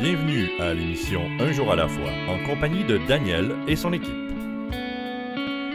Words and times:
Bienvenue 0.00 0.48
à 0.60 0.74
l'émission 0.74 1.22
Un 1.40 1.50
jour 1.50 1.72
à 1.72 1.74
la 1.74 1.88
fois, 1.88 2.12
en 2.28 2.46
compagnie 2.46 2.84
de 2.84 2.98
Daniel 3.08 3.56
et 3.66 3.74
son 3.74 3.92
équipe. 3.92 4.14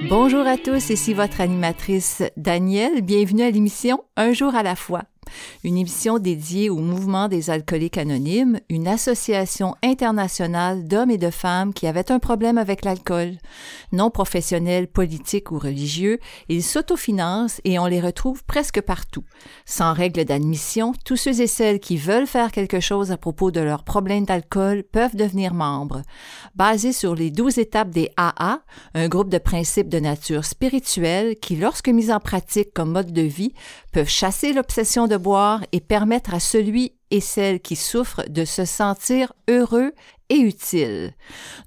Bonjour 0.08 0.48
à 0.48 0.56
tous, 0.56 0.92
ici 0.92 1.14
votre 1.14 1.42
animatrice 1.42 2.24
Danielle. 2.38 3.02
Bienvenue 3.02 3.44
à 3.44 3.52
l'émission 3.52 4.06
Un 4.16 4.32
jour 4.32 4.56
à 4.56 4.64
la 4.64 4.78
fois 4.78 5.02
une 5.64 5.78
émission 5.78 6.20
dédiée 6.20 6.70
au 6.70 6.78
mouvement 6.78 7.28
des 7.28 7.50
alcooliques 7.50 7.98
anonymes, 7.98 8.60
une 8.70 8.88
association 8.88 9.76
internationale 9.84 10.88
d'hommes 10.88 11.12
et 11.12 11.18
de 11.18 11.30
femmes 11.30 11.74
qui 11.74 11.88
avaient 11.88 12.12
un 12.12 12.20
problème 12.20 12.58
avec 12.58 12.86
l'alcool. 12.86 13.34
Non 13.92 14.10
professionnels, 14.10 14.88
politiques 14.88 15.52
ou 15.52 15.60
religieux, 15.60 16.20
ils 16.50 16.64
s'autofinancent 16.64 17.62
et 17.64 17.80
on 17.80 17.86
les 17.86 18.02
retrouve 18.02 18.44
presque 18.46 18.82
partout. 18.82 19.24
Sans 19.66 19.94
règle 19.94 20.26
d'admission, 20.26 20.94
tous 21.06 21.18
ceux 21.18 21.42
et 21.42 21.48
celles 21.48 21.80
qui 21.80 21.98
veulent 21.98 22.28
faire 22.28 22.52
quelque 22.52 22.80
chose 22.80 23.12
à 23.12 23.18
propos 23.18 23.52
de 23.52 23.60
leur 23.60 23.84
problème 23.84 24.26
d'alcool 24.26 24.84
peuvent 24.84 25.16
devenir 25.16 25.54
membres. 25.54 26.02
Basé 26.56 26.94
sur 26.94 27.16
les 27.16 27.32
douze 27.32 27.58
étapes 27.58 27.90
des 27.90 28.10
AA, 28.18 28.60
un 28.94 29.08
groupe 29.08 29.30
de 29.30 29.38
principes 29.38 29.90
de 29.90 30.00
nature 30.00 30.46
spirituelle 30.46 31.36
qui, 31.40 31.56
lorsque 31.56 31.90
mis 31.90 32.12
en 32.12 32.20
pratique 32.20 32.74
comme 32.74 32.92
mode 32.92 33.12
de 33.12 33.22
vie, 33.22 33.54
peuvent 33.94 34.10
chasser 34.10 34.52
l'obsession 34.52 35.08
de 35.08 35.16
boire 35.16 35.62
et 35.72 35.80
permettre 35.80 36.34
à 36.34 36.40
celui 36.40 36.94
et 37.12 37.22
celle 37.22 37.60
qui 37.62 37.76
souffrent 37.76 38.28
de 38.28 38.44
se 38.44 38.66
sentir 38.66 39.34
heureux 39.48 39.94
et 40.30 40.38
utile. 40.38 41.14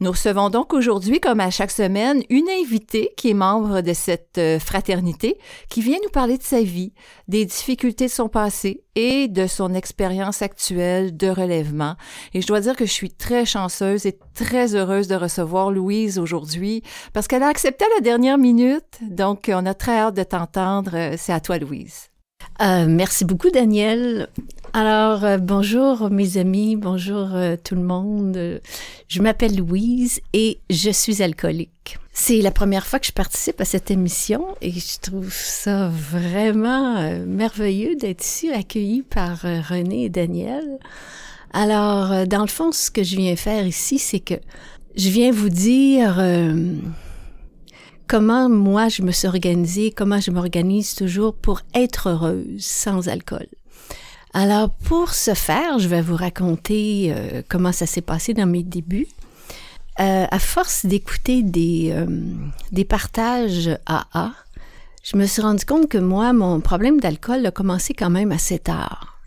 Nous 0.00 0.10
recevons 0.10 0.50
donc 0.50 0.74
aujourd'hui, 0.74 1.20
comme 1.20 1.38
à 1.38 1.50
chaque 1.50 1.70
semaine, 1.70 2.24
une 2.30 2.48
invitée 2.48 3.12
qui 3.16 3.30
est 3.30 3.34
membre 3.34 3.80
de 3.80 3.92
cette 3.92 4.38
euh, 4.38 4.58
fraternité, 4.58 5.38
qui 5.70 5.82
vient 5.82 5.98
nous 6.02 6.10
parler 6.10 6.36
de 6.36 6.42
sa 6.42 6.62
vie, 6.62 6.92
des 7.28 7.44
difficultés 7.44 8.06
de 8.06 8.10
son 8.10 8.28
passé 8.28 8.82
et 8.96 9.28
de 9.28 9.46
son 9.46 9.72
expérience 9.72 10.42
actuelle 10.42 11.16
de 11.16 11.28
relèvement. 11.28 11.94
Et 12.34 12.40
je 12.40 12.46
dois 12.48 12.60
dire 12.60 12.74
que 12.74 12.86
je 12.86 12.92
suis 12.92 13.10
très 13.10 13.44
chanceuse 13.44 14.04
et 14.04 14.18
très 14.34 14.74
heureuse 14.74 15.06
de 15.06 15.14
recevoir 15.14 15.70
Louise 15.70 16.18
aujourd'hui 16.18 16.82
parce 17.12 17.28
qu'elle 17.28 17.44
a 17.44 17.48
accepté 17.48 17.84
à 17.84 17.94
la 17.94 18.00
dernière 18.00 18.38
minute. 18.38 18.98
Donc, 19.00 19.48
on 19.52 19.64
a 19.64 19.74
très 19.74 19.98
hâte 19.98 20.16
de 20.16 20.24
t'entendre. 20.24 21.14
C'est 21.16 21.32
à 21.32 21.38
toi, 21.38 21.58
Louise. 21.58 22.08
Euh, 22.62 22.86
merci 22.88 23.24
beaucoup, 23.24 23.50
Daniel. 23.50 24.28
Alors, 24.72 25.24
euh, 25.24 25.38
bonjour 25.38 26.10
mes 26.10 26.38
amis, 26.38 26.76
bonjour 26.76 27.34
euh, 27.34 27.56
tout 27.62 27.74
le 27.74 27.82
monde. 27.82 28.60
Je 29.08 29.22
m'appelle 29.22 29.56
Louise 29.56 30.20
et 30.32 30.58
je 30.70 30.90
suis 30.90 31.22
alcoolique. 31.22 31.98
C'est 32.12 32.40
la 32.40 32.50
première 32.50 32.86
fois 32.86 32.98
que 32.98 33.06
je 33.06 33.12
participe 33.12 33.60
à 33.60 33.64
cette 33.66 33.90
émission 33.90 34.46
et 34.62 34.70
je 34.70 34.98
trouve 35.00 35.32
ça 35.32 35.88
vraiment 35.88 37.20
merveilleux 37.26 37.94
d'être 37.94 38.24
ici 38.24 38.50
accueillie 38.50 39.02
par 39.02 39.42
René 39.42 40.04
et 40.04 40.08
Daniel. 40.08 40.78
Alors, 41.52 42.26
dans 42.26 42.40
le 42.40 42.48
fond, 42.48 42.72
ce 42.72 42.90
que 42.90 43.02
je 43.02 43.16
viens 43.16 43.36
faire 43.36 43.66
ici, 43.66 43.98
c'est 43.98 44.20
que 44.20 44.34
je 44.96 45.10
viens 45.10 45.30
vous 45.30 45.50
dire 45.50 46.18
comment 48.06 48.48
moi 48.48 48.88
je 48.88 49.02
me 49.02 49.12
suis 49.12 49.28
organisée, 49.28 49.90
comment 49.90 50.20
je 50.20 50.30
m'organise 50.30 50.94
toujours 50.94 51.34
pour 51.34 51.62
être 51.74 52.08
heureuse 52.08 52.64
sans 52.64 53.08
alcool. 53.08 53.46
Alors 54.32 54.70
pour 54.70 55.14
ce 55.14 55.34
faire, 55.34 55.78
je 55.78 55.88
vais 55.88 56.02
vous 56.02 56.16
raconter 56.16 57.12
euh, 57.14 57.42
comment 57.48 57.72
ça 57.72 57.86
s'est 57.86 58.02
passé 58.02 58.34
dans 58.34 58.46
mes 58.46 58.62
débuts. 58.62 59.08
Euh, 59.98 60.26
à 60.30 60.38
force 60.38 60.84
d'écouter 60.84 61.42
des, 61.42 61.90
euh, 61.92 62.06
des 62.70 62.84
partages 62.84 63.70
AA, 63.86 64.32
je 65.02 65.16
me 65.16 65.24
suis 65.24 65.40
rendu 65.40 65.64
compte 65.64 65.88
que 65.88 65.96
moi, 65.96 66.32
mon 66.32 66.60
problème 66.60 67.00
d'alcool 67.00 67.46
a 67.46 67.50
commencé 67.50 67.94
quand 67.94 68.10
même 68.10 68.32
assez 68.32 68.58
tard. 68.58 69.18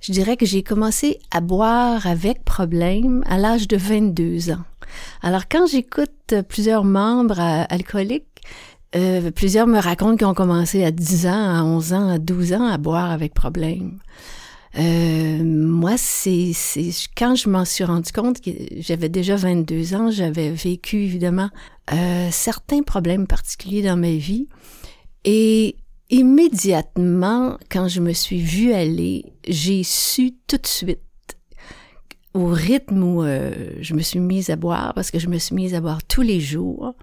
Je 0.00 0.12
dirais 0.12 0.36
que 0.36 0.46
j'ai 0.46 0.62
commencé 0.62 1.18
à 1.30 1.40
boire 1.40 2.06
avec 2.06 2.44
problème 2.44 3.24
à 3.26 3.38
l'âge 3.38 3.66
de 3.66 3.76
22 3.76 4.50
ans. 4.50 4.62
Alors 5.22 5.48
quand 5.50 5.66
j'écoute 5.66 6.34
plusieurs 6.48 6.84
membres 6.84 7.40
euh, 7.40 7.64
alcooliques, 7.68 8.42
euh, 8.96 9.30
plusieurs 9.32 9.66
me 9.66 9.78
racontent 9.78 10.16
qu'ils 10.16 10.26
ont 10.26 10.34
commencé 10.34 10.84
à 10.84 10.90
10 10.90 11.26
ans, 11.26 11.56
à 11.56 11.64
11 11.64 11.92
ans, 11.92 12.08
à 12.10 12.18
12 12.18 12.52
ans 12.52 12.66
à 12.66 12.78
boire 12.78 13.10
avec 13.10 13.34
problème. 13.34 13.98
Euh, 14.76 15.42
moi, 15.44 15.96
c'est 15.96 16.52
quand 17.16 17.34
je 17.34 17.48
m'en 17.48 17.64
suis 17.64 17.84
rendu 17.84 18.10
compte 18.12 18.40
que 18.40 18.50
j'avais 18.78 19.08
déjà 19.08 19.36
22 19.36 19.94
ans, 19.94 20.10
j'avais 20.10 20.50
vécu 20.50 20.98
évidemment 20.98 21.50
euh, 21.92 22.28
certains 22.30 22.82
problèmes 22.82 23.26
particuliers 23.26 23.82
dans 23.82 23.96
ma 23.96 24.12
vie. 24.12 24.48
Et 25.24 25.76
immédiatement, 26.10 27.58
quand 27.70 27.88
je 27.88 28.00
me 28.00 28.12
suis 28.12 28.40
vue 28.40 28.72
aller, 28.72 29.24
j'ai 29.48 29.82
su 29.84 30.32
tout 30.46 30.58
de 30.58 30.66
suite 30.66 31.00
au 32.34 32.46
rythme 32.46 33.02
où 33.02 33.22
euh, 33.22 33.52
je 33.80 33.94
me 33.94 34.00
suis 34.00 34.18
mise 34.18 34.50
à 34.50 34.56
boire, 34.56 34.92
parce 34.94 35.10
que 35.10 35.18
je 35.18 35.28
me 35.28 35.38
suis 35.38 35.54
mise 35.54 35.74
à 35.74 35.80
boire 35.80 36.02
tous 36.02 36.22
les 36.22 36.40
jours, 36.40 36.94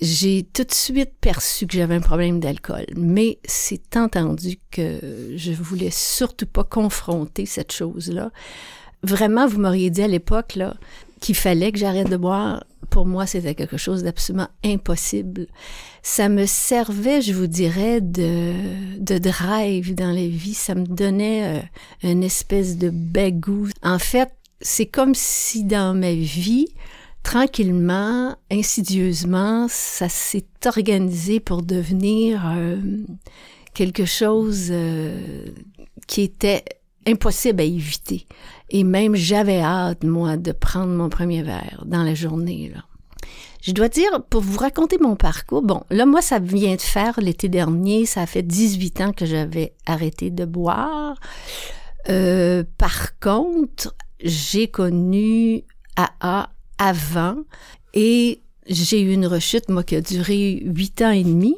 j'ai 0.00 0.46
tout 0.54 0.64
de 0.64 0.72
suite 0.72 1.12
perçu 1.20 1.66
que 1.66 1.74
j'avais 1.74 1.94
un 1.94 2.00
problème 2.00 2.40
d'alcool. 2.40 2.86
Mais 2.96 3.38
c'est 3.44 3.96
entendu 3.96 4.58
que 4.70 5.32
je 5.34 5.52
voulais 5.52 5.90
surtout 5.90 6.46
pas 6.46 6.64
confronter 6.64 7.46
cette 7.46 7.72
chose-là. 7.72 8.30
Vraiment, 9.02 9.46
vous 9.46 9.60
m'auriez 9.60 9.90
dit 9.90 10.02
à 10.02 10.08
l'époque 10.08 10.54
là 10.56 10.74
qu'il 11.20 11.34
fallait 11.34 11.72
que 11.72 11.78
j'arrête 11.78 12.08
de 12.08 12.16
boire. 12.16 12.64
Pour 12.88 13.06
moi, 13.06 13.26
c'était 13.26 13.54
quelque 13.54 13.76
chose 13.76 14.02
d'absolument 14.02 14.48
impossible. 14.64 15.46
Ça 16.02 16.28
me 16.28 16.46
servait, 16.46 17.20
je 17.20 17.32
vous 17.34 17.46
dirais, 17.46 18.00
de, 18.00 18.54
de 18.98 19.18
drive 19.18 19.94
dans 19.94 20.10
la 20.10 20.26
vie. 20.26 20.54
Ça 20.54 20.74
me 20.74 20.86
donnait 20.86 21.58
euh, 21.58 22.10
une 22.10 22.24
espèce 22.24 22.78
de 22.78 22.90
bagou. 22.90 23.68
En 23.82 23.98
fait, 23.98 24.30
c'est 24.60 24.86
comme 24.86 25.14
si 25.14 25.64
dans 25.64 25.94
ma 25.98 26.12
vie, 26.12 26.68
tranquillement, 27.22 28.36
insidieusement, 28.50 29.66
ça 29.68 30.08
s'est 30.08 30.46
organisé 30.66 31.40
pour 31.40 31.62
devenir 31.62 32.42
euh, 32.46 32.76
quelque 33.74 34.04
chose 34.04 34.68
euh, 34.70 35.46
qui 36.06 36.22
était 36.22 36.64
impossible 37.06 37.60
à 37.60 37.64
éviter. 37.64 38.26
Et 38.70 38.84
même 38.84 39.14
j'avais 39.14 39.60
hâte, 39.60 40.04
moi, 40.04 40.36
de 40.36 40.52
prendre 40.52 40.92
mon 40.92 41.08
premier 41.08 41.42
verre 41.42 41.82
dans 41.86 42.02
la 42.02 42.14
journée. 42.14 42.72
Je 43.62 43.72
dois 43.72 43.88
dire, 43.88 44.22
pour 44.30 44.42
vous 44.42 44.58
raconter 44.58 44.98
mon 44.98 45.16
parcours, 45.16 45.62
bon, 45.62 45.82
là, 45.90 46.06
moi, 46.06 46.22
ça 46.22 46.38
vient 46.38 46.76
de 46.76 46.80
faire 46.80 47.20
l'été 47.20 47.48
dernier, 47.48 48.06
ça 48.06 48.26
fait 48.26 48.42
18 48.42 49.00
ans 49.00 49.12
que 49.12 49.26
j'avais 49.26 49.74
arrêté 49.86 50.30
de 50.30 50.44
boire. 50.44 51.18
Euh, 52.08 52.64
par 52.78 53.18
contre, 53.18 53.94
j'ai 54.22 54.68
connu 54.68 55.64
AA 55.96 56.50
avant 56.78 57.36
et 57.94 58.40
j'ai 58.66 59.00
eu 59.02 59.12
une 59.12 59.26
rechute, 59.26 59.68
moi, 59.68 59.82
qui 59.82 59.96
a 59.96 60.00
duré 60.00 60.62
huit 60.64 61.02
ans 61.02 61.10
et 61.10 61.24
demi. 61.24 61.56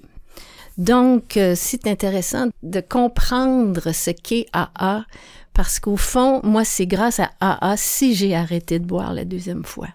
Donc, 0.79 1.37
euh, 1.37 1.55
c'est 1.55 1.87
intéressant 1.87 2.49
de 2.63 2.81
comprendre 2.81 3.93
ce 3.93 4.11
qu'est 4.11 4.47
AA 4.53 5.05
parce 5.53 5.81
qu'au 5.81 5.97
fond, 5.97 6.41
moi, 6.45 6.65
c'est 6.65 6.87
grâce 6.87 7.21
à 7.21 7.31
AA 7.41 7.77
si 7.77 8.15
j'ai 8.15 8.35
arrêté 8.35 8.79
de 8.79 8.87
boire 8.87 9.13
la 9.13 9.25
deuxième 9.25 9.65
fois. 9.65 9.89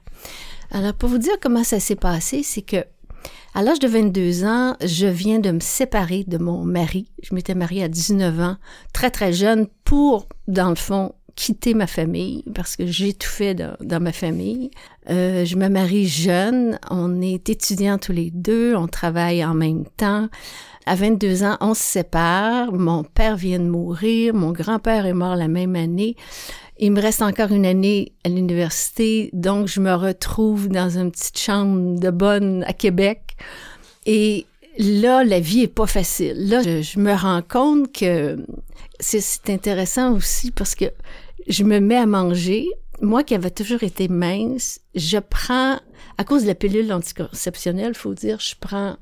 Alors, 0.69 0.93
pour 0.93 1.09
vous 1.09 1.17
dire 1.17 1.39
comment 1.41 1.63
ça 1.63 1.79
s'est 1.79 1.95
passé, 1.95 2.43
c'est 2.43 2.61
que 2.61 2.83
à 3.55 3.63
l'âge 3.63 3.79
de 3.79 3.87
22 3.87 4.43
ans, 4.43 4.75
je 4.83 5.07
viens 5.07 5.39
de 5.39 5.49
me 5.49 5.59
séparer 5.59 6.23
de 6.27 6.37
mon 6.37 6.63
mari. 6.63 7.09
Je 7.23 7.33
m'étais 7.33 7.55
mariée 7.55 7.83
à 7.83 7.87
19 7.87 8.39
ans, 8.39 8.57
très 8.93 9.09
très 9.09 9.33
jeune, 9.33 9.65
pour, 9.83 10.27
dans 10.47 10.69
le 10.69 10.75
fond, 10.75 11.15
quitter 11.37 11.75
ma 11.75 11.87
famille 11.87 12.43
parce 12.55 12.75
que 12.75 12.87
j'ai 12.87 13.13
tout 13.13 13.29
fait 13.29 13.53
dans, 13.53 13.99
ma 14.01 14.11
famille. 14.11 14.71
Euh, 15.09 15.45
je 15.45 15.55
me 15.55 15.69
marie 15.69 16.07
jeune, 16.07 16.79
on 16.89 17.21
est 17.21 17.47
étudiants 17.49 17.99
tous 17.99 18.11
les 18.11 18.31
deux, 18.31 18.75
on 18.75 18.87
travaille 18.87 19.45
en 19.45 19.53
même 19.53 19.85
temps. 19.95 20.27
À 20.87 20.95
22 20.95 21.43
ans, 21.43 21.57
on 21.61 21.73
se 21.75 21.83
sépare. 21.83 22.73
Mon 22.73 23.03
père 23.03 23.37
vient 23.37 23.59
de 23.59 23.69
mourir, 23.69 24.33
mon 24.33 24.51
grand-père 24.51 25.05
est 25.05 25.13
mort 25.13 25.35
la 25.35 25.47
même 25.47 25.75
année. 25.75 26.15
Il 26.79 26.91
me 26.91 27.01
reste 27.01 27.21
encore 27.21 27.51
une 27.51 27.65
année 27.65 28.13
à 28.25 28.29
l'université, 28.29 29.29
donc 29.33 29.67
je 29.67 29.79
me 29.79 29.93
retrouve 29.93 30.69
dans 30.69 30.97
une 30.97 31.11
petite 31.11 31.37
chambre 31.37 31.99
de 31.99 32.09
bonne 32.09 32.63
à 32.63 32.73
Québec. 32.73 33.37
Et 34.07 34.47
là, 34.79 35.23
la 35.23 35.39
vie 35.39 35.61
est 35.61 35.67
pas 35.67 35.87
facile. 35.87 36.49
Là, 36.49 36.61
je 36.63 36.99
me 36.99 37.13
rends 37.13 37.41
compte 37.41 37.91
que 37.91 38.37
c'est 38.99 39.49
intéressant 39.49 40.13
aussi 40.13 40.51
parce 40.51 40.73
que 40.75 40.85
je 41.47 41.63
me 41.63 41.79
mets 41.79 41.97
à 41.97 42.05
manger. 42.05 42.67
Moi 43.01 43.23
qui 43.23 43.35
avais 43.35 43.51
toujours 43.51 43.83
été 43.83 44.07
mince, 44.07 44.79
je 44.95 45.17
prends, 45.17 45.79
à 46.17 46.23
cause 46.23 46.43
de 46.43 46.47
la 46.47 46.55
pilule 46.55 46.91
anticonceptionnelle, 46.91 47.93
faut 47.93 48.13
dire, 48.13 48.39
je 48.39 48.55
prends 48.59 48.97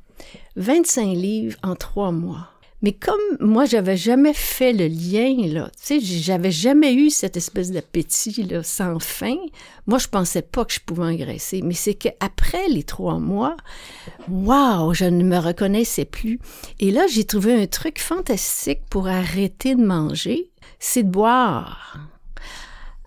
25 0.58 1.14
livres 1.14 1.58
en 1.64 1.76
trois 1.76 2.12
mois. 2.12 2.50
Mais 2.82 2.92
comme 2.92 3.16
moi, 3.40 3.66
j'avais 3.66 3.98
jamais 3.98 4.34
fait 4.34 4.72
le 4.72 4.88
lien, 4.88 5.48
là, 5.48 5.72
tu 5.72 6.00
sais, 6.00 6.00
j'avais 6.00 6.52
jamais 6.52 6.94
eu 6.94 7.10
cette 7.10 7.36
espèce 7.36 7.72
d'appétit, 7.72 8.44
là, 8.44 8.62
sans 8.62 9.00
fin. 9.00 9.38
Moi, 9.88 9.98
je 9.98 10.08
pensais 10.08 10.44
pas 10.44 10.66
que 10.66 10.74
je 10.74 10.82
pouvais 10.82 11.06
engraisser. 11.06 11.62
Mais 11.64 11.74
c'est 11.74 11.96
qu'après 11.96 12.68
les 12.68 12.84
trois 12.84 13.18
mois, 13.18 13.56
waouh, 14.30 14.94
je 14.94 15.06
ne 15.06 15.24
me 15.24 15.38
reconnaissais 15.38 16.06
plus. 16.06 16.40
Et 16.80 16.92
là, 16.92 17.08
j'ai 17.08 17.24
trouvé 17.24 17.60
un 17.60 17.66
truc 17.66 17.98
fantastique 17.98 18.82
pour 18.90 19.08
arrêter 19.08 19.74
de 19.74 19.84
manger, 19.84 20.52
c'est 20.78 21.04
de 21.04 21.10
boire. 21.10 21.98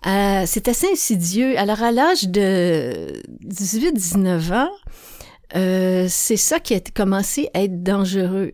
Euh, 0.05 0.43
c'est 0.45 0.67
assez 0.67 0.87
insidieux. 0.91 1.57
Alors, 1.57 1.81
à 1.83 1.91
l'âge 1.91 2.29
de 2.29 3.21
18-19 3.45 4.53
ans, 4.53 4.71
euh, 5.55 6.05
c'est 6.09 6.37
ça 6.37 6.59
qui 6.59 6.73
a 6.73 6.79
commencé 6.79 7.49
à 7.53 7.63
être 7.63 7.83
dangereux. 7.83 8.51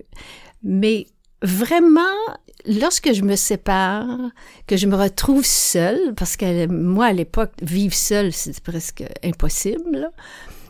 Mais 0.64 1.08
vraiment, 1.42 2.02
lorsque 2.66 3.14
je 3.14 3.22
me 3.22 3.36
sépare, 3.36 4.08
que 4.68 4.78
je 4.78 4.88
me 4.88 4.96
retrouve 4.96 5.46
seule, 5.46 6.14
parce 6.16 6.38
que 6.38 6.68
moi, 6.68 7.08
à 7.08 7.14
l'époque, 7.14 7.52
vivre 7.62 7.94
seule, 7.94 8.32
c'est 8.34 8.60
presque 8.62 9.04
impossible, 9.24 10.12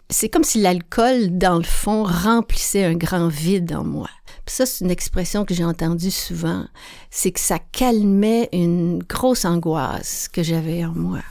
c'est 0.09 0.29
comme 0.29 0.43
si 0.43 0.61
l'alcool, 0.61 1.37
dans 1.37 1.57
le 1.57 1.63
fond, 1.63 2.03
remplissait 2.03 2.83
un 2.83 2.93
grand 2.93 3.27
vide 3.27 3.73
en 3.73 3.83
moi. 3.83 4.09
Ça, 4.51 4.65
c'est 4.65 4.83
une 4.83 4.91
expression 4.91 5.45
que 5.45 5.53
j'ai 5.53 5.65
entendue 5.65 6.11
souvent, 6.11 6.65
c'est 7.09 7.31
que 7.31 7.39
ça 7.39 7.59
calmait 7.59 8.49
une 8.53 8.99
grosse 9.03 9.45
angoisse 9.45 10.27
que 10.27 10.43
j'avais 10.43 10.85
en 10.85 10.93
moi. 10.93 11.21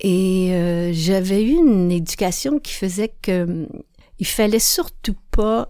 Et 0.00 0.50
euh, 0.52 0.92
j'avais 0.92 1.42
eu 1.42 1.56
une 1.56 1.90
éducation 1.90 2.58
qui 2.58 2.72
faisait 2.72 3.12
que 3.22 3.44
hum, 3.44 3.66
il 4.18 4.26
fallait 4.26 4.58
surtout 4.58 5.16
pas 5.30 5.68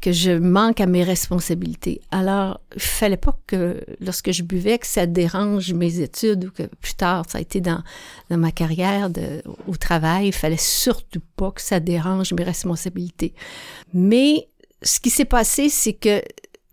que 0.00 0.12
je 0.12 0.30
manque 0.30 0.80
à 0.80 0.86
mes 0.86 1.02
responsabilités. 1.02 2.00
Alors, 2.10 2.60
il 2.74 2.82
fallait 2.82 3.16
pas 3.16 3.36
que, 3.46 3.82
lorsque 4.00 4.30
je 4.30 4.42
buvais, 4.42 4.78
que 4.78 4.86
ça 4.86 5.06
dérange 5.06 5.72
mes 5.72 6.00
études 6.00 6.44
ou 6.44 6.50
que 6.50 6.64
plus 6.64 6.94
tard, 6.94 7.24
ça 7.28 7.38
a 7.38 7.40
été 7.40 7.60
dans, 7.60 7.82
ma 8.30 8.52
carrière 8.52 9.10
au 9.66 9.76
travail, 9.76 10.28
il 10.28 10.32
fallait 10.32 10.56
surtout 10.58 11.22
pas 11.36 11.50
que 11.50 11.62
ça 11.62 11.80
dérange 11.80 12.32
mes 12.34 12.44
responsabilités. 12.44 13.34
Mais 13.94 14.48
ce 14.82 15.00
qui 15.00 15.10
s'est 15.10 15.24
passé, 15.24 15.68
c'est 15.68 15.92
que 15.92 16.22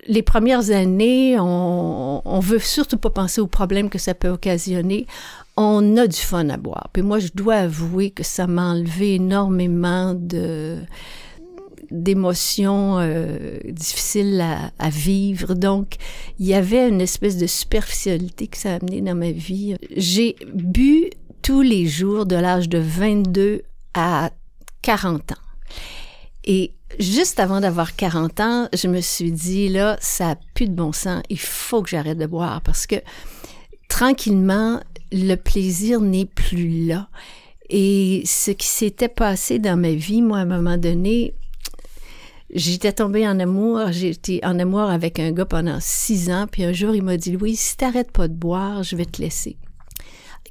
les 0.08 0.22
premières 0.22 0.72
années, 0.72 1.38
on, 1.40 2.22
on 2.26 2.40
veut 2.40 2.60
surtout 2.60 2.98
pas 2.98 3.10
penser 3.10 3.42
aux 3.42 3.48
problèmes 3.48 3.90
que 3.90 4.00
ça 4.00 4.14
peut 4.14 4.30
occasionner. 4.30 5.08
On 5.56 5.98
a 5.98 6.08
du 6.08 6.18
fun 6.18 6.50
à 6.50 6.58
boire. 6.58 6.90
Puis 6.94 7.04
moi, 7.04 7.20
je 7.20 7.30
dois 7.34 7.56
avouer 7.56 8.12
que 8.12 8.24
ça 8.24 8.48
m'a 8.48 8.72
enlevé 8.72 9.16
énormément 9.16 10.14
de 10.14 10.80
d'émotions 11.92 12.98
euh, 12.98 13.60
difficiles 13.66 14.42
à, 14.42 14.72
à, 14.80 14.90
vivre. 14.90 15.54
Donc, 15.54 15.98
il 16.40 16.48
y 16.48 16.56
avait 16.56 16.90
une 16.90 17.02
espèce 17.02 17.38
de 17.38 17.46
superficialité 17.46 18.48
que 18.48 18.58
ça 18.58 18.74
a 18.74 18.76
amené 18.78 19.00
dans 19.02 19.14
ma 19.14 19.30
vie. 19.30 19.76
J'ai 19.96 20.36
bu 20.56 21.12
tous 21.44 21.62
les 21.62 21.86
jours 21.86 22.26
de 22.26 22.36
l'âge 22.36 22.68
de 22.68 22.80
22 22.80 23.62
à 23.94 24.32
40 24.82 25.34
ans. 25.34 25.36
Et 26.46 26.74
juste 27.00 27.40
avant 27.40 27.62
d'avoir 27.62 27.96
40 27.96 28.40
ans, 28.40 28.70
je 28.74 28.88
me 28.88 29.02
suis 29.02 29.32
dit, 29.32 29.70
là, 29.70 29.98
ça 30.02 30.32
a 30.32 30.36
plus 30.54 30.68
de 30.68 30.74
bon 30.74 30.92
sens. 30.92 31.24
Il 31.30 31.40
faut 31.40 31.82
que 31.82 31.90
j'arrête 31.90 32.18
de 32.18 32.26
boire 32.26 32.62
parce 32.62 32.88
que 32.88 32.96
tranquillement, 33.90 34.80
le 35.12 35.36
plaisir 35.36 36.02
n'est 36.02 36.26
plus 36.26 36.88
là. 36.88 37.08
Et 37.70 38.24
ce 38.26 38.52
qui 38.52 38.68
s'était 38.68 39.10
passé 39.10 39.60
dans 39.60 39.80
ma 39.80 39.92
vie, 39.92 40.22
moi, 40.22 40.40
à 40.40 40.42
un 40.42 40.46
moment 40.46 40.78
donné, 40.78 41.34
J'étais 42.56 42.94
tombée 42.94 43.28
en 43.28 43.40
amour, 43.40 43.92
j'étais 43.92 44.40
en 44.44 44.60
amour 44.60 44.82
avec 44.82 45.18
un 45.18 45.32
gars 45.32 45.46
pendant 45.46 45.80
six 45.80 46.30
ans, 46.30 46.46
puis 46.50 46.64
un 46.64 46.72
jour, 46.72 46.94
il 46.94 47.02
m'a 47.02 47.18
dit, 47.18 47.32
Louise, 47.32 47.60
si 47.60 47.78
t'arrêtes 47.78 48.12
pas 48.12 48.28
de 48.28 48.36
boire, 48.36 48.84
je 48.84 48.96
vais 48.96 49.06
te 49.06 49.20
laisser. 49.20 49.58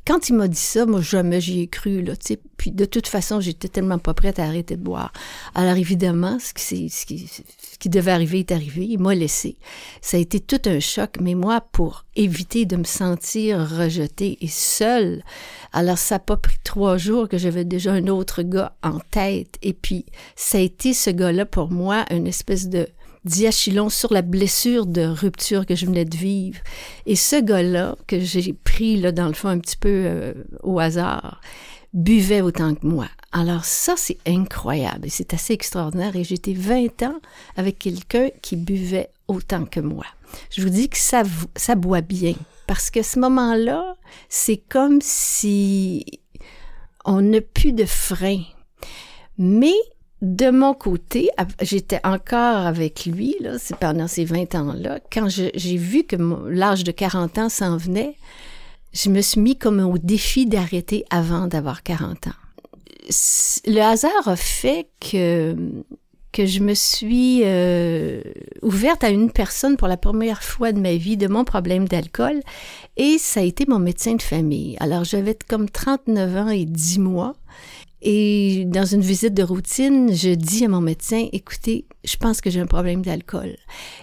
Quand 0.06 0.28
il 0.28 0.34
m'a 0.34 0.48
dit 0.48 0.56
ça, 0.56 0.84
moi, 0.84 1.00
jamais 1.00 1.40
j'y 1.40 1.60
ai 1.60 1.68
cru, 1.68 2.02
là, 2.02 2.16
tu 2.16 2.34
sais. 2.34 2.40
Puis, 2.56 2.72
de 2.72 2.84
toute 2.84 3.06
façon, 3.06 3.40
j'étais 3.40 3.68
tellement 3.68 3.98
pas 3.98 4.14
prête 4.14 4.38
à 4.38 4.44
arrêter 4.44 4.76
de 4.76 4.82
boire. 4.82 5.12
Alors, 5.54 5.76
évidemment, 5.76 6.38
ce 6.40 6.52
qui, 6.52 6.88
ce 6.90 7.04
ce 7.06 7.78
qui 7.78 7.88
devait 7.88 8.10
arriver 8.10 8.40
est 8.40 8.52
arrivé. 8.52 8.84
Il 8.84 8.98
m'a 8.98 9.14
laissé. 9.14 9.56
Ça 10.00 10.16
a 10.16 10.20
été 10.20 10.40
tout 10.40 10.60
un 10.66 10.80
choc, 10.80 11.16
mais 11.20 11.34
moi, 11.34 11.60
pour 11.72 12.04
éviter 12.16 12.64
de 12.64 12.76
me 12.76 12.84
sentir 12.84 13.58
rejetée 13.58 14.38
et 14.40 14.48
seule, 14.48 15.22
alors 15.72 15.98
ça 15.98 16.16
n'a 16.16 16.18
pas 16.20 16.36
pris 16.36 16.58
trois 16.62 16.96
jours 16.96 17.28
que 17.28 17.38
j'avais 17.38 17.64
déjà 17.64 17.92
un 17.92 18.06
autre 18.08 18.42
gars 18.42 18.74
en 18.82 18.98
tête. 19.10 19.56
Et 19.62 19.72
puis, 19.72 20.06
ça 20.36 20.58
a 20.58 20.60
été 20.60 20.94
ce 20.94 21.10
gars-là 21.10 21.46
pour 21.46 21.70
moi, 21.70 22.04
une 22.10 22.26
espèce 22.26 22.68
de 22.68 22.88
diachylon 23.24 23.88
sur 23.88 24.12
la 24.12 24.22
blessure 24.22 24.86
de 24.86 25.02
rupture 25.02 25.66
que 25.66 25.74
je 25.74 25.86
venais 25.86 26.04
de 26.04 26.16
vivre. 26.16 26.58
Et 27.06 27.16
ce 27.16 27.40
gars-là, 27.40 27.96
que 28.06 28.20
j'ai 28.20 28.52
pris 28.52 29.00
là, 29.00 29.12
dans 29.12 29.28
le 29.28 29.34
fond 29.34 29.48
un 29.48 29.58
petit 29.58 29.76
peu 29.76 29.88
euh, 29.88 30.34
au 30.62 30.78
hasard, 30.78 31.40
buvait 31.92 32.40
autant 32.40 32.74
que 32.74 32.86
moi. 32.86 33.06
Alors 33.32 33.64
ça, 33.64 33.94
c'est 33.96 34.18
incroyable 34.26 35.06
et 35.06 35.10
c'est 35.10 35.34
assez 35.34 35.52
extraordinaire. 35.52 36.16
Et 36.16 36.24
j'étais 36.24 36.54
20 36.54 37.02
ans 37.02 37.20
avec 37.56 37.78
quelqu'un 37.78 38.28
qui 38.42 38.56
buvait 38.56 39.10
autant 39.28 39.64
que 39.64 39.80
moi. 39.80 40.06
Je 40.50 40.62
vous 40.62 40.70
dis 40.70 40.88
que 40.88 40.98
ça, 40.98 41.22
ça 41.56 41.74
boit 41.74 42.00
bien. 42.00 42.34
Parce 42.66 42.90
que 42.90 43.02
ce 43.02 43.18
moment-là, 43.18 43.96
c'est 44.28 44.56
comme 44.56 45.00
si 45.02 46.04
on 47.04 47.20
n'a 47.20 47.40
plus 47.40 47.72
de 47.72 47.84
frein. 47.84 48.42
Mais 49.38 49.74
de 50.22 50.50
mon 50.50 50.72
côté, 50.72 51.30
j'étais 51.60 52.00
encore 52.04 52.58
avec 52.58 53.06
lui, 53.06 53.34
là, 53.40 53.56
pendant 53.80 54.06
ces 54.06 54.24
20 54.24 54.54
ans-là. 54.54 55.00
Quand 55.12 55.28
j'ai 55.28 55.76
vu 55.76 56.04
que 56.04 56.16
l'âge 56.48 56.84
de 56.84 56.92
40 56.92 57.38
ans 57.38 57.48
s'en 57.48 57.76
venait, 57.76 58.14
je 58.92 59.10
me 59.10 59.20
suis 59.20 59.40
mis 59.40 59.56
comme 59.56 59.80
au 59.80 59.98
défi 59.98 60.46
d'arrêter 60.46 61.04
avant 61.10 61.48
d'avoir 61.48 61.82
40 61.82 62.28
ans. 62.28 62.30
Le 63.66 63.80
hasard 63.80 64.28
a 64.28 64.36
fait 64.36 64.86
que 65.00 65.56
que 66.32 66.46
je 66.46 66.60
me 66.60 66.72
suis 66.72 67.42
euh, 67.44 68.22
ouverte 68.62 69.04
à 69.04 69.10
une 69.10 69.30
personne 69.30 69.76
pour 69.76 69.86
la 69.86 69.98
première 69.98 70.42
fois 70.42 70.72
de 70.72 70.80
ma 70.80 70.94
vie 70.94 71.18
de 71.18 71.28
mon 71.28 71.44
problème 71.44 71.86
d'alcool 71.86 72.40
et 72.96 73.18
ça 73.18 73.40
a 73.40 73.42
été 73.42 73.66
mon 73.68 73.78
médecin 73.78 74.14
de 74.14 74.22
famille. 74.22 74.78
Alors 74.80 75.04
j'avais 75.04 75.36
comme 75.46 75.68
39 75.68 76.36
ans 76.36 76.48
et 76.48 76.64
10 76.64 77.00
mois 77.00 77.34
et 78.04 78.64
dans 78.66 78.84
une 78.84 79.00
visite 79.00 79.32
de 79.32 79.44
routine, 79.44 80.12
je 80.12 80.30
dis 80.30 80.64
à 80.64 80.68
mon 80.68 80.80
médecin, 80.80 81.28
écoutez, 81.32 81.86
je 82.02 82.16
pense 82.16 82.40
que 82.40 82.50
j'ai 82.50 82.58
un 82.58 82.66
problème 82.66 83.02
d'alcool. 83.02 83.56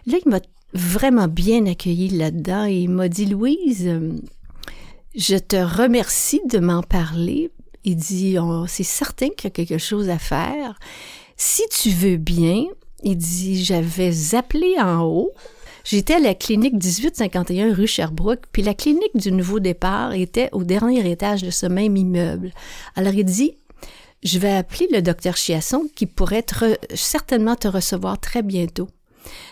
Là, 0.08 0.18
il 0.26 0.30
m'a 0.30 0.40
vraiment 0.74 1.28
bien 1.28 1.66
accueilli 1.66 2.08
là-dedans 2.08 2.66
et 2.66 2.76
il 2.76 2.90
m'a 2.90 3.10
dit, 3.10 3.26
Louise, 3.26 3.88
euh, 3.88 4.14
je 5.16 5.36
te 5.36 5.58
remercie 5.58 6.40
de 6.50 6.60
m'en 6.60 6.82
parler. 6.82 7.52
Il 7.84 7.98
dit, 7.98 8.38
c'est 8.68 8.84
certain 8.84 9.30
qu'il 9.30 9.46
y 9.46 9.48
a 9.48 9.52
quelque 9.52 9.78
chose 9.78 10.10
à 10.10 10.18
faire. 10.18 10.80
Si 11.36 11.64
tu 11.70 11.90
veux 11.90 12.18
bien, 12.18 12.66
il 13.04 13.18
dit, 13.18 13.62
j'avais 13.62 14.14
appelé 14.34 14.76
en 14.80 15.02
haut. 15.02 15.32
J'étais 15.84 16.16
à 16.16 16.20
la 16.20 16.36
clinique 16.36 16.74
1851 16.74 17.74
rue 17.74 17.88
Sherbrooke, 17.88 18.44
puis 18.52 18.62
la 18.62 18.74
clinique 18.74 19.16
du 19.16 19.32
nouveau 19.32 19.60
départ 19.60 20.14
était 20.14 20.50
au 20.54 20.64
dernier 20.64 21.10
étage 21.10 21.42
de 21.42 21.50
ce 21.50 21.66
même 21.66 21.98
immeuble. 21.98 22.52
Alors 22.96 23.14
il 23.14 23.26
dit, 23.26 23.56
je 24.24 24.40
vais 24.40 24.52
appeler 24.52 24.88
le 24.92 25.02
docteur 25.02 25.36
Chiasson 25.36 25.88
qui 25.96 26.06
pourrait 26.06 26.46
certainement 26.94 27.56
te 27.56 27.68
recevoir 27.68 28.20
très 28.20 28.42
bientôt. 28.42 28.90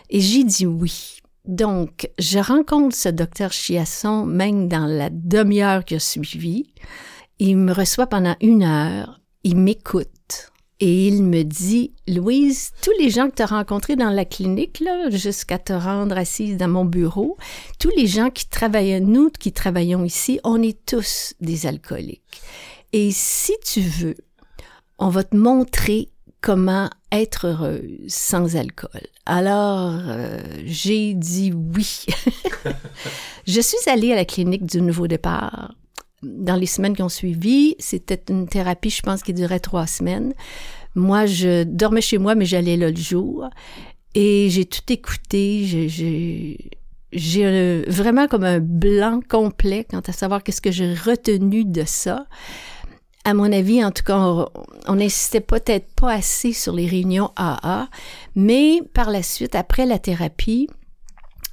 Et 0.10 0.22
j'ai 0.22 0.44
dit 0.44 0.66
oui. 0.66 1.20
Donc, 1.46 2.10
je 2.20 2.40
rencontre 2.40 2.96
ce 2.96 3.08
docteur 3.08 3.52
Chiasson 3.52 4.26
même 4.26 4.68
dans 4.68 4.86
la 4.86 5.10
demi-heure 5.10 5.86
qui 5.86 5.96
a 5.96 6.00
suivi. 6.00 6.74
Il 7.40 7.58
me 7.58 7.72
reçoit 7.72 8.08
pendant 8.08 8.36
une 8.42 8.64
heure. 8.64 9.22
Il 9.44 9.56
m'écoute. 9.56 10.52
Et 10.80 11.08
il 11.08 11.24
me 11.24 11.44
dit, 11.44 11.94
Louise, 12.08 12.70
tous 12.84 12.92
les 13.00 13.10
gens 13.10 13.30
que 13.30 13.36
tu 13.36 13.42
as 13.42 13.48
rencontrés 13.48 13.96
dans 13.96 14.12
la 14.12 14.26
clinique, 14.26 14.80
là, 14.80 15.10
jusqu'à 15.10 15.58
te 15.58 15.74
rendre 15.74 16.16
assise 16.16 16.56
dans 16.58 16.68
mon 16.68 16.86
bureau, 16.86 17.36
tous 17.80 17.90
les 17.98 18.06
gens 18.06 18.30
qui 18.30 18.48
travaillent, 18.48 19.02
nous 19.02 19.32
qui 19.32 19.52
travaillons 19.52 20.04
ici, 20.04 20.40
on 20.44 20.62
est 20.62 20.86
tous 20.86 21.34
des 21.42 21.66
alcooliques. 21.66 22.42
Et 22.94 23.10
si 23.12 23.54
tu 23.66 23.82
veux 23.82 24.16
on 25.00 25.10
va 25.10 25.24
te 25.24 25.36
montrer 25.36 26.10
comment 26.42 26.89
être 27.12 27.48
heureuse 27.48 28.06
sans 28.08 28.56
alcool. 28.56 29.01
Alors, 29.25 29.94
euh, 30.08 30.39
j'ai 30.66 31.13
dit 31.13 31.54
oui. 31.54 32.06
je 33.48 33.62
suis 33.62 33.89
allée 33.89 34.12
à 34.12 34.16
la 34.16 34.25
clinique 34.25 34.66
du 34.66 34.82
nouveau 34.82 35.08
départ. 35.08 35.75
Dans 36.24 36.56
les 36.56 36.66
semaines 36.66 36.96
qui 36.96 37.04
ont 37.04 37.10
suivi, 37.10 37.75
c'était 37.80 38.22
une 38.30 38.48
thérapie, 38.48 38.89
je 38.89 39.01
pense, 39.01 39.24
qui 39.24 39.34
durait 39.34 39.60
trois 39.60 39.88
semaines. 39.88 40.34
Moi, 40.96 41.27
je 41.27 41.63
dormais 41.63 42.01
chez 42.01 42.18
moi, 42.18 42.34
mais 42.34 42.46
j'allais 42.46 42.75
là 42.75 42.89
le 42.89 42.96
jour. 42.96 43.48
Et 44.16 44.50
j'ai 44.50 44.66
tout 44.66 44.92
écouté. 44.92 45.63
J'ai 45.66 46.58
j'ai 47.13 47.84
vraiment 47.88 48.27
comme 48.27 48.44
un 48.44 48.60
blanc 48.60 49.22
complet 49.27 49.86
quant 49.89 50.01
à 50.01 50.12
savoir 50.12 50.44
qu'est-ce 50.44 50.62
que 50.62 50.72
j'ai 50.72 50.94
retenu 50.94 51.63
de 51.63 51.84
ça 51.86 52.25
à 53.28 53.34
mon 53.34 53.52
avis, 53.52 53.84
en 53.84 53.92
tout 53.92 54.04
cas, 54.04 54.48
on 54.88 54.96
n'insistait 54.96 55.42
peut-être 55.42 55.88
pas 55.96 56.14
assez 56.14 56.54
sur 56.54 56.74
les 56.74 56.88
réunions 56.88 57.32
AA, 57.36 57.90
mais 58.36 58.80
par 58.94 59.12
la 59.12 59.22
suite, 59.22 59.54
après 59.54 59.86
la 59.86 60.00
thérapie, 60.00 60.70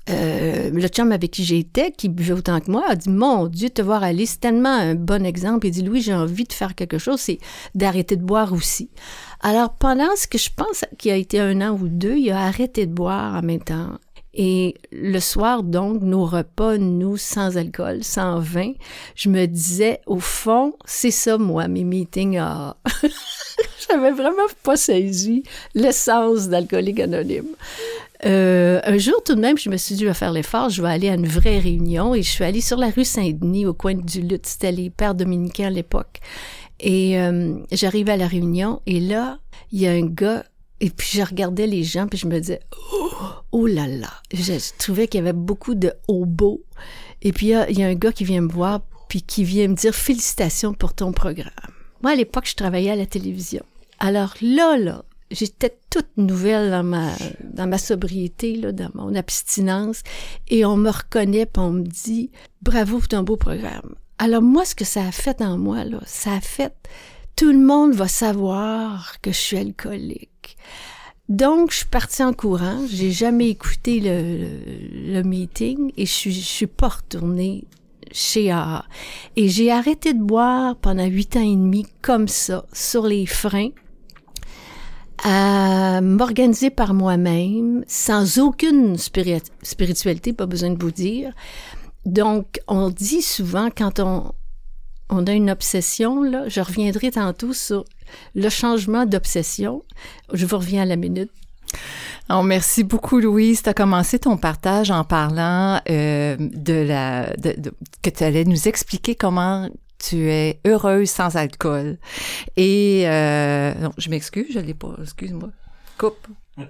euh, 0.09 0.71
le 0.71 0.87
chum 0.87 1.11
avec 1.11 1.33
qui 1.33 1.43
j'étais, 1.43 1.90
qui 1.90 2.09
buvait 2.09 2.35
autant 2.35 2.61
que 2.61 2.71
moi, 2.71 2.85
a 2.88 2.95
dit 2.95 3.11
Mon 3.11 3.49
Dieu, 3.49 3.71
te 3.71 3.83
voir 3.83 4.04
aller, 4.04 4.25
c'est 4.25 4.38
tellement 4.38 4.69
un 4.69 4.95
bon 4.95 5.26
exemple. 5.26 5.66
Il 5.66 5.73
dit 5.73 5.83
Louis, 5.83 6.00
j'ai 6.00 6.14
envie 6.14 6.45
de 6.45 6.52
faire 6.52 6.76
quelque 6.76 6.99
chose, 6.99 7.19
c'est 7.19 7.40
d'arrêter 7.75 8.14
de 8.14 8.23
boire 8.23 8.52
aussi. 8.52 8.88
Alors, 9.40 9.75
pendant 9.75 10.14
ce 10.14 10.28
que 10.28 10.38
je 10.38 10.50
pense 10.57 10.85
qu'il 10.97 11.11
a 11.11 11.16
été 11.16 11.40
un 11.40 11.61
an 11.61 11.76
ou 11.76 11.88
deux, 11.88 12.19
il 12.19 12.31
a 12.31 12.43
arrêté 12.43 12.87
de 12.87 12.93
boire 12.93 13.35
en 13.35 13.43
même 13.43 13.64
temps. 13.64 13.99
Et 14.36 14.74
le 14.90 15.20
soir, 15.20 15.62
donc, 15.62 16.02
nos 16.02 16.24
repas, 16.24 16.76
nous, 16.76 17.16
sans 17.16 17.56
alcool, 17.56 18.02
sans 18.02 18.40
vin, 18.40 18.72
je 19.14 19.28
me 19.28 19.46
disais, 19.46 20.00
au 20.06 20.18
fond, 20.18 20.74
c'est 20.84 21.12
ça, 21.12 21.38
moi, 21.38 21.68
mes 21.68 21.84
meetings 21.84 22.38
à... 22.38 22.76
J'avais 23.88 24.10
vraiment 24.10 24.48
pas 24.64 24.76
saisi 24.76 25.44
l'essence 25.74 26.48
d'alcoolique 26.48 26.98
anonyme. 26.98 27.54
Euh, 28.24 28.80
un 28.84 28.98
jour, 28.98 29.22
tout 29.24 29.36
de 29.36 29.40
même, 29.40 29.56
je 29.56 29.70
me 29.70 29.76
suis 29.76 29.94
dit, 29.94 30.02
je 30.02 30.08
vais 30.08 30.14
faire 30.14 30.32
l'effort, 30.32 30.68
je 30.68 30.82
vais 30.82 30.88
aller 30.88 31.08
à 31.08 31.14
une 31.14 31.28
vraie 31.28 31.58
réunion 31.58 32.14
et 32.14 32.22
je 32.22 32.30
suis 32.30 32.44
allée 32.44 32.60
sur 32.60 32.78
la 32.78 32.90
rue 32.90 33.04
Saint-Denis, 33.04 33.66
au 33.66 33.74
coin 33.74 33.94
du 33.94 34.20
Lutte. 34.20 34.46
C'était 34.46 34.72
les 34.72 34.90
pères 34.90 35.14
dominicains 35.14 35.68
à 35.68 35.70
l'époque. 35.70 36.20
Et 36.80 37.20
euh, 37.20 37.54
j'arrive 37.70 38.08
à 38.08 38.16
la 38.16 38.26
réunion 38.26 38.80
et 38.86 38.98
là, 38.98 39.38
il 39.70 39.80
y 39.80 39.86
a 39.86 39.92
un 39.92 40.06
gars 40.06 40.44
et 40.84 40.90
puis 40.90 41.08
je 41.14 41.22
regardais 41.22 41.66
les 41.66 41.82
gens 41.82 42.06
puis 42.06 42.18
je 42.18 42.26
me 42.26 42.38
disais 42.38 42.60
oh, 42.92 43.10
oh 43.52 43.66
là 43.66 43.86
là, 43.86 44.10
je, 44.34 44.52
trouvais 44.76 45.08
qu'il 45.08 45.18
y 45.18 45.22
avait 45.22 45.32
beaucoup 45.32 45.74
de 45.74 45.94
hobos. 46.08 46.62
Et 47.22 47.32
puis 47.32 47.46
il 47.46 47.78
y, 47.78 47.82
a, 47.82 47.86
un 47.86 47.94
gars 47.94 48.12
qui 48.12 48.24
vient 48.24 48.42
me 48.42 48.52
voir 48.52 48.82
puis 49.08 49.22
qui 49.22 49.44
vient 49.44 49.68
me 49.68 49.76
dire 49.76 49.94
félicitations 49.94 50.74
pour 50.74 50.92
ton 50.92 51.12
programme. 51.12 51.48
Moi 52.02 52.12
à 52.12 52.16
l'époque, 52.16 52.46
je 52.46 52.54
travaillais 52.54 52.90
à 52.90 52.96
la 52.96 53.06
télévision. 53.06 53.64
Alors 53.98 54.34
là 54.42 54.76
là, 54.76 55.06
j'étais 55.30 55.74
toute 55.88 56.18
nouvelle 56.18 56.70
dans 56.70 56.84
ma 56.84 57.12
dans 57.42 57.66
ma 57.66 57.78
sobriété 57.78 58.56
là, 58.56 58.72
dans 58.72 58.90
mon 58.92 59.14
abstinence 59.14 60.02
et 60.48 60.66
on 60.66 60.76
me 60.76 60.90
reconnaît 60.90 61.46
puis 61.46 61.62
on 61.62 61.70
me 61.70 61.84
dit 61.84 62.30
bravo 62.60 62.98
pour 62.98 63.08
ton 63.08 63.22
beau 63.22 63.38
programme. 63.38 63.94
Alors 64.18 64.42
moi 64.42 64.66
ce 64.66 64.74
que 64.74 64.84
ça 64.84 65.06
a 65.06 65.12
fait 65.12 65.40
en 65.40 65.56
moi 65.56 65.84
là, 65.84 66.00
ça 66.04 66.34
a 66.34 66.40
fait 66.42 66.74
tout 67.36 67.50
le 67.50 67.58
monde 67.58 67.94
va 67.94 68.06
savoir 68.06 69.16
que 69.22 69.32
je 69.32 69.38
suis 69.38 69.56
alcoolique. 69.56 70.28
Donc, 71.28 71.71
je 71.71 71.78
suis 71.78 71.87
partie 71.87 72.23
en 72.23 72.33
courant. 72.33 72.81
J'ai 72.88 73.11
jamais 73.11 73.49
écouté 73.49 74.00
le, 74.00 75.14
le, 75.14 75.23
meeting 75.23 75.90
et 75.97 76.04
je 76.04 76.31
je 76.31 76.40
suis 76.40 76.66
pas 76.66 76.88
retournée 76.88 77.64
chez 78.12 78.50
AA. 78.50 78.85
Et 79.37 79.49
j'ai 79.49 79.71
arrêté 79.71 80.12
de 80.12 80.23
boire 80.23 80.76
pendant 80.76 81.07
huit 81.07 81.37
ans 81.37 81.43
et 81.43 81.57
demi 81.57 81.87
comme 82.02 82.28
ça, 82.28 82.66
sur 82.73 83.07
les 83.07 83.25
freins, 83.25 83.71
à 85.23 86.00
m'organiser 86.02 86.71
par 86.71 86.93
moi-même, 86.93 87.85
sans 87.88 88.38
aucune 88.38 88.99
spiritualité, 88.99 90.35
pas 90.35 90.47
besoin 90.47 90.71
de 90.71 90.83
vous 90.83 90.90
dire. 90.90 91.33
Donc, 92.04 92.61
on 92.69 92.90
dit 92.90 93.23
souvent 93.23 93.71
quand 93.75 93.99
on, 93.99 94.33
on 95.11 95.26
a 95.26 95.32
une 95.32 95.50
obsession, 95.50 96.23
là, 96.23 96.49
je 96.49 96.61
reviendrai 96.61 97.11
tantôt 97.11 97.52
sur 97.52 97.84
le 98.34 98.49
changement 98.49 99.06
d'obsession. 99.06 99.82
Je 100.32 100.46
vous 100.46 100.58
reviens 100.58 100.82
à 100.82 100.87
la 100.87 100.96
minute. 100.96 101.30
Oh, 102.30 102.42
merci 102.42 102.84
beaucoup, 102.84 103.20
Louise. 103.20 103.62
Tu 103.62 103.68
as 103.68 103.75
commencé 103.75 104.18
ton 104.18 104.37
partage 104.37 104.90
en 104.90 105.04
parlant 105.04 105.80
euh, 105.90 106.37
de 106.38 106.73
la 106.73 107.32
que 108.02 108.11
tu 108.11 108.25
allais 108.25 108.44
nous 108.44 108.66
expliquer 108.66 109.14
comment 109.14 109.68
tu 109.99 110.30
es 110.30 110.61
heureuse 110.66 111.11
sans 111.11 111.37
alcool. 111.37 111.99
Et 112.56 113.04
euh, 113.06 113.75
non, 113.75 113.92
je 113.99 114.08
m'excuse, 114.08 114.46
je 114.50 114.58
l'ai 114.58 114.75
pas. 114.75 114.94
Excuse-moi. 115.02 115.50
Coupe. 115.99 116.28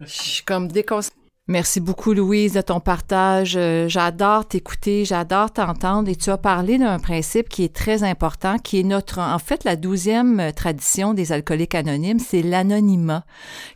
Je 0.00 0.06
suis 0.06 0.44
comme 0.44 0.68
déconcentrée. 0.68 1.19
Merci 1.50 1.80
beaucoup, 1.80 2.12
Louise, 2.12 2.52
de 2.52 2.60
ton 2.60 2.78
partage. 2.78 3.56
Euh, 3.56 3.88
j'adore 3.88 4.46
t'écouter, 4.46 5.04
j'adore 5.04 5.52
t'entendre 5.52 6.08
et 6.08 6.14
tu 6.14 6.30
as 6.30 6.38
parlé 6.38 6.78
d'un 6.78 7.00
principe 7.00 7.48
qui 7.48 7.64
est 7.64 7.74
très 7.74 8.04
important, 8.04 8.56
qui 8.58 8.78
est 8.78 8.84
notre, 8.84 9.18
en 9.18 9.40
fait, 9.40 9.64
la 9.64 9.74
douzième 9.74 10.38
euh, 10.38 10.52
tradition 10.52 11.12
des 11.12 11.32
alcooliques 11.32 11.74
anonymes, 11.74 12.20
c'est 12.20 12.42
l'anonymat, 12.42 13.24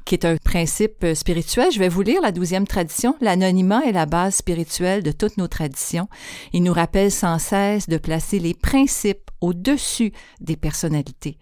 qui 0.04 0.14
est 0.14 0.24
un 0.24 0.36
principe 0.36 1.02
euh, 1.02 1.16
spirituel. 1.16 1.72
Je 1.72 1.80
vais 1.80 1.88
vous 1.88 2.02
lire 2.02 2.22
la 2.22 2.30
douzième 2.30 2.68
tradition. 2.68 3.16
L'anonymat 3.20 3.84
est 3.86 3.92
la 3.92 4.06
base 4.06 4.36
spirituelle 4.36 5.02
de 5.02 5.10
toutes 5.10 5.36
nos 5.36 5.48
traditions. 5.48 6.06
Il 6.52 6.62
nous 6.62 6.72
rappelle 6.72 7.10
sans 7.10 7.40
cesse 7.40 7.88
de 7.88 7.98
placer 7.98 8.38
les 8.38 8.54
principes 8.54 9.32
au-dessus 9.40 10.12
des 10.40 10.54
personnalités. 10.54 11.38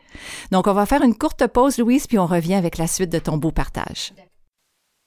Donc, 0.50 0.66
on 0.66 0.72
va 0.72 0.86
faire 0.86 1.02
une 1.02 1.14
courte 1.14 1.46
pause, 1.46 1.76
Louise, 1.76 2.06
puis 2.06 2.18
on 2.18 2.26
revient 2.26 2.54
avec 2.54 2.78
la 2.78 2.86
suite 2.86 3.12
de 3.12 3.18
ton 3.18 3.36
beau 3.36 3.50
partage. 3.50 4.14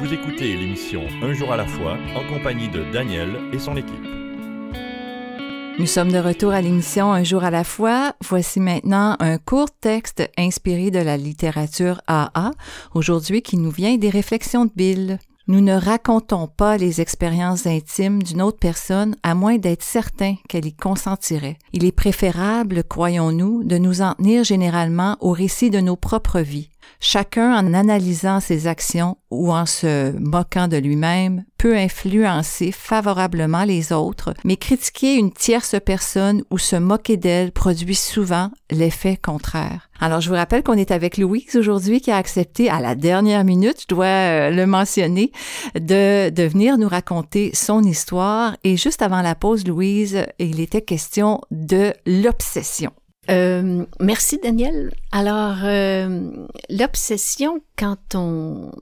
Vous 0.00 0.12
écoutez 0.12 0.56
l'émission 0.56 1.02
Un 1.22 1.34
jour 1.34 1.52
à 1.52 1.56
la 1.56 1.66
fois 1.66 1.96
en 2.16 2.26
compagnie 2.26 2.68
de 2.68 2.82
Daniel 2.92 3.36
et 3.52 3.60
son 3.60 3.76
équipe. 3.76 3.94
Nous 5.78 5.86
sommes 5.86 6.10
de 6.10 6.18
retour 6.18 6.52
à 6.52 6.60
l'émission 6.60 7.12
Un 7.12 7.22
jour 7.22 7.44
à 7.44 7.50
la 7.50 7.62
fois. 7.62 8.14
Voici 8.20 8.58
maintenant 8.58 9.16
un 9.20 9.38
court 9.38 9.70
texte 9.70 10.28
inspiré 10.36 10.90
de 10.90 10.98
la 10.98 11.16
littérature 11.16 12.00
AA, 12.08 12.50
aujourd'hui 12.94 13.40
qui 13.40 13.56
nous 13.56 13.70
vient 13.70 13.96
des 13.96 14.10
réflexions 14.10 14.64
de 14.64 14.72
Bill. 14.74 15.18
Nous 15.46 15.60
ne 15.60 15.74
racontons 15.74 16.48
pas 16.48 16.76
les 16.76 17.00
expériences 17.00 17.66
intimes 17.66 18.22
d'une 18.22 18.42
autre 18.42 18.58
personne 18.58 19.14
à 19.22 19.34
moins 19.34 19.58
d'être 19.58 19.82
certain 19.82 20.36
qu'elle 20.48 20.66
y 20.66 20.74
consentirait. 20.74 21.58
Il 21.72 21.84
est 21.84 21.92
préférable, 21.92 22.82
croyons-nous, 22.82 23.62
de 23.62 23.76
nous 23.76 24.00
en 24.00 24.14
tenir 24.14 24.42
généralement 24.42 25.18
au 25.20 25.32
récit 25.32 25.70
de 25.70 25.80
nos 25.80 25.96
propres 25.96 26.40
vies. 26.40 26.70
Chacun, 27.00 27.54
en 27.54 27.74
analysant 27.74 28.40
ses 28.40 28.66
actions 28.66 29.18
ou 29.30 29.52
en 29.52 29.66
se 29.66 30.12
moquant 30.18 30.68
de 30.68 30.76
lui-même, 30.76 31.44
peut 31.58 31.76
influencer 31.76 32.72
favorablement 32.72 33.64
les 33.64 33.92
autres, 33.92 34.32
mais 34.44 34.56
critiquer 34.56 35.16
une 35.16 35.32
tierce 35.32 35.76
personne 35.84 36.42
ou 36.50 36.58
se 36.58 36.76
moquer 36.76 37.16
d'elle 37.16 37.52
produit 37.52 37.94
souvent 37.94 38.50
l'effet 38.70 39.16
contraire. 39.16 39.88
Alors, 40.00 40.20
je 40.20 40.28
vous 40.28 40.34
rappelle 40.34 40.62
qu'on 40.62 40.78
est 40.78 40.90
avec 40.90 41.18
Louise 41.18 41.56
aujourd'hui 41.56 42.00
qui 42.00 42.10
a 42.10 42.16
accepté 42.16 42.68
à 42.68 42.80
la 42.80 42.94
dernière 42.94 43.44
minute, 43.44 43.82
je 43.82 43.94
dois 43.94 44.06
euh, 44.06 44.50
le 44.50 44.66
mentionner, 44.66 45.30
de, 45.74 46.30
de 46.30 46.42
venir 46.42 46.78
nous 46.78 46.88
raconter 46.88 47.50
son 47.54 47.82
histoire. 47.82 48.56
Et 48.64 48.76
juste 48.76 49.02
avant 49.02 49.22
la 49.22 49.34
pause, 49.34 49.66
Louise, 49.66 50.26
il 50.38 50.60
était 50.60 50.82
question 50.82 51.40
de 51.50 51.92
l'obsession. 52.06 52.92
Euh, 53.30 53.84
merci 54.00 54.38
Daniel. 54.38 54.92
Alors 55.12 55.58
euh, 55.64 56.46
l'obsession 56.68 57.62
quand 57.76 58.14
on 58.14 58.72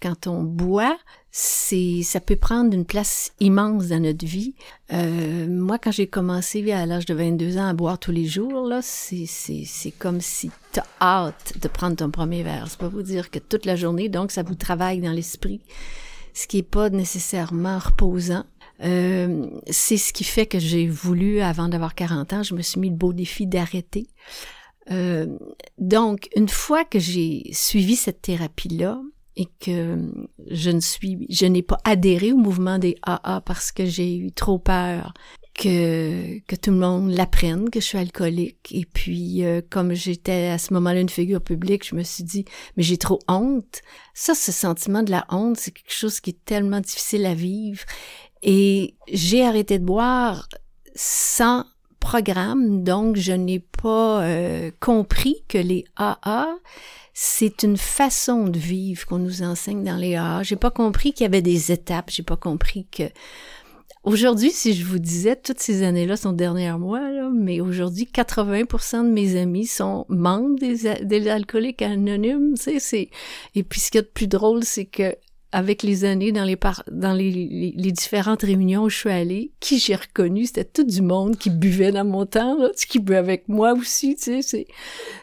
quand 0.00 0.26
on 0.26 0.42
boit, 0.42 0.96
c'est 1.30 2.00
ça 2.02 2.20
peut 2.20 2.36
prendre 2.36 2.74
une 2.74 2.86
place 2.86 3.32
immense 3.38 3.88
dans 3.88 4.00
notre 4.00 4.24
vie. 4.24 4.54
Euh, 4.92 5.46
moi, 5.46 5.78
quand 5.78 5.92
j'ai 5.92 6.06
commencé 6.06 6.72
à 6.72 6.86
l'âge 6.86 7.04
de 7.04 7.14
22 7.14 7.58
ans 7.58 7.66
à 7.66 7.74
boire 7.74 7.98
tous 7.98 8.10
les 8.10 8.24
jours, 8.24 8.66
là, 8.66 8.80
c'est 8.82 9.26
c'est 9.26 9.90
comme 9.90 10.20
si 10.20 10.50
t'as 10.72 10.86
hâte 11.00 11.54
de 11.60 11.68
prendre 11.68 11.96
ton 11.96 12.10
premier 12.10 12.42
verre. 12.42 12.66
C'est 12.70 12.80
pas 12.80 12.88
vous 12.88 13.02
dire 13.02 13.30
que 13.30 13.38
toute 13.38 13.66
la 13.66 13.76
journée, 13.76 14.08
donc 14.08 14.30
ça 14.30 14.42
vous 14.42 14.54
travaille 14.54 15.00
dans 15.00 15.12
l'esprit, 15.12 15.60
ce 16.32 16.46
qui 16.46 16.58
est 16.58 16.62
pas 16.62 16.88
nécessairement 16.88 17.78
reposant. 17.78 18.44
Euh, 18.82 19.46
c'est 19.68 19.96
ce 19.96 20.12
qui 20.12 20.24
fait 20.24 20.46
que 20.46 20.58
j'ai 20.58 20.86
voulu, 20.86 21.40
avant 21.40 21.68
d'avoir 21.68 21.94
40 21.94 22.32
ans, 22.32 22.42
je 22.42 22.54
me 22.54 22.62
suis 22.62 22.80
mis 22.80 22.90
le 22.90 22.96
beau 22.96 23.12
défi 23.12 23.46
d'arrêter. 23.46 24.06
Euh, 24.90 25.26
donc, 25.78 26.28
une 26.34 26.48
fois 26.48 26.84
que 26.84 26.98
j'ai 26.98 27.50
suivi 27.52 27.96
cette 27.96 28.22
thérapie-là 28.22 29.00
et 29.36 29.46
que 29.60 30.10
je 30.50 30.70
ne 30.70 30.80
suis, 30.80 31.26
je 31.30 31.46
n'ai 31.46 31.62
pas 31.62 31.78
adhéré 31.84 32.32
au 32.32 32.36
mouvement 32.36 32.78
des 32.78 32.96
AA 33.02 33.42
parce 33.42 33.70
que 33.70 33.84
j'ai 33.84 34.16
eu 34.16 34.32
trop 34.32 34.58
peur 34.58 35.12
que, 35.54 36.38
que 36.40 36.56
tout 36.56 36.70
le 36.70 36.78
monde 36.78 37.10
l'apprenne, 37.10 37.70
que 37.70 37.80
je 37.80 37.84
suis 37.84 37.98
alcoolique. 37.98 38.70
Et 38.72 38.86
puis, 38.86 39.44
euh, 39.44 39.60
comme 39.68 39.92
j'étais 39.92 40.48
à 40.48 40.58
ce 40.58 40.72
moment-là 40.74 41.00
une 41.00 41.08
figure 41.08 41.42
publique, 41.42 41.86
je 41.86 41.94
me 41.94 42.02
suis 42.02 42.24
dit, 42.24 42.44
mais 42.76 42.82
j'ai 42.82 42.96
trop 42.96 43.18
honte. 43.28 43.82
Ça, 44.14 44.34
ce 44.34 44.52
sentiment 44.52 45.02
de 45.02 45.10
la 45.10 45.26
honte, 45.28 45.58
c'est 45.58 45.70
quelque 45.70 45.92
chose 45.92 46.20
qui 46.20 46.30
est 46.30 46.44
tellement 46.44 46.80
difficile 46.80 47.26
à 47.26 47.34
vivre. 47.34 47.84
Et 48.42 48.94
j'ai 49.12 49.44
arrêté 49.44 49.78
de 49.78 49.84
boire 49.84 50.48
sans 50.94 51.64
programme, 52.00 52.82
donc 52.82 53.16
je 53.16 53.32
n'ai 53.32 53.60
pas 53.60 54.22
euh, 54.22 54.70
compris 54.80 55.44
que 55.48 55.58
les 55.58 55.84
AA, 55.96 56.48
c'est 57.12 57.62
une 57.62 57.76
façon 57.76 58.44
de 58.44 58.58
vivre 58.58 59.06
qu'on 59.06 59.18
nous 59.18 59.42
enseigne 59.42 59.84
dans 59.84 59.96
les 59.96 60.16
AA. 60.16 60.42
J'ai 60.42 60.56
pas 60.56 60.70
compris 60.70 61.12
qu'il 61.12 61.24
y 61.24 61.26
avait 61.26 61.42
des 61.42 61.70
étapes, 61.70 62.10
j'ai 62.10 62.22
pas 62.22 62.36
compris 62.36 62.86
que 62.90 63.04
Aujourd'hui, 64.02 64.50
si 64.50 64.72
je 64.72 64.86
vous 64.86 64.98
disais, 64.98 65.36
toutes 65.36 65.60
ces 65.60 65.82
années-là 65.82 66.16
sont 66.16 66.32
derrière 66.32 66.78
moi, 66.78 67.10
là, 67.10 67.28
mais 67.30 67.60
aujourd'hui, 67.60 68.08
80% 68.10 69.04
de 69.04 69.12
mes 69.12 69.36
amis 69.38 69.66
sont 69.66 70.06
membres 70.08 70.58
des, 70.58 71.04
des 71.04 71.28
alcooliques 71.28 71.82
anonymes, 71.82 72.54
tu 72.56 72.62
sais, 72.62 72.78
c'est, 72.78 73.10
et 73.54 73.62
puis 73.62 73.78
ce 73.78 73.90
qui 73.90 73.98
est 73.98 74.00
le 74.00 74.06
plus 74.06 74.26
drôle, 74.26 74.64
c'est 74.64 74.86
que 74.86 75.14
avec 75.52 75.82
les 75.82 76.04
années, 76.04 76.32
dans 76.32 76.44
les 76.44 76.56
dans 76.90 77.12
les, 77.12 77.30
les, 77.76 77.92
différentes 77.92 78.42
réunions 78.42 78.84
où 78.84 78.88
je 78.88 78.96
suis 78.96 79.10
allée, 79.10 79.50
qui 79.58 79.78
j'ai 79.78 79.96
reconnu, 79.96 80.46
c'était 80.46 80.64
tout 80.64 80.84
du 80.84 81.02
monde 81.02 81.36
qui 81.36 81.50
buvait 81.50 81.90
dans 81.90 82.04
mon 82.04 82.24
temps, 82.24 82.56
là, 82.56 82.68
qui 82.88 83.00
buvait 83.00 83.18
avec 83.18 83.48
moi 83.48 83.72
aussi, 83.72 84.14
tu 84.14 84.42
sais. 84.42 84.66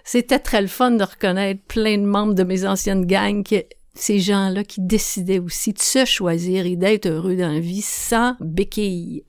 C'était 0.04 0.40
très 0.40 0.62
le 0.62 0.68
fun 0.68 0.92
de 0.92 1.04
reconnaître 1.04 1.62
plein 1.68 1.98
de 1.98 2.06
membres 2.06 2.34
de 2.34 2.44
mes 2.44 2.66
anciennes 2.66 3.06
gangs 3.06 3.44
qui, 3.44 3.64
ces 3.96 4.20
gens-là 4.20 4.64
qui 4.64 4.82
décidaient 4.82 5.40
aussi 5.40 5.74
de 5.74 5.80
se 5.80 6.06
choisir 6.06 6.66
et 6.66 6.76
d'être 6.76 7.08
heureux 7.08 7.36
dans 7.36 7.52
la 7.52 7.60
vie 7.60 7.82
sans 7.82 8.36
béquille. 8.40 9.24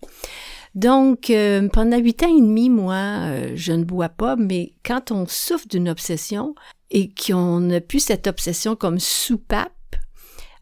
Donc, 0.75 1.31
euh, 1.31 1.69
pendant 1.69 1.99
huit 1.99 2.23
ans 2.23 2.37
et 2.37 2.41
demi, 2.41 2.71
moi, 2.71 2.95
euh, 2.95 3.53
je 3.55 3.73
ne 3.73 3.85
bois 3.85 4.11
pas, 4.11 4.37
mais 4.37 4.75
quand 4.85 5.11
on 5.11 5.27
souffre 5.27 5.67
d'une 5.67 5.89
obsession 5.89 6.55
et 6.91 7.11
qu'on 7.11 7.61
n'a 7.61 7.81
plus 7.81 8.01
cette 8.01 8.27
obsession 8.27 8.77
comme 8.77 8.99
soupape, 8.99 9.73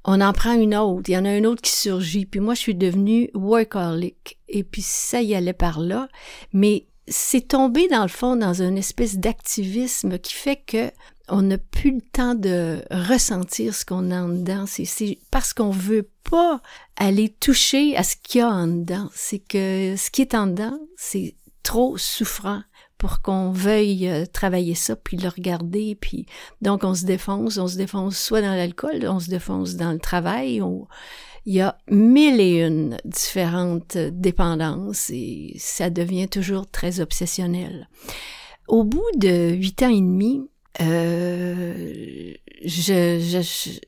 on 0.07 0.21
en 0.21 0.33
prend 0.33 0.55
une 0.55 0.75
autre. 0.75 1.09
Il 1.09 1.13
y 1.13 1.19
en 1.19 1.25
a 1.25 1.37
une 1.37 1.47
autre 1.47 1.63
qui 1.63 1.73
surgit. 1.73 2.27
Puis 2.27 2.41
moi, 2.41 2.55
je 2.55 2.61
suis 2.61 2.75
devenue 2.75 3.29
workaholic. 3.35 4.39
Et 4.49 4.63
puis 4.63 4.83
ça 4.83 5.21
y 5.21 5.35
allait 5.35 5.53
par 5.53 5.81
là. 5.81 6.09
Mais 6.53 6.87
c'est 7.09 7.49
tombé 7.49 7.89
dans 7.89 8.03
le 8.03 8.09
fond 8.09 8.37
dans 8.37 8.63
une 8.63 8.79
espèce 8.79 9.19
d'activisme 9.19 10.19
qui 10.19 10.33
fait 10.33 10.63
que 10.65 10.91
on 11.29 11.43
n'a 11.43 11.59
plus 11.59 11.97
le 11.97 12.01
temps 12.01 12.37
de 12.37 12.83
ressentir 12.89 13.75
ce 13.75 13.85
qu'on 13.85 14.13
a 14.13 14.23
en 14.23 14.29
dedans. 14.29 14.65
C'est 14.67 15.19
parce 15.33 15.53
qu'on 15.53 15.71
veut 15.71 16.09
pas 16.31 16.61
aller 16.97 17.29
toucher 17.29 17.97
à 17.97 18.05
ce 18.05 18.15
qu'il 18.23 18.41
y 18.41 18.43
a 18.43 18.49
en 18.49 18.69
dedans. 18.69 19.11
C'est 19.13 19.41
que 19.41 19.97
ce 19.97 20.11
qui 20.13 20.23
est 20.23 20.37
en 20.37 20.47
dedans, 20.47 20.79
c'est 20.97 21.35
trop 21.65 21.97
souffrant 21.99 22.63
pour 22.99 23.21
qu'on 23.23 23.51
veuille 23.51 24.09
euh, 24.09 24.27
travailler 24.27 24.75
ça 24.75 24.97
puis 24.97 25.17
le 25.17 25.29
regarder 25.29 25.97
puis 26.01 26.27
donc 26.63 26.85
on 26.85 26.95
se 26.95 27.05
défonce 27.05 27.59
on 27.59 27.69
se 27.69 27.77
défonce 27.77 28.19
soit 28.19 28.43
dans 28.43 28.55
l'alcool 28.55 29.07
on 29.07 29.21
se 29.21 29.29
défonce 29.29 29.77
dans 29.77 29.93
le 29.93 29.99
travail 29.99 30.63
il 31.47 31.55
y 31.55 31.61
a 31.61 31.79
mille 31.89 32.41
et 32.41 32.67
une 32.67 32.99
différentes 33.05 33.97
dépendances 33.97 35.11
et 35.11 35.55
ça 35.59 35.91
devient 35.91 36.29
toujours 36.29 36.69
très 36.69 36.99
obsessionnel. 37.01 37.89
Au 38.67 38.83
bout 38.83 39.09
de 39.17 39.53
huit 39.53 39.81
ans 39.85 39.89
et 39.89 40.01
demi 40.01 40.43
euh, 40.81 42.35
je, 42.65 43.19
je, 43.21 43.41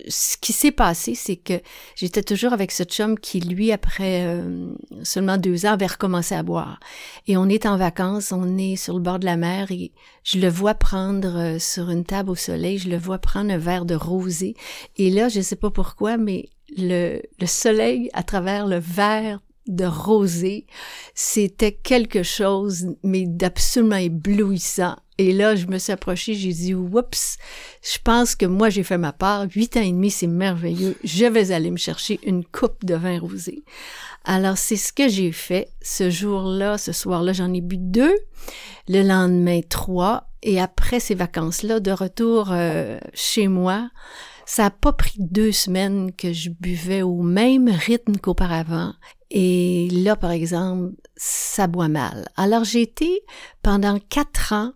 ce 0.08 0.36
qui 0.36 0.52
s'est 0.52 0.72
passé, 0.72 1.14
c'est 1.14 1.36
que 1.36 1.54
j'étais 1.96 2.22
toujours 2.22 2.52
avec 2.52 2.70
ce 2.70 2.82
chum 2.82 3.18
qui, 3.18 3.40
lui, 3.40 3.72
après 3.72 4.26
euh, 4.26 4.72
seulement 5.02 5.38
deux 5.38 5.66
ans, 5.66 5.72
avait 5.72 5.86
recommencé 5.86 6.34
à 6.34 6.42
boire. 6.42 6.78
Et 7.26 7.36
on 7.36 7.48
est 7.48 7.66
en 7.66 7.76
vacances, 7.76 8.32
on 8.32 8.58
est 8.58 8.76
sur 8.76 8.94
le 8.94 9.00
bord 9.00 9.18
de 9.18 9.24
la 9.24 9.36
mer 9.36 9.70
et 9.70 9.92
je 10.22 10.38
le 10.38 10.48
vois 10.48 10.74
prendre 10.74 11.36
euh, 11.36 11.58
sur 11.58 11.90
une 11.90 12.04
table 12.04 12.30
au 12.30 12.34
soleil, 12.34 12.78
je 12.78 12.90
le 12.90 12.98
vois 12.98 13.18
prendre 13.18 13.50
un 13.52 13.58
verre 13.58 13.86
de 13.86 13.94
rosé. 13.94 14.54
Et 14.96 15.10
là, 15.10 15.28
je 15.28 15.40
sais 15.40 15.56
pas 15.56 15.70
pourquoi, 15.70 16.16
mais 16.16 16.48
le, 16.76 17.22
le 17.40 17.46
soleil 17.46 18.10
à 18.12 18.22
travers 18.22 18.66
le 18.66 18.78
verre 18.78 19.40
de 19.66 19.84
rosé, 19.84 20.66
c'était 21.14 21.72
quelque 21.72 22.22
chose, 22.22 22.86
mais 23.02 23.24
d'absolument 23.26 23.96
éblouissant. 23.96 24.96
Et 25.18 25.32
là, 25.32 25.56
je 25.56 25.66
me 25.66 25.78
suis 25.78 25.92
approchée, 25.92 26.34
j'ai 26.34 26.52
dit, 26.52 26.74
oups, 26.74 27.38
je 27.82 27.98
pense 28.02 28.36
que 28.36 28.46
moi, 28.46 28.70
j'ai 28.70 28.84
fait 28.84 28.98
ma 28.98 29.12
part. 29.12 29.46
Huit 29.52 29.76
ans 29.76 29.82
et 29.82 29.90
demi, 29.90 30.12
c'est 30.12 30.28
merveilleux. 30.28 30.96
Je 31.02 31.26
vais 31.26 31.50
aller 31.50 31.72
me 31.72 31.76
chercher 31.76 32.20
une 32.24 32.44
coupe 32.44 32.84
de 32.84 32.94
vin 32.94 33.18
rosé. 33.18 33.64
Alors, 34.24 34.56
c'est 34.56 34.76
ce 34.76 34.92
que 34.92 35.08
j'ai 35.08 35.32
fait. 35.32 35.72
Ce 35.82 36.08
jour-là, 36.08 36.78
ce 36.78 36.92
soir-là, 36.92 37.32
j'en 37.32 37.52
ai 37.52 37.60
bu 37.60 37.78
deux. 37.78 38.14
Le 38.88 39.02
lendemain, 39.02 39.60
trois. 39.68 40.28
Et 40.42 40.60
après 40.60 41.00
ces 41.00 41.16
vacances-là, 41.16 41.80
de 41.80 41.90
retour 41.90 42.52
euh, 42.52 42.98
chez 43.12 43.48
moi, 43.48 43.90
ça 44.46 44.66
a 44.66 44.70
pas 44.70 44.92
pris 44.92 45.16
deux 45.18 45.50
semaines 45.50 46.12
que 46.12 46.32
je 46.32 46.50
buvais 46.50 47.02
au 47.02 47.22
même 47.22 47.68
rythme 47.68 48.18
qu'auparavant. 48.18 48.94
Et 49.30 49.88
là, 49.90 50.16
par 50.16 50.30
exemple, 50.30 50.94
ça 51.16 51.66
boit 51.66 51.88
mal. 51.88 52.28
Alors, 52.36 52.64
j'ai 52.64 52.82
été 52.82 53.22
pendant 53.62 53.98
quatre 53.98 54.52
ans 54.52 54.72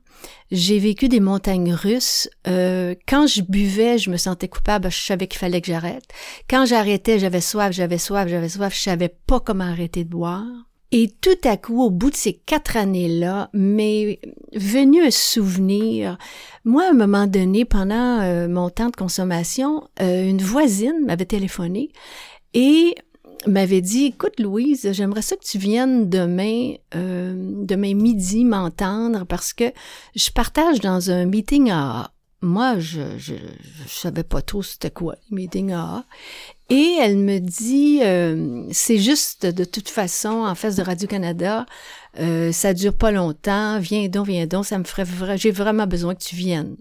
j'ai 0.51 0.79
vécu 0.79 1.09
des 1.09 1.21
montagnes 1.21 1.73
russes. 1.73 2.29
Euh, 2.47 2.95
quand 3.09 3.27
je 3.27 3.43
buvais, 3.43 3.99
je 3.99 4.11
me 4.11 4.17
sentais 4.17 4.49
coupable, 4.49 4.91
je 4.91 4.99
savais 4.99 5.27
qu'il 5.27 5.39
fallait 5.39 5.61
que 5.61 5.69
j'arrête. 5.69 6.05
Quand 6.49 6.67
j'arrêtais, 6.67 7.19
j'avais 7.19 7.41
soif, 7.41 7.73
j'avais 7.73 7.99
soif, 7.99 8.29
j'avais 8.29 8.49
soif, 8.49 8.75
je 8.75 8.81
savais 8.83 9.15
pas 9.27 9.41
comment 9.41 9.65
arrêter 9.65 10.05
de 10.05 10.11
boire. 10.11 10.45
Et 10.95 11.11
tout 11.23 11.49
à 11.49 11.57
coup, 11.57 11.83
au 11.83 11.89
bout 11.89 12.11
de 12.11 12.17
ces 12.17 12.35
quatre 12.35 12.77
années-là, 12.77 13.49
m'est 13.55 14.21
venu 14.53 15.03
un 15.03 15.11
souvenir. 15.11 16.19
Moi, 16.67 16.85
à 16.85 16.91
un 16.91 16.95
moment 16.95 17.27
donné, 17.27 17.65
pendant 17.65 18.21
euh, 18.21 18.47
mon 18.47 18.69
temps 18.69 18.91
de 18.91 18.97
consommation, 18.97 19.89
euh, 20.03 20.29
une 20.29 20.43
voisine 20.43 21.03
m'avait 21.07 21.25
téléphoné 21.25 21.91
et 22.53 22.95
m'avait 23.47 23.81
dit 23.81 24.07
écoute 24.07 24.39
Louise 24.39 24.89
j'aimerais 24.93 25.23
ça 25.23 25.37
que 25.37 25.45
tu 25.45 25.59
viennes 25.59 26.09
demain 26.09 26.75
euh, 26.95 27.35
demain 27.65 27.95
midi 27.95 28.45
m'entendre 28.45 29.25
parce 29.27 29.53
que 29.53 29.65
je 30.15 30.31
partage 30.31 30.81
dans 30.81 31.11
un 31.11 31.27
meeting 31.27 31.71
à 31.71 32.13
moi 32.41 32.79
je, 32.79 33.03
je, 33.19 33.35
savais 33.87 34.25
pas 34.25 34.43
trop 34.43 34.63
c'était 34.63 34.91
quoi 34.91 35.17
meeting 35.31 35.73
à 35.73 36.05
et 36.71 36.97
elle 37.01 37.19
me 37.19 37.39
dit 37.39 38.01
euh, 38.03 38.67
c'est 38.73 38.99
juste 38.99 39.47
de 39.47 39.65
toute 39.65 39.89
façon 39.89 40.45
en 40.45 40.55
face 40.55 40.77
de 40.77 40.83
Radio 40.83 41.07
Canada 41.07 41.67
euh, 42.19 42.51
ça 42.53 42.75
dure 42.75 42.95
pas 42.95 43.13
longtemps 43.13 43.79
viens 43.79 44.09
donc 44.09 44.27
viens 44.27 44.47
donc 44.47 44.67
ça 44.67 44.79
me 44.79 44.85
ferait 44.85 45.07
j'ai 45.37 45.53
vraiment 45.53 45.87
besoin 45.87 46.15
que 46.15 46.23
tu 46.23 46.35
viennes 46.35 46.77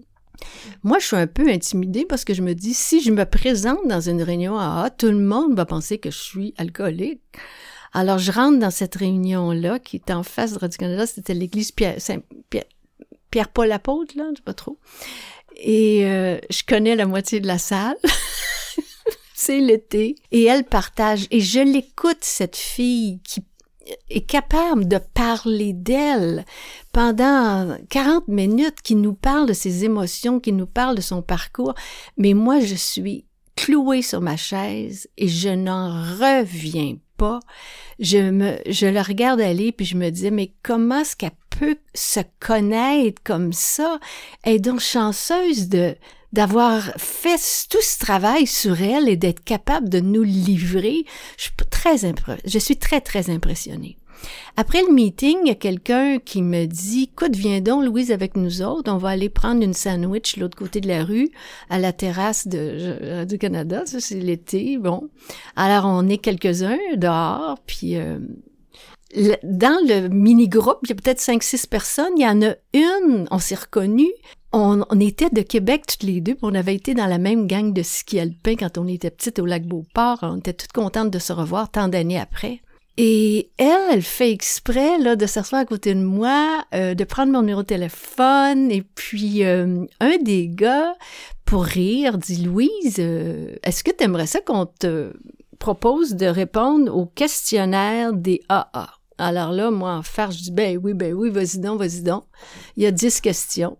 moi, 0.82 0.98
je 0.98 1.06
suis 1.06 1.16
un 1.16 1.26
peu 1.26 1.48
intimidée 1.48 2.04
parce 2.04 2.24
que 2.24 2.34
je 2.34 2.42
me 2.42 2.54
dis, 2.54 2.74
si 2.74 3.02
je 3.02 3.10
me 3.10 3.24
présente 3.24 3.86
dans 3.86 4.00
une 4.00 4.22
réunion 4.22 4.58
à 4.58 4.84
A, 4.84 4.90
tout 4.90 5.06
le 5.06 5.18
monde 5.18 5.54
va 5.54 5.64
penser 5.64 5.98
que 5.98 6.10
je 6.10 6.18
suis 6.18 6.54
alcoolique. 6.56 7.20
Alors, 7.92 8.18
je 8.18 8.32
rentre 8.32 8.58
dans 8.58 8.70
cette 8.70 8.94
réunion-là, 8.94 9.78
qui 9.78 9.96
est 9.96 10.10
en 10.10 10.22
face 10.22 10.52
de 10.54 10.58
Radio-Canada, 10.58 11.06
c'était 11.06 11.34
l'église 11.34 11.72
Pierre, 11.72 11.96
Pierre, 12.48 12.64
Pierre-Paul 13.30 13.70
Apôtre, 13.70 14.14
là, 14.16 14.24
je 14.30 14.36
sais 14.36 14.42
pas 14.42 14.54
trop. 14.54 14.78
Et 15.56 16.06
euh, 16.06 16.38
je 16.50 16.62
connais 16.66 16.96
la 16.96 17.06
moitié 17.06 17.40
de 17.40 17.46
la 17.46 17.58
salle. 17.58 17.96
C'est 19.34 19.58
l'été. 19.58 20.14
Et 20.30 20.44
elle 20.44 20.64
partage. 20.64 21.26
Et 21.30 21.40
je 21.40 21.60
l'écoute, 21.60 22.18
cette 22.22 22.56
fille 22.56 23.20
qui 23.24 23.44
est 24.10 24.26
capable 24.26 24.86
de 24.86 24.98
parler 25.14 25.72
d'elle 25.72 26.44
pendant 26.92 27.76
40 27.90 28.28
minutes, 28.28 28.82
qui 28.82 28.94
nous 28.94 29.14
parle 29.14 29.46
de 29.48 29.52
ses 29.52 29.84
émotions, 29.84 30.40
qui 30.40 30.52
nous 30.52 30.66
parle 30.66 30.96
de 30.96 31.00
son 31.00 31.22
parcours, 31.22 31.74
mais 32.16 32.34
moi 32.34 32.60
je 32.60 32.74
suis 32.74 33.26
clouée 33.56 34.02
sur 34.02 34.20
ma 34.20 34.36
chaise 34.36 35.08
et 35.16 35.28
je 35.28 35.48
n'en 35.48 35.90
reviens 35.90 36.96
pas. 37.16 37.40
Je 37.98 38.30
me, 38.30 38.56
je 38.66 38.86
la 38.86 39.02
regarde 39.02 39.40
aller 39.40 39.72
puis 39.72 39.86
je 39.86 39.96
me 39.96 40.10
dis 40.10 40.30
mais 40.30 40.52
comment 40.62 41.00
est-ce 41.00 41.16
qu'elle 41.16 41.30
peut 41.50 41.76
se 41.94 42.20
connaître 42.40 43.22
comme 43.22 43.52
ça? 43.52 43.98
Elle 44.42 44.54
est 44.54 44.58
donc 44.60 44.80
chanceuse 44.80 45.68
de, 45.68 45.94
d'avoir 46.32 46.82
fait 46.96 47.40
tout 47.70 47.82
ce 47.82 47.98
travail 47.98 48.46
sur 48.46 48.80
elle 48.80 49.08
et 49.08 49.16
d'être 49.16 49.44
capable 49.44 49.88
de 49.88 50.00
nous 50.00 50.22
livrer. 50.22 51.04
Je 51.36 51.44
suis 51.44 51.52
très, 51.70 51.96
je 52.44 52.58
suis 52.58 52.76
très, 52.76 53.00
très 53.00 53.30
impressionnée. 53.30 53.96
Après 54.56 54.82
le 54.82 54.92
meeting, 54.92 55.38
il 55.42 55.48
y 55.48 55.50
a 55.50 55.56
quelqu'un 55.56 56.18
qui 56.18 56.42
me 56.42 56.66
dit, 56.66 57.10
écoute, 57.12 57.34
viens 57.34 57.60
donc, 57.60 57.84
Louise, 57.84 58.12
avec 58.12 58.36
nous 58.36 58.62
autres, 58.62 58.92
on 58.92 58.98
va 58.98 59.10
aller 59.10 59.28
prendre 59.28 59.62
une 59.62 59.74
sandwich 59.74 60.36
l'autre 60.36 60.56
côté 60.56 60.80
de 60.80 60.88
la 60.88 61.04
rue, 61.04 61.30
à 61.70 61.78
la 61.78 61.92
terrasse 61.92 62.46
de, 62.46 63.24
du 63.24 63.38
Canada, 63.38 63.82
ça 63.86 64.00
c'est 64.00 64.20
l'été, 64.20 64.78
bon. 64.78 65.08
Alors, 65.56 65.86
on 65.86 66.08
est 66.08 66.18
quelques-uns 66.18 66.78
dehors, 66.96 67.58
puis 67.66 67.96
euh, 67.96 68.18
dans 69.42 69.84
le 69.86 70.08
mini-groupe, 70.08 70.78
il 70.84 70.90
y 70.90 70.92
a 70.92 70.96
peut-être 70.96 71.20
cinq, 71.20 71.42
six 71.42 71.66
personnes, 71.66 72.12
il 72.16 72.22
y 72.22 72.26
en 72.26 72.42
a 72.42 72.54
une, 72.74 73.26
on 73.30 73.38
s'est 73.38 73.56
reconnu, 73.56 74.08
on, 74.52 75.00
était 75.00 75.30
de 75.30 75.42
Québec 75.42 75.84
toutes 75.86 76.02
les 76.02 76.20
deux, 76.20 76.36
on 76.42 76.54
avait 76.54 76.74
été 76.74 76.94
dans 76.94 77.06
la 77.06 77.18
même 77.18 77.46
gang 77.46 77.72
de 77.72 77.82
ski 77.82 78.20
alpin 78.20 78.54
quand 78.56 78.78
on 78.78 78.86
était 78.86 79.10
petites 79.10 79.38
au 79.38 79.46
lac 79.46 79.66
Beauport. 79.66 80.18
On 80.22 80.38
était 80.38 80.52
toutes 80.52 80.72
contentes 80.72 81.10
de 81.10 81.18
se 81.18 81.32
revoir 81.32 81.70
tant 81.70 81.88
d'années 81.88 82.20
après. 82.20 82.60
Et 82.98 83.50
elle, 83.56 83.80
elle 83.90 84.02
fait 84.02 84.30
exprès 84.30 84.98
là 84.98 85.16
de 85.16 85.24
s'asseoir 85.24 85.62
à 85.62 85.64
côté 85.64 85.94
de 85.94 86.02
moi, 86.02 86.62
euh, 86.74 86.94
de 86.94 87.04
prendre 87.04 87.32
mon 87.32 87.40
numéro 87.40 87.62
de 87.62 87.66
téléphone. 87.66 88.70
Et 88.70 88.82
puis 88.82 89.44
euh, 89.44 89.86
un 90.00 90.18
des 90.18 90.48
gars, 90.48 90.94
pour 91.46 91.64
rire, 91.64 92.18
dit 92.18 92.44
Louise, 92.44 92.96
euh, 92.98 93.54
est-ce 93.62 93.82
que 93.82 93.90
tu 93.90 94.04
aimerais 94.04 94.26
ça 94.26 94.40
qu'on 94.40 94.66
te 94.66 95.12
propose 95.58 96.14
de 96.14 96.26
répondre 96.26 96.94
au 96.94 97.06
questionnaire 97.06 98.12
des 98.12 98.42
AA? 98.50 98.90
Alors 99.16 99.52
là, 99.52 99.70
moi, 99.70 99.94
en 99.94 100.02
faire, 100.02 100.30
je 100.30 100.42
dis, 100.42 100.50
ben 100.50 100.78
oui, 100.82 100.94
ben 100.94 101.14
oui, 101.14 101.30
vas-y 101.30 101.60
donc, 101.60 101.78
vas-y 101.78 102.02
donc. 102.02 102.24
Il 102.76 102.82
y 102.82 102.86
a 102.86 102.90
dix 102.90 103.20
questions. 103.20 103.78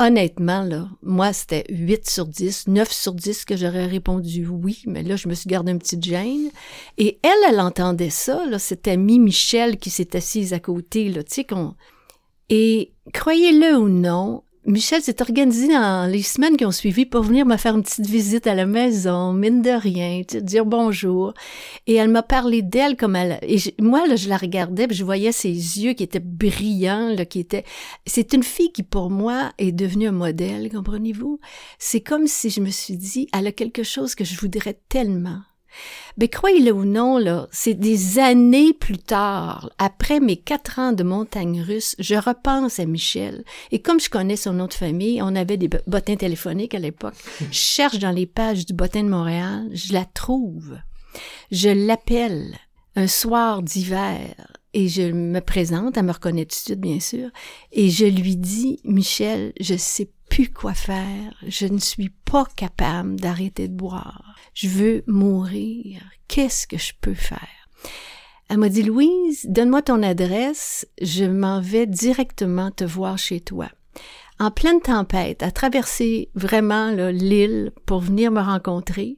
Honnêtement, 0.00 0.62
là, 0.62 0.88
moi, 1.02 1.32
c'était 1.32 1.64
8 1.70 2.08
sur 2.08 2.26
10, 2.26 2.68
9 2.68 2.92
sur 2.92 3.14
10 3.14 3.44
que 3.44 3.56
j'aurais 3.56 3.86
répondu 3.86 4.46
oui, 4.46 4.82
mais 4.86 5.02
là, 5.02 5.16
je 5.16 5.28
me 5.28 5.34
suis 5.34 5.48
gardé 5.48 5.72
une 5.72 5.80
petite 5.80 6.04
gêne. 6.04 6.50
Et 6.98 7.18
elle, 7.24 7.50
elle 7.52 7.60
entendait 7.60 8.10
ça, 8.10 8.46
là, 8.46 8.60
c'était 8.60 8.96
Mi 8.96 9.18
Michel 9.18 9.76
qui 9.76 9.90
s'est 9.90 10.14
assise 10.14 10.52
à 10.52 10.60
côté, 10.60 11.08
là, 11.08 11.24
tu 11.24 11.34
sais, 11.34 11.44
qu'on... 11.44 11.74
Et 12.48 12.92
croyez-le 13.12 13.76
ou 13.76 13.88
non, 13.88 14.44
Michel 14.68 15.00
s'est 15.00 15.22
organisé 15.22 15.68
dans 15.68 16.10
les 16.12 16.20
semaines 16.20 16.58
qui 16.58 16.66
ont 16.66 16.70
suivi 16.70 17.06
pour 17.06 17.22
venir 17.22 17.46
me 17.46 17.56
faire 17.56 17.74
une 17.74 17.82
petite 17.82 18.04
visite 18.04 18.46
à 18.46 18.54
la 18.54 18.66
maison, 18.66 19.32
mine 19.32 19.62
de 19.62 19.70
rien, 19.70 20.20
dire 20.42 20.66
bonjour. 20.66 21.32
Et 21.86 21.94
elle 21.94 22.10
m'a 22.10 22.22
parlé 22.22 22.60
d'elle 22.60 22.94
comme 22.94 23.16
elle. 23.16 23.38
Et 23.40 23.56
moi, 23.80 24.06
là, 24.06 24.14
je 24.14 24.28
la 24.28 24.36
regardais, 24.36 24.86
puis 24.86 24.94
je 24.94 25.04
voyais 25.04 25.32
ses 25.32 25.48
yeux 25.48 25.94
qui 25.94 26.02
étaient 26.02 26.20
brillants, 26.20 27.14
là, 27.16 27.24
qui 27.24 27.40
étaient. 27.40 27.64
C'est 28.04 28.34
une 28.34 28.42
fille 28.42 28.70
qui, 28.70 28.82
pour 28.82 29.08
moi, 29.08 29.52
est 29.56 29.72
devenue 29.72 30.08
un 30.08 30.12
modèle, 30.12 30.70
comprenez-vous? 30.70 31.40
C'est 31.78 32.02
comme 32.02 32.26
si 32.26 32.50
je 32.50 32.60
me 32.60 32.68
suis 32.68 32.98
dit, 32.98 33.26
elle 33.32 33.46
a 33.46 33.52
quelque 33.52 33.82
chose 33.82 34.14
que 34.14 34.24
je 34.24 34.38
voudrais 34.38 34.78
tellement. 34.90 35.40
Mais 36.16 36.28
croyez-le 36.28 36.72
ou 36.72 36.84
non, 36.84 37.18
là, 37.18 37.48
c'est 37.52 37.74
des 37.74 38.18
années 38.18 38.72
plus 38.72 38.98
tard, 38.98 39.70
après 39.78 40.20
mes 40.20 40.36
quatre 40.36 40.78
ans 40.78 40.92
de 40.92 41.04
montagne 41.04 41.62
russe, 41.62 41.94
je 41.98 42.16
repense 42.16 42.80
à 42.80 42.86
Michel. 42.86 43.44
Et 43.70 43.80
comme 43.80 44.00
je 44.00 44.10
connais 44.10 44.36
son 44.36 44.54
nom 44.54 44.66
de 44.66 44.74
famille, 44.74 45.22
on 45.22 45.36
avait 45.36 45.56
des 45.56 45.68
bottins 45.86 46.16
téléphoniques 46.16 46.74
à 46.74 46.80
l'époque. 46.80 47.14
Je 47.52 47.58
cherche 47.58 47.98
dans 47.98 48.10
les 48.10 48.26
pages 48.26 48.66
du 48.66 48.72
bottin 48.72 49.04
de 49.04 49.08
Montréal, 49.08 49.68
je 49.72 49.92
la 49.92 50.04
trouve. 50.04 50.76
Je 51.50 51.68
l'appelle 51.68 52.56
un 52.96 53.06
soir 53.06 53.62
d'hiver 53.62 54.34
et 54.74 54.88
je 54.88 55.02
me 55.02 55.40
présente, 55.40 55.96
elle 55.96 56.04
me 56.04 56.12
reconnaît 56.12 56.44
tout 56.44 56.50
de 56.50 56.54
suite, 56.54 56.80
bien 56.80 57.00
sûr, 57.00 57.30
et 57.72 57.90
je 57.90 58.04
lui 58.04 58.36
dis, 58.36 58.80
Michel, 58.84 59.52
je 59.60 59.76
sais 59.76 60.10
quoi 60.46 60.74
faire, 60.74 61.34
je 61.46 61.66
ne 61.66 61.78
suis 61.78 62.10
pas 62.10 62.46
capable 62.56 63.18
d'arrêter 63.18 63.68
de 63.68 63.74
boire 63.74 64.28
je 64.58 64.66
veux 64.66 65.04
mourir. 65.06 66.02
Qu'est-ce 66.26 66.66
que 66.66 66.78
je 66.78 66.92
peux 67.00 67.14
faire? 67.14 67.68
Elle 68.48 68.58
m'a 68.58 68.68
dit, 68.68 68.82
Louise, 68.82 69.46
donne-moi 69.48 69.82
ton 69.82 70.02
adresse, 70.02 70.84
je 71.00 71.24
m'en 71.24 71.60
vais 71.60 71.86
directement 71.86 72.72
te 72.72 72.82
voir 72.82 73.18
chez 73.18 73.40
toi. 73.40 73.68
En 74.40 74.50
pleine 74.50 74.80
tempête, 74.80 75.44
à 75.44 75.52
traverser 75.52 76.30
vraiment 76.34 76.90
l'île 76.90 77.70
pour 77.86 78.00
venir 78.00 78.32
me 78.32 78.40
rencontrer, 78.40 79.16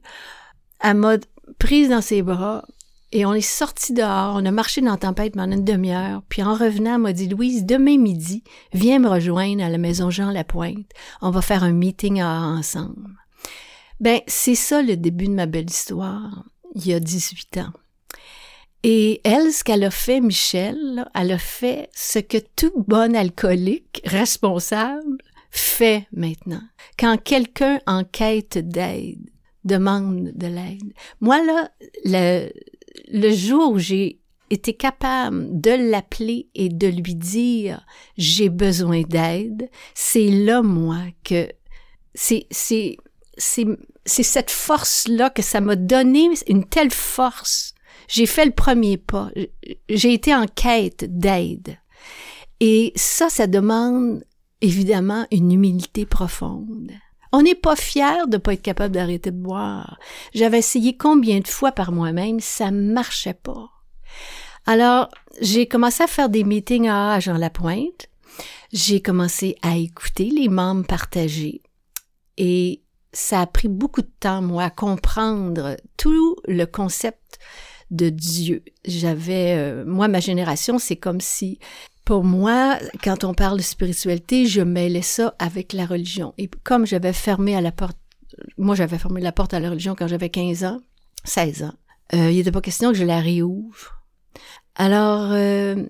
elle 0.79 0.97
m'a 0.97 1.17
prise 1.57 1.89
dans 1.89 2.01
ses 2.01 2.21
bras 2.21 2.65
et 3.11 3.25
on 3.25 3.33
est 3.33 3.41
sorti 3.41 3.93
dehors, 3.93 4.35
on 4.35 4.45
a 4.45 4.51
marché 4.51 4.81
dans 4.81 4.91
la 4.91 4.97
tempête 4.97 5.33
pendant 5.33 5.55
une 5.55 5.65
demi-heure, 5.65 6.23
puis 6.29 6.43
en 6.43 6.53
revenant, 6.53 6.97
m'a 6.97 7.13
dit, 7.13 7.27
Louise, 7.27 7.65
demain 7.65 7.97
midi, 7.97 8.43
viens 8.73 8.99
me 8.99 9.09
rejoindre 9.09 9.63
à 9.63 9.69
la 9.69 9.77
maison 9.77 10.09
Jean 10.09 10.31
Lapointe, 10.31 10.89
on 11.21 11.31
va 11.31 11.41
faire 11.41 11.63
un 11.63 11.73
meeting 11.73 12.21
ensemble. 12.21 13.09
Ben, 13.99 14.21
c'est 14.27 14.55
ça 14.55 14.81
le 14.81 14.95
début 14.95 15.27
de 15.27 15.33
ma 15.33 15.45
belle 15.45 15.69
histoire, 15.69 16.45
il 16.75 16.87
y 16.87 16.93
a 16.93 16.99
18 16.99 17.57
ans. 17.57 17.73
Et 18.83 19.21
elle, 19.23 19.51
ce 19.51 19.63
qu'elle 19.63 19.83
a 19.83 19.91
fait, 19.91 20.21
Michel, 20.21 21.05
elle 21.13 21.31
a 21.33 21.37
fait 21.37 21.89
ce 21.93 22.17
que 22.17 22.39
tout 22.55 22.83
bon 22.87 23.15
alcoolique 23.15 24.01
responsable 24.05 25.17
fait 25.51 26.07
maintenant. 26.11 26.63
Quand 26.97 27.21
quelqu'un 27.21 27.79
en 27.85 28.03
quête 28.03 28.57
d'aide, 28.57 29.29
demande 29.63 30.31
de 30.33 30.47
l'aide. 30.47 30.93
Moi, 31.19 31.43
là, 31.43 31.69
le, 32.05 32.49
le 33.11 33.31
jour 33.31 33.73
où 33.73 33.79
j'ai 33.79 34.19
été 34.49 34.73
capable 34.73 35.59
de 35.59 35.71
l'appeler 35.71 36.49
et 36.55 36.69
de 36.69 36.87
lui 36.87 37.15
dire 37.15 37.85
j'ai 38.17 38.49
besoin 38.49 39.01
d'aide, 39.01 39.69
c'est 39.93 40.29
là, 40.29 40.61
moi, 40.61 40.99
que 41.23 41.49
c'est, 42.13 42.47
c'est, 42.51 42.97
c'est, 43.37 43.65
cette 44.05 44.51
force-là 44.51 45.29
que 45.29 45.41
ça 45.41 45.61
m'a 45.61 45.75
donné 45.75 46.29
une 46.47 46.65
telle 46.65 46.91
force. 46.91 47.73
J'ai 48.07 48.25
fait 48.25 48.45
le 48.45 48.51
premier 48.51 48.97
pas. 48.97 49.29
J'ai 49.89 50.13
été 50.13 50.35
en 50.35 50.45
quête 50.45 51.05
d'aide. 51.07 51.77
Et 52.59 52.91
ça, 52.95 53.29
ça 53.29 53.47
demande 53.47 54.23
évidemment 54.59 55.25
une 55.31 55.51
humilité 55.51 56.05
profonde. 56.05 56.91
On 57.31 57.41
n'est 57.41 57.55
pas 57.55 57.75
fier 57.75 58.27
de 58.27 58.37
pas 58.37 58.53
être 58.53 58.61
capable 58.61 58.93
d'arrêter 58.93 59.31
de 59.31 59.37
boire. 59.37 59.99
J'avais 60.33 60.59
essayé 60.59 60.97
combien 60.97 61.39
de 61.39 61.47
fois 61.47 61.71
par 61.71 61.91
moi-même, 61.91 62.39
ça 62.39 62.71
marchait 62.71 63.33
pas. 63.33 63.69
Alors, 64.65 65.09
j'ai 65.41 65.67
commencé 65.67 66.03
à 66.03 66.07
faire 66.07 66.29
des 66.29 66.43
meetings 66.43 66.89
à 66.89 67.19
Jean 67.19 67.37
Lapointe. 67.37 68.09
J'ai 68.71 69.01
commencé 69.01 69.55
à 69.61 69.77
écouter 69.77 70.29
les 70.29 70.49
membres 70.49 70.85
partager. 70.85 71.61
Et 72.37 72.81
ça 73.13 73.41
a 73.41 73.47
pris 73.47 73.67
beaucoup 73.67 74.01
de 74.01 74.11
temps, 74.19 74.41
moi, 74.41 74.63
à 74.63 74.69
comprendre 74.69 75.77
tout 75.97 76.35
le 76.47 76.65
concept 76.65 77.39
de 77.91 78.09
Dieu. 78.09 78.63
J'avais, 78.85 79.57
euh, 79.57 79.83
moi, 79.85 80.07
ma 80.07 80.21
génération, 80.21 80.79
c'est 80.79 80.95
comme 80.95 81.19
si, 81.19 81.59
pour 82.11 82.25
moi, 82.25 82.77
quand 83.01 83.23
on 83.23 83.33
parle 83.33 83.59
de 83.59 83.63
spiritualité, 83.63 84.45
je 84.45 84.59
mêlais 84.59 85.01
ça 85.01 85.33
avec 85.39 85.71
la 85.71 85.85
religion. 85.85 86.33
Et 86.37 86.49
comme 86.65 86.85
j'avais 86.85 87.13
fermé 87.13 87.55
à 87.55 87.61
la 87.61 87.71
porte, 87.71 87.97
moi, 88.57 88.75
j'avais 88.75 88.97
fermé 88.97 89.21
la 89.21 89.31
porte 89.31 89.53
à 89.53 89.61
la 89.61 89.69
religion 89.69 89.95
quand 89.97 90.07
j'avais 90.07 90.27
15 90.27 90.65
ans, 90.65 90.81
16 91.23 91.63
ans, 91.63 91.73
euh, 92.13 92.29
il 92.29 92.35
n'était 92.35 92.51
pas 92.51 92.59
question 92.59 92.91
que 92.91 92.97
je 92.97 93.05
la 93.05 93.21
réouvre. 93.21 94.03
Alors, 94.75 95.29
euh, 95.31 95.85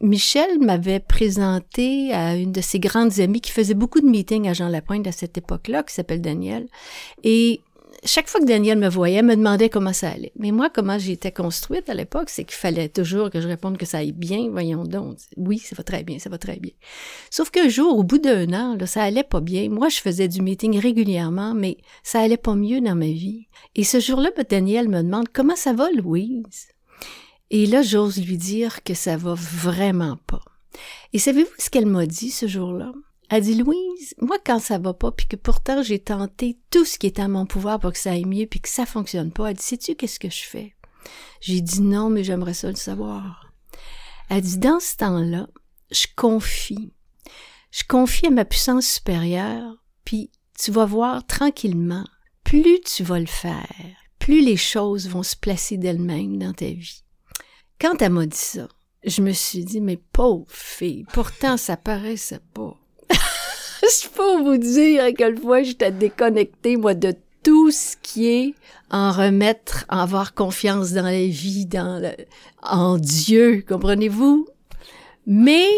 Michel 0.00 0.60
m'avait 0.60 1.00
présenté 1.00 2.12
à 2.12 2.36
une 2.36 2.52
de 2.52 2.60
ses 2.60 2.78
grandes 2.78 3.18
amies 3.18 3.40
qui 3.40 3.50
faisait 3.50 3.74
beaucoup 3.74 4.00
de 4.00 4.06
meetings 4.06 4.46
à 4.46 4.52
Jean 4.52 4.68
Lapointe 4.68 5.08
à 5.08 5.12
cette 5.12 5.36
époque-là, 5.36 5.82
qui 5.82 5.92
s'appelle 5.92 6.22
Daniel. 6.22 6.68
Et 7.24 7.60
chaque 8.06 8.28
fois 8.28 8.40
que 8.40 8.46
Daniel 8.46 8.78
me 8.78 8.88
voyait, 8.88 9.22
me 9.22 9.36
demandait 9.36 9.68
comment 9.68 9.92
ça 9.92 10.10
allait. 10.10 10.32
Mais 10.38 10.50
moi, 10.50 10.70
comment 10.70 10.98
j'étais 10.98 11.32
construite 11.32 11.88
à 11.88 11.94
l'époque, 11.94 12.30
c'est 12.30 12.44
qu'il 12.44 12.56
fallait 12.56 12.88
toujours 12.88 13.30
que 13.30 13.40
je 13.40 13.48
réponde 13.48 13.76
que 13.76 13.86
ça 13.86 13.98
aille 13.98 14.12
bien. 14.12 14.48
Voyons 14.50 14.84
donc. 14.84 15.18
Oui, 15.36 15.58
ça 15.58 15.74
va 15.76 15.82
très 15.82 16.02
bien, 16.02 16.18
ça 16.18 16.30
va 16.30 16.38
très 16.38 16.56
bien. 16.56 16.72
Sauf 17.30 17.50
qu'un 17.50 17.68
jour, 17.68 17.98
au 17.98 18.02
bout 18.02 18.18
d'un 18.18 18.52
an, 18.52 18.76
là, 18.78 18.86
ça 18.86 19.02
allait 19.02 19.22
pas 19.22 19.40
bien. 19.40 19.68
Moi, 19.68 19.88
je 19.88 19.98
faisais 19.98 20.28
du 20.28 20.42
meeting 20.42 20.78
régulièrement, 20.78 21.54
mais 21.54 21.78
ça 22.02 22.20
allait 22.20 22.36
pas 22.36 22.54
mieux 22.54 22.80
dans 22.80 22.96
ma 22.96 23.06
vie. 23.06 23.48
Et 23.74 23.84
ce 23.84 24.00
jour-là, 24.00 24.30
Daniel 24.48 24.88
me 24.88 25.02
demande 25.02 25.28
comment 25.32 25.56
ça 25.56 25.72
va, 25.72 25.90
Louise? 25.90 26.68
Et 27.50 27.66
là, 27.66 27.82
j'ose 27.82 28.24
lui 28.24 28.36
dire 28.38 28.82
que 28.82 28.94
ça 28.94 29.16
va 29.16 29.34
vraiment 29.34 30.18
pas. 30.26 30.42
Et 31.12 31.18
savez-vous 31.18 31.48
ce 31.58 31.70
qu'elle 31.70 31.86
m'a 31.86 32.06
dit 32.06 32.30
ce 32.30 32.46
jour-là? 32.46 32.92
Elle 33.28 33.42
dit, 33.42 33.54
Louise, 33.54 34.14
moi, 34.20 34.36
quand 34.44 34.60
ça 34.60 34.78
va 34.78 34.94
pas, 34.94 35.10
puis 35.10 35.26
que 35.26 35.36
pourtant 35.36 35.82
j'ai 35.82 35.98
tenté 35.98 36.58
tout 36.70 36.84
ce 36.84 36.98
qui 36.98 37.06
est 37.06 37.18
à 37.18 37.26
mon 37.26 37.44
pouvoir 37.46 37.80
pour 37.80 37.92
que 37.92 37.98
ça 37.98 38.12
aille 38.12 38.24
mieux, 38.24 38.46
puis 38.46 38.60
que 38.60 38.68
ça 38.68 38.86
fonctionne 38.86 39.32
pas, 39.32 39.50
elle 39.50 39.56
dit, 39.56 39.62
sais-tu 39.62 39.96
qu'est-ce 39.96 40.20
que 40.20 40.30
je 40.30 40.44
fais? 40.44 40.74
J'ai 41.40 41.60
dit 41.60 41.82
non, 41.82 42.08
mais 42.08 42.24
j'aimerais 42.24 42.54
ça 42.54 42.68
le 42.68 42.76
savoir. 42.76 43.52
Elle 44.28 44.42
dit, 44.42 44.58
dans 44.58 44.80
ce 44.80 44.96
temps-là, 44.96 45.48
je 45.90 46.06
confie. 46.16 46.92
Je 47.70 47.82
confie 47.84 48.26
à 48.26 48.30
ma 48.30 48.44
puissance 48.44 48.86
supérieure, 48.86 49.84
puis 50.04 50.30
tu 50.58 50.70
vas 50.70 50.86
voir 50.86 51.26
tranquillement, 51.26 52.04
plus 52.44 52.80
tu 52.80 53.02
vas 53.02 53.18
le 53.18 53.26
faire, 53.26 53.96
plus 54.18 54.40
les 54.40 54.56
choses 54.56 55.08
vont 55.08 55.22
se 55.22 55.36
placer 55.36 55.76
d'elles-mêmes 55.76 56.38
dans 56.38 56.52
ta 56.52 56.66
vie. 56.66 57.02
Quand 57.80 58.00
elle 58.00 58.12
m'a 58.12 58.26
dit 58.26 58.36
ça, 58.36 58.68
je 59.04 59.20
me 59.20 59.32
suis 59.32 59.64
dit, 59.64 59.80
mais 59.80 59.96
pauvre 59.96 60.46
fille, 60.48 61.04
pourtant 61.12 61.56
ça 61.56 61.76
paraissait 61.76 62.40
pas. 62.54 62.76
Je 63.88 64.08
peux 64.08 64.42
vous 64.42 64.56
dire 64.56 65.04
à 65.04 65.12
quelle 65.12 65.38
fois 65.38 65.62
j'étais 65.62 65.92
déconnectée, 65.92 66.76
moi, 66.76 66.94
de 66.94 67.14
tout 67.42 67.70
ce 67.70 67.96
qui 68.02 68.26
est 68.26 68.54
en 68.90 69.12
remettre, 69.12 69.84
en 69.88 69.98
avoir 69.98 70.34
confiance 70.34 70.92
dans 70.92 71.04
la 71.04 71.26
vie, 71.26 71.66
dans 71.66 72.00
le, 72.02 72.10
en 72.62 72.98
Dieu, 72.98 73.64
comprenez-vous? 73.68 74.48
Mais 75.26 75.68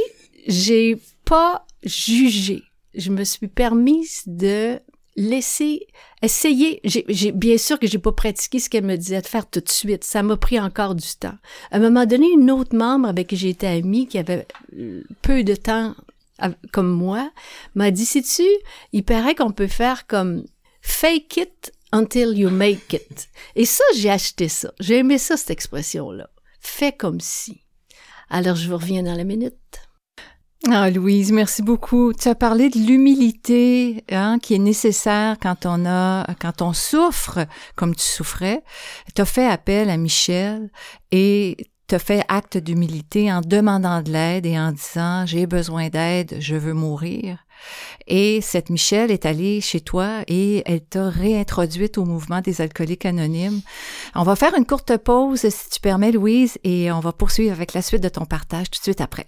j'ai 0.46 0.98
pas 1.24 1.66
jugé. 1.84 2.62
Je 2.94 3.10
me 3.10 3.24
suis 3.24 3.48
permise 3.48 4.22
de 4.26 4.80
laisser 5.16 5.86
essayer. 6.22 6.80
J'ai, 6.84 7.32
bien 7.32 7.58
sûr 7.58 7.78
que 7.78 7.86
j'ai 7.86 7.98
pas 7.98 8.12
pratiqué 8.12 8.58
ce 8.58 8.70
qu'elle 8.70 8.84
me 8.84 8.96
disait 8.96 9.20
de 9.20 9.26
faire 9.26 9.48
tout 9.48 9.60
de 9.60 9.68
suite. 9.68 10.04
Ça 10.04 10.22
m'a 10.22 10.36
pris 10.36 10.58
encore 10.58 10.94
du 10.94 11.08
temps. 11.18 11.36
À 11.70 11.76
un 11.76 11.80
moment 11.80 12.06
donné, 12.06 12.30
une 12.32 12.50
autre 12.50 12.76
membre 12.76 13.08
avec 13.08 13.28
qui 13.28 13.36
j'étais 13.36 13.66
amie, 13.66 14.06
qui 14.06 14.18
avait 14.18 14.46
euh, 14.78 15.02
peu 15.22 15.44
de 15.44 15.54
temps 15.54 15.94
comme 16.72 16.90
moi, 16.90 17.30
m'a 17.74 17.90
dit, 17.90 18.04
sais-tu, 18.04 18.46
il 18.92 19.04
paraît 19.04 19.34
qu'on 19.34 19.52
peut 19.52 19.66
faire 19.66 20.06
comme 20.06 20.44
fake 20.82 21.36
it 21.36 21.72
until 21.92 22.36
you 22.36 22.50
make 22.50 22.92
it. 22.92 23.28
Et 23.54 23.64
ça, 23.64 23.84
j'ai 23.96 24.10
acheté 24.10 24.48
ça. 24.48 24.72
J'ai 24.80 24.98
aimé 24.98 25.18
ça, 25.18 25.36
cette 25.36 25.50
expression-là. 25.50 26.28
Fais 26.60 26.92
comme 26.92 27.20
si. 27.20 27.64
Alors, 28.30 28.56
je 28.56 28.68
vous 28.68 28.76
reviens 28.76 29.02
dans 29.02 29.14
la 29.14 29.24
minute. 29.24 29.54
Ah, 30.66 30.90
Louise, 30.90 31.30
merci 31.30 31.62
beaucoup. 31.62 32.12
Tu 32.12 32.28
as 32.28 32.34
parlé 32.34 32.68
de 32.68 32.78
l'humilité 32.78 34.04
hein, 34.10 34.38
qui 34.42 34.54
est 34.54 34.58
nécessaire 34.58 35.36
quand 35.40 35.66
on 35.66 35.86
a, 35.86 36.26
quand 36.40 36.62
on 36.62 36.72
souffre 36.72 37.46
comme 37.76 37.94
tu 37.94 38.02
souffrais. 38.04 38.64
Tu 39.14 39.22
as 39.22 39.24
fait 39.24 39.46
appel 39.46 39.88
à 39.88 39.96
Michel 39.96 40.70
et 41.12 41.56
as 41.94 41.98
fait 41.98 42.24
acte 42.28 42.58
d'humilité 42.58 43.32
en 43.32 43.40
demandant 43.40 44.02
de 44.02 44.10
l'aide 44.10 44.46
et 44.46 44.58
en 44.58 44.72
disant 44.72 45.26
j'ai 45.26 45.46
besoin 45.46 45.88
d'aide, 45.88 46.36
je 46.40 46.56
veux 46.56 46.74
mourir. 46.74 47.38
Et 48.06 48.40
cette 48.40 48.70
Michel 48.70 49.10
est 49.10 49.26
allée 49.26 49.60
chez 49.60 49.80
toi 49.80 50.22
et 50.28 50.62
elle 50.66 50.80
t'a 50.80 51.08
réintroduite 51.08 51.98
au 51.98 52.04
mouvement 52.04 52.40
des 52.40 52.60
alcooliques 52.60 53.06
anonymes. 53.06 53.60
On 54.14 54.22
va 54.22 54.36
faire 54.36 54.54
une 54.56 54.66
courte 54.66 54.96
pause, 54.96 55.48
si 55.48 55.70
tu 55.70 55.80
permets, 55.80 56.12
Louise, 56.12 56.58
et 56.64 56.90
on 56.92 57.00
va 57.00 57.12
poursuivre 57.12 57.52
avec 57.52 57.74
la 57.74 57.82
suite 57.82 58.02
de 58.02 58.08
ton 58.08 58.24
partage 58.24 58.70
tout 58.70 58.78
de 58.78 58.84
suite 58.84 59.00
après. 59.00 59.26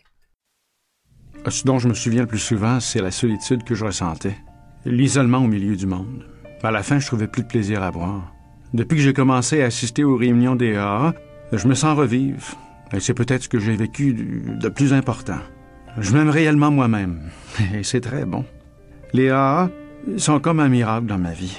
Ce 1.49 1.65
dont 1.65 1.79
je 1.79 1.89
me 1.89 1.95
souviens 1.95 2.23
le 2.23 2.27
plus 2.27 2.39
souvent, 2.39 2.81
c'est 2.81 3.03
la 3.03 3.11
solitude 3.11 3.65
que 3.65 3.75
je 3.75 3.85
ressentais. 3.85 4.37
L'isolement 4.85 5.39
au 5.39 5.47
milieu 5.47 5.77
du 5.77 5.87
monde. 5.87 6.27
À 6.63 6.71
la 6.71 6.83
fin, 6.83 6.99
je 6.99 7.07
trouvais 7.07 7.27
plus 7.27 7.43
de 7.43 7.49
plaisir 7.49 7.83
à 7.83 7.91
boire. 7.91 8.33
Depuis 8.75 8.97
que 8.97 9.03
j'ai 9.03 9.15
commencé 9.15 9.63
à 9.63 9.67
assister 9.67 10.05
aux 10.05 10.17
réunions 10.17 10.55
des 10.55 10.77
AA, 10.77 11.15
je 11.53 11.69
me 11.69 11.75
sens 11.75 11.97
revivre. 11.97 12.57
Et 12.93 13.01
c'est 13.01 13.15
peut-être 13.15 13.45
ce 13.45 13.49
que 13.49 13.59
j'ai 13.59 13.77
vécu 13.77 14.13
de 14.15 14.69
plus 14.69 14.93
important. 14.93 15.39
Je 15.99 16.13
m'aime 16.13 16.31
réellement 16.31 16.71
moi-même. 16.71 17.31
Et 17.75 17.83
c'est 17.83 18.01
très 18.01 18.25
bon. 18.25 18.45
Les 19.13 19.31
AA 19.31 19.71
sont 20.17 20.41
comme 20.41 20.61
un 20.61 20.69
miracle 20.69 21.07
dans 21.07 21.19
ma 21.19 21.33
vie. 21.33 21.57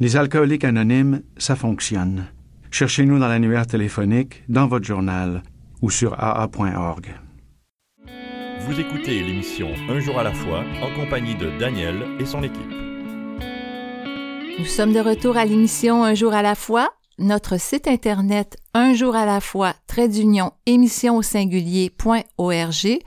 Les 0.00 0.16
alcooliques 0.16 0.64
anonymes, 0.64 1.22
ça 1.36 1.56
fonctionne. 1.56 2.26
Cherchez-nous 2.70 3.18
dans 3.18 3.28
l'annuaire 3.28 3.66
téléphonique, 3.66 4.42
dans 4.48 4.66
votre 4.66 4.84
journal 4.84 5.42
ou 5.80 5.90
sur 5.90 6.14
aa.org. 6.18 7.14
Vous 8.60 8.80
écoutez 8.80 9.22
l'émission 9.22 9.68
Un 9.88 9.98
jour 10.00 10.18
à 10.18 10.22
la 10.22 10.32
fois 10.32 10.62
en 10.82 10.94
compagnie 10.94 11.34
de 11.36 11.50
Daniel 11.58 11.96
et 12.20 12.26
son 12.26 12.42
équipe. 12.42 12.60
Nous 14.58 14.66
sommes 14.66 14.92
de 14.92 15.00
retour 15.00 15.36
à 15.36 15.44
l'émission 15.44 16.04
Un 16.04 16.14
jour 16.14 16.34
à 16.34 16.42
la 16.42 16.54
fois. 16.54 16.90
Notre 17.20 17.58
site 17.58 17.88
internet 17.88 18.56
un 18.74 18.94
jour 18.94 19.16
à 19.16 19.26
la 19.26 19.40
fois, 19.40 19.74
trait 19.88 20.06
d'union, 20.06 20.52
au 20.68 21.22
singulier.org 21.22 22.98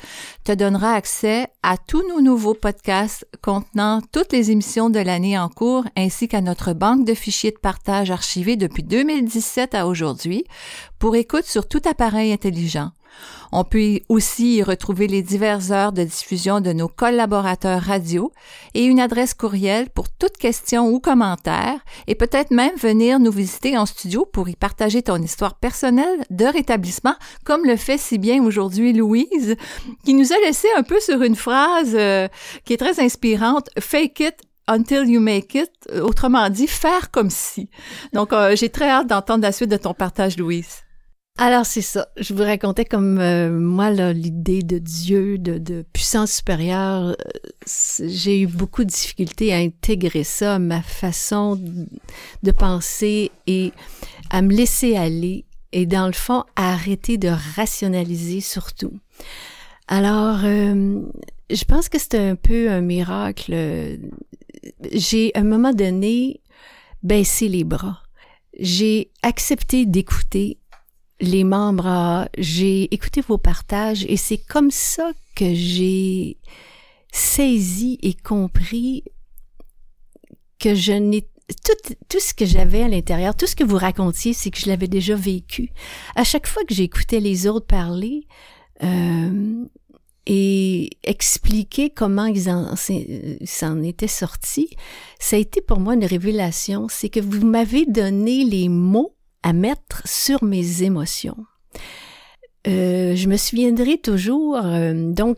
te 0.44 0.52
donnera 0.52 0.96
accès 0.96 1.48
à 1.64 1.78
tous 1.78 2.06
nos 2.10 2.20
nouveaux 2.20 2.54
podcasts 2.54 3.26
contenant 3.42 4.02
toutes 4.12 4.34
les 4.34 4.52
émissions 4.52 4.90
de 4.90 5.00
l'année 5.00 5.40
en 5.40 5.48
cours 5.48 5.86
ainsi 5.96 6.28
qu'à 6.28 6.42
notre 6.42 6.74
banque 6.74 7.06
de 7.06 7.14
fichiers 7.14 7.52
de 7.52 7.58
partage 7.58 8.12
archivés 8.12 8.58
depuis 8.58 8.84
2017 8.84 9.76
à 9.76 9.88
aujourd'hui 9.88 10.44
pour 11.00 11.16
écoute 11.16 11.46
sur 11.46 11.70
tout 11.70 11.82
appareil 11.86 12.34
intelligent. 12.34 12.92
On 13.52 13.64
peut 13.64 14.00
aussi 14.08 14.56
y 14.56 14.64
retrouver 14.64 15.08
les 15.08 15.22
diverses 15.22 15.72
heures 15.72 15.92
de 15.92 16.04
diffusion 16.04 16.62
de 16.62 16.72
nos 16.72 16.88
collaborateurs 16.88 17.82
radio 17.82 18.32
et 18.74 18.86
une 18.86 19.00
adresse 19.00 19.34
courriel 19.34 19.90
pour 19.90 20.10
toute 20.10 20.38
question 20.38 20.88
ou 20.88 21.00
commentaire 21.00 21.80
et 22.08 22.16
peut-être 22.16 22.52
même 22.52 22.76
venir 22.78 23.20
nous 23.20 23.32
visiter 23.32 23.78
en 23.78 23.86
studio 23.86 24.26
pour 24.26 24.48
y 24.48 24.56
partager 24.56 25.02
ton 25.02 25.22
histoire 25.22 25.56
personnelle 25.56 26.24
de 26.30 26.46
rétablissement 26.46 27.16
comme 27.44 27.66
le 27.66 27.76
fait 27.76 27.98
si 27.98 28.18
bien 28.18 28.42
aujourd'hui 28.44 28.94
Louise 28.94 29.58
qui 30.06 30.14
nous 30.14 30.32
a 30.32 30.40
laissé 30.46 30.68
un 30.78 30.84
peu 30.84 31.00
sur 31.00 31.22
une 31.22 31.36
phrase 31.36 31.92
euh, 31.94 32.28
qui 32.64 32.74
est 32.74 32.78
très 32.78 33.02
inspirante 33.02 33.70
fake 33.78 34.20
it 34.22 34.36
until 34.68 35.10
you 35.10 35.20
make 35.20 35.56
it, 35.56 35.72
autrement 36.02 36.50
dit, 36.50 36.68
faire 36.68 37.12
comme 37.12 37.30
si. 37.30 37.70
Donc, 38.14 38.32
euh, 38.32 38.56
j'ai 38.56 38.70
très 38.70 38.90
hâte 38.90 39.08
d'entendre 39.08 39.44
la 39.44 39.52
suite 39.52 39.70
de 39.70 39.78
ton 39.78 39.94
partage, 39.94 40.38
Louise. 40.38 40.84
Alors 41.38 41.66
c'est 41.66 41.82
ça. 41.82 42.08
Je 42.18 42.34
vous 42.34 42.44
racontais 42.44 42.86
comme 42.86 43.18
euh, 43.18 43.50
moi 43.50 43.90
l'idée 44.14 44.62
de 44.62 44.78
Dieu, 44.78 45.38
de, 45.40 45.58
de 45.58 45.84
puissance 45.92 46.34
supérieure. 46.34 47.16
Euh, 47.16 48.06
j'ai 48.08 48.42
eu 48.42 48.48
beaucoup 48.48 48.84
de 48.84 48.90
difficultés 48.90 49.52
à 49.54 49.58
intégrer 49.58 50.24
ça, 50.24 50.60
ma 50.60 50.82
façon 50.82 51.60
de 52.44 52.52
penser 52.52 53.32
et 53.48 53.72
à 54.30 54.42
me 54.42 54.54
laisser 54.54 54.96
aller 54.96 55.46
et 55.72 55.86
dans 55.86 56.06
le 56.06 56.14
fond 56.14 56.44
à 56.56 56.74
arrêter 56.74 57.18
de 57.18 57.30
rationaliser 57.56 58.42
surtout. 58.42 58.94
Alors 59.88 60.42
euh, 60.44 61.02
je 61.50 61.64
pense 61.64 61.90
que 61.90 61.98
c'était 61.98 62.20
un 62.20 62.36
peu 62.36 62.70
un 62.70 62.82
miracle. 62.82 63.98
J'ai 64.92 65.32
à 65.34 65.40
un 65.40 65.44
moment 65.44 65.74
donné 65.74 66.42
baissé 67.02 67.48
les 67.48 67.64
bras. 67.64 68.04
J'ai 68.60 69.10
accepté 69.24 69.86
d'écouter 69.86 70.60
les 71.22 71.44
membres, 71.44 72.28
j'ai 72.38 72.94
écouté 72.94 73.22
vos 73.22 73.38
partages 73.38 74.06
et 74.10 74.18
c'est 74.18 74.38
comme 74.40 74.72
ça 74.72 75.12
que 75.36 75.54
j'ai 75.54 76.38
saisi 77.12 78.00
et 78.02 78.14
compris 78.14 79.04
que 80.60 80.76
je 80.76 80.94
n'ai 80.94 81.28
tout, 81.64 81.96
tout 82.10 82.20
ce 82.20 82.34
que 82.34 82.46
j'avais 82.46 82.82
à 82.82 82.88
l'intérieur, 82.88 83.36
tout 83.36 83.48
ce 83.48 83.56
que 83.56 83.64
vous 83.64 83.78
racontiez, 83.78 84.34
c'est 84.34 84.52
que 84.52 84.60
je 84.60 84.68
l'avais 84.68 84.88
déjà 84.88 85.16
vécu. 85.16 85.72
À 86.16 86.24
chaque 86.24 86.48
fois 86.48 86.64
que 86.64 86.74
j'écoutais 86.74 87.20
les 87.20 87.46
autres 87.48 87.68
parler 87.68 88.26
euh, 88.84 89.66
et 90.26 90.90
expliquer 91.04 91.90
comment 91.90 92.26
ils 92.26 92.44
s'en 93.46 93.84
étaient 93.84 94.08
sortis, 94.08 94.70
ça 95.20 95.36
a 95.36 95.40
été 95.40 95.62
pour 95.62 95.80
moi 95.80 95.94
une 95.96 96.06
révélation. 96.06 96.88
C'est 96.90 97.10
que 97.10 97.20
vous 97.20 97.46
m'avez 97.46 97.86
donné 97.86 98.46
les 98.46 98.70
mots 98.70 99.16
à 99.44 99.54
mettre 99.54 100.02
sur 100.06 100.44
mes 100.44 100.84
émotions. 100.84 101.38
Euh, 102.68 103.16
je 103.16 103.28
me 103.28 103.38
souviendrai 103.38 103.98
toujours, 103.98 104.58
euh, 104.58 104.94
donc, 105.12 105.38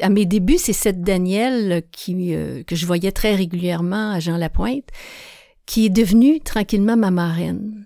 à 0.00 0.08
mes 0.08 0.24
débuts, 0.24 0.58
c'est 0.58 0.72
cette 0.72 1.02
Danielle 1.02 1.82
qui, 1.92 2.34
euh, 2.34 2.62
que 2.62 2.76
je 2.76 2.86
voyais 2.86 3.12
très 3.12 3.34
régulièrement 3.34 4.12
à 4.12 4.20
Jean 4.20 4.36
Lapointe, 4.36 4.88
qui 5.66 5.86
est 5.86 5.90
devenue 5.90 6.40
tranquillement 6.40 6.96
ma 6.96 7.10
marraine. 7.10 7.84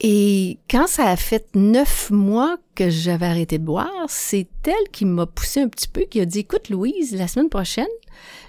Et 0.00 0.58
quand 0.70 0.86
ça 0.86 1.08
a 1.08 1.16
fait 1.16 1.54
neuf 1.54 2.10
mois 2.10 2.56
que 2.74 2.88
j'avais 2.88 3.26
arrêté 3.26 3.58
de 3.58 3.64
boire, 3.64 3.90
c'est 4.08 4.48
elle 4.66 4.90
qui 4.92 5.04
m'a 5.04 5.26
poussé 5.26 5.60
un 5.60 5.68
petit 5.68 5.88
peu, 5.88 6.02
qui 6.02 6.20
a 6.20 6.24
dit, 6.24 6.40
écoute 6.40 6.70
Louise, 6.70 7.14
la 7.14 7.28
semaine 7.28 7.50
prochaine, 7.50 7.86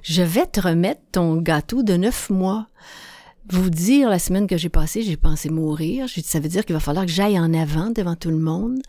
je 0.01 0.23
vais 0.23 0.45
te 0.45 0.62
remettre 0.62 1.01
ton 1.12 1.36
gâteau 1.36 1.84
de 1.84 1.97
neuf 1.97 2.29
mois 2.29 2.67
vous 3.49 3.69
dire 3.69 4.10
la 4.10 4.19
semaine 4.19 4.47
que 4.47 4.58
j'ai 4.58 4.69
passée, 4.69 5.01
j'ai 5.01 5.17
pensé 5.17 5.49
mourir. 5.49 6.08
Ça 6.23 6.39
veut 6.39 6.49
dire 6.49 6.65
qu'il 6.65 6.73
va 6.73 6.80
falloir 6.80 7.06
que 7.06 7.12
j'aille 7.12 7.39
en 7.39 7.54
avant 7.54 7.89
devant 7.89 8.15
tout 8.15 8.30
le 8.30 8.38
monde 8.38 8.80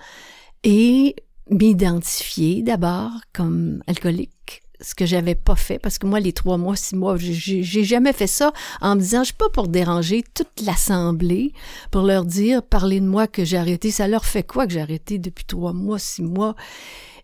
et 0.63 1.17
m'identifier 1.51 2.63
d'abord 2.63 3.11
comme 3.33 3.83
alcoolique, 3.87 4.63
ce 4.81 4.95
que 4.95 5.07
j'avais 5.07 5.35
pas 5.35 5.57
fait 5.57 5.79
parce 5.79 5.99
que 5.99 6.07
moi 6.07 6.21
les 6.21 6.33
trois 6.33 6.57
mois, 6.57 6.77
six 6.77 6.97
mois, 6.97 7.17
j'ai 7.17 7.85
jamais 7.85 8.13
fait 8.13 8.27
ça 8.27 8.53
en 8.81 8.97
me 8.97 9.01
disant 9.01 9.21
je 9.21 9.27
suis 9.27 9.35
pas 9.35 9.49
pour 9.49 9.69
déranger 9.69 10.25
toute 10.35 10.61
l'assemblée 10.65 11.53
pour 11.91 12.03
leur 12.03 12.25
dire 12.25 12.63
parler 12.63 13.01
de 13.01 13.07
moi 13.07 13.27
que 13.27 13.45
j'ai 13.45 13.59
arrêté. 13.59 13.91
Ça 13.91 14.09
leur 14.09 14.25
fait 14.25 14.43
quoi 14.43 14.67
que 14.67 14.73
j'ai 14.73 14.81
arrêté 14.81 15.19
depuis 15.19 15.45
trois 15.45 15.73
mois, 15.73 15.99
six 15.99 16.23
mois? 16.23 16.55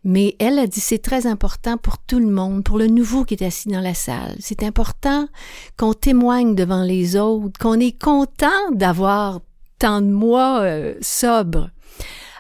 Mais 0.05 0.37
elle 0.39 0.59
a 0.59 0.67
dit 0.67 0.81
c'est 0.81 1.03
très 1.03 1.27
important 1.27 1.77
pour 1.77 1.99
tout 1.99 2.19
le 2.19 2.31
monde, 2.31 2.65
pour 2.65 2.79
le 2.79 2.87
nouveau 2.87 3.25
qui 3.25 3.35
est 3.35 3.45
assis 3.45 3.69
dans 3.69 3.81
la 3.81 3.95
salle. 3.95 4.37
C'est 4.39 4.63
important 4.63 5.29
qu'on 5.77 5.93
témoigne 5.93 6.55
devant 6.55 6.83
les 6.83 7.17
autres, 7.17 7.59
qu'on 7.59 7.81
est 7.81 8.01
content 8.01 8.71
d'avoir 8.73 9.41
tant 9.79 10.01
de 10.01 10.11
mois 10.11 10.61
euh, 10.63 10.95
sobres. 11.01 11.71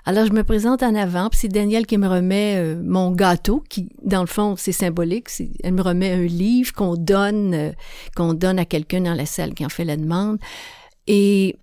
Alors 0.04 0.24
je 0.24 0.32
me 0.32 0.42
présente 0.42 0.82
en 0.82 0.94
avant, 0.94 1.28
puis 1.28 1.40
c'est 1.42 1.48
Daniel 1.48 1.84
qui 1.84 1.98
me 1.98 2.08
remet 2.08 2.54
euh, 2.56 2.80
mon 2.82 3.10
gâteau, 3.10 3.62
qui 3.68 3.90
dans 4.02 4.22
le 4.22 4.26
fond 4.26 4.54
c'est 4.56 4.72
symbolique. 4.72 5.28
Elle 5.62 5.74
me 5.74 5.82
remet 5.82 6.12
un 6.12 6.24
livre 6.24 6.72
qu'on 6.72 6.96
donne, 6.96 7.52
euh, 7.52 7.72
qu'on 8.16 8.32
donne 8.32 8.58
à 8.58 8.64
quelqu'un 8.64 9.02
dans 9.02 9.14
la 9.14 9.26
salle 9.26 9.52
qui 9.52 9.66
en 9.66 9.68
fait 9.68 9.84
la 9.84 9.96
demande. 9.96 10.38
Et 11.06 11.56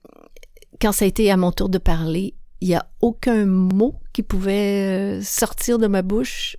quand 0.79 0.91
ça 0.91 1.05
a 1.05 1.07
été 1.07 1.31
à 1.31 1.37
mon 1.37 1.51
tour 1.51 1.69
de 1.69 1.77
parler, 1.77 2.35
il 2.65 2.69
n'y 2.69 2.75
a 2.75 2.87
aucun 2.99 3.45
mot 3.45 3.93
qui 4.11 4.23
pouvait 4.23 5.19
euh, 5.19 5.21
sortir 5.21 5.77
de 5.77 5.85
ma 5.85 6.01
bouche. 6.01 6.57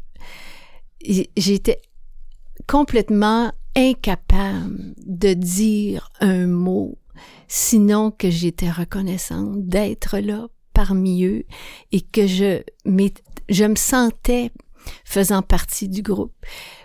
J'étais 1.37 1.81
complètement 2.69 3.53
incapable 3.75 4.95
de 5.05 5.35
dire 5.35 6.13
un 6.21 6.47
mot, 6.47 6.97
sinon 7.49 8.13
que 8.13 8.31
j'étais 8.31 8.71
reconnaissante 8.71 9.67
d'être 9.67 10.19
là 10.21 10.47
parmi 10.73 11.25
eux 11.25 11.43
et 11.91 12.03
que 12.03 12.29
je, 12.29 12.63
je 13.49 13.65
me 13.65 13.75
sentais 13.75 14.53
faisant 15.05 15.43
partie 15.43 15.89
du 15.89 16.03
groupe. 16.03 16.37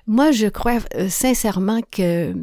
Moi, 0.08 0.32
je 0.32 0.48
crois 0.48 0.80
euh, 0.96 1.10
sincèrement 1.10 1.82
que 1.92 2.34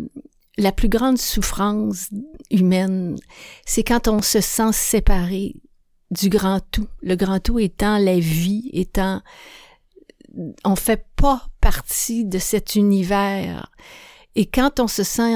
la 0.57 0.71
plus 0.71 0.89
grande 0.89 1.19
souffrance 1.19 2.11
humaine, 2.53 3.17
c'est 3.67 3.83
quand 3.83 4.07
on 4.07 4.23
se 4.23 4.41
sent 4.41 4.73
séparé 4.73 5.57
du 6.11 6.29
grand 6.29 6.61
tout. 6.71 6.89
Le 7.03 7.17
grand 7.17 7.41
tout 7.41 7.59
étant 7.59 7.99
la 7.99 8.19
vie, 8.19 8.71
étant 8.73 9.23
on 10.65 10.77
fait 10.77 11.07
pas 11.17 11.49
partie 11.61 12.25
de 12.25 12.39
cet 12.39 12.75
univers. 12.75 13.71
Et 14.37 14.47
quand 14.47 14.81
on 14.81 14.87
se 14.87 15.03
sent 15.03 15.35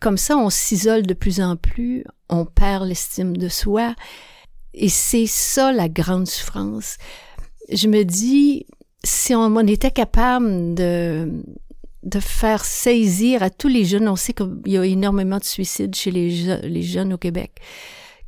comme 0.00 0.16
ça, 0.16 0.36
on 0.36 0.50
s'isole 0.50 1.02
de 1.02 1.14
plus 1.14 1.40
en 1.40 1.56
plus, 1.56 2.04
on 2.28 2.44
perd 2.44 2.86
l'estime 2.86 3.36
de 3.36 3.48
soi. 3.48 3.94
Et 4.74 4.88
c'est 4.88 5.26
ça 5.26 5.72
la 5.72 5.88
grande 5.88 6.26
souffrance. 6.26 6.96
Je 7.70 7.88
me 7.88 8.04
dis, 8.04 8.66
si 9.04 9.34
on, 9.34 9.58
était 9.60 9.90
capable 9.90 10.74
de, 10.74 11.42
de 12.02 12.20
faire 12.20 12.64
saisir 12.64 13.42
à 13.42 13.50
tous 13.50 13.68
les 13.68 13.84
jeunes, 13.84 14.08
on 14.08 14.16
sait 14.16 14.34
qu'il 14.34 14.60
y 14.66 14.78
a 14.78 14.84
énormément 14.84 15.38
de 15.38 15.44
suicides 15.44 15.94
chez 15.94 16.10
les, 16.10 16.58
les 16.62 16.82
jeunes 16.82 17.12
au 17.12 17.18
Québec 17.18 17.60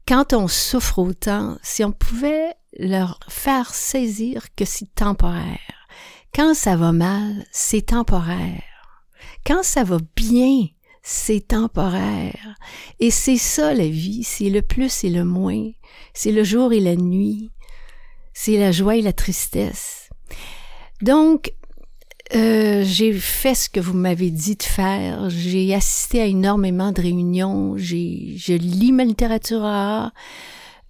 quand 0.08 0.32
on 0.32 0.48
souffre 0.48 1.00
autant, 1.00 1.58
si 1.62 1.84
on 1.84 1.92
pouvait 1.92 2.54
leur 2.78 3.20
faire 3.28 3.74
saisir 3.74 4.46
que 4.56 4.64
c'est 4.64 4.94
temporaire. 4.94 5.86
Quand 6.34 6.54
ça 6.54 6.76
va 6.76 6.92
mal, 6.92 7.44
c'est 7.52 7.88
temporaire. 7.88 8.62
Quand 9.46 9.62
ça 9.62 9.84
va 9.84 9.98
bien, 10.16 10.66
c'est 11.02 11.48
temporaire. 11.48 12.56
Et 13.00 13.10
c'est 13.10 13.36
ça 13.36 13.74
la 13.74 13.86
vie, 13.86 14.24
c'est 14.24 14.48
le 14.48 14.62
plus 14.62 15.04
et 15.04 15.10
le 15.10 15.24
moins, 15.24 15.72
c'est 16.14 16.32
le 16.32 16.42
jour 16.42 16.72
et 16.72 16.80
la 16.80 16.96
nuit, 16.96 17.50
c'est 18.32 18.56
la 18.56 18.72
joie 18.72 18.96
et 18.96 19.02
la 19.02 19.12
tristesse. 19.12 20.08
Donc, 21.02 21.52
euh, 22.34 22.82
j'ai 22.84 23.12
fait 23.14 23.54
ce 23.54 23.70
que 23.70 23.80
vous 23.80 23.94
m'avez 23.94 24.30
dit 24.30 24.56
de 24.56 24.62
faire. 24.62 25.30
J'ai 25.30 25.74
assisté 25.74 26.20
à 26.20 26.26
énormément 26.26 26.92
de 26.92 27.00
réunions. 27.00 27.76
J'ai, 27.76 28.34
je 28.36 28.52
lis 28.52 28.92
ma 28.92 29.04
littérature 29.04 29.64
à 29.64 30.12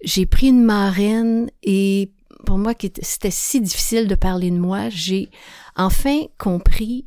J'ai 0.03 0.25
pris 0.25 0.47
une 0.47 0.63
marraine 0.63 1.49
et 1.63 2.11
pour 2.45 2.57
moi, 2.57 2.73
c'était 3.01 3.31
si 3.31 3.61
difficile 3.61 4.07
de 4.07 4.15
parler 4.15 4.49
de 4.51 4.57
moi, 4.57 4.89
j'ai 4.89 5.29
enfin 5.75 6.23
compris 6.37 7.05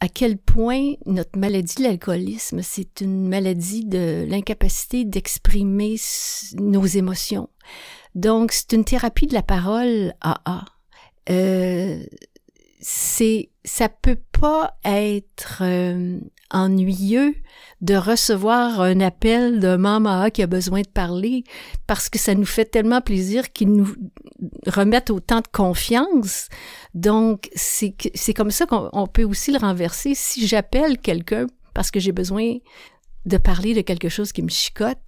à 0.00 0.08
quel 0.08 0.38
point 0.38 0.92
notre 1.06 1.38
maladie 1.38 1.82
l'alcoolisme, 1.82 2.60
c'est 2.62 3.00
une 3.00 3.28
maladie 3.28 3.84
de 3.84 4.24
l'incapacité 4.28 5.04
d'exprimer 5.04 5.96
nos 6.54 6.86
émotions. 6.86 7.48
Donc, 8.14 8.52
c'est 8.52 8.72
une 8.72 8.84
thérapie 8.84 9.26
de 9.26 9.34
la 9.34 9.42
parole 9.42 10.14
AA. 10.20 10.64
Euh, 11.30 12.02
c'est, 12.80 13.50
ça 13.64 13.88
peut 13.88 14.18
pas 14.32 14.78
être 14.84 15.62
euh, 15.62 16.18
ennuyeux 16.50 17.34
de 17.80 17.94
recevoir 17.94 18.80
un 18.80 19.00
appel 19.00 19.60
d'un 19.60 19.78
maman 19.78 20.30
qui 20.30 20.42
a 20.42 20.46
besoin 20.46 20.82
de 20.82 20.88
parler 20.88 21.44
parce 21.86 22.08
que 22.08 22.18
ça 22.18 22.34
nous 22.34 22.46
fait 22.46 22.64
tellement 22.64 23.00
plaisir 23.00 23.52
qu'il 23.52 23.72
nous 23.72 23.94
remette 24.66 25.10
autant 25.10 25.40
de 25.40 25.48
confiance. 25.48 26.48
Donc, 26.94 27.48
c'est, 27.54 27.94
c'est 28.14 28.34
comme 28.34 28.50
ça 28.50 28.66
qu'on 28.66 29.06
peut 29.06 29.24
aussi 29.24 29.52
le 29.52 29.58
renverser. 29.58 30.14
Si 30.14 30.46
j'appelle 30.46 30.98
quelqu'un 30.98 31.46
parce 31.74 31.90
que 31.90 32.00
j'ai 32.00 32.12
besoin 32.12 32.56
de 33.26 33.36
parler 33.36 33.74
de 33.74 33.82
quelque 33.82 34.08
chose 34.08 34.32
qui 34.32 34.42
me 34.42 34.48
chicote, 34.48 34.98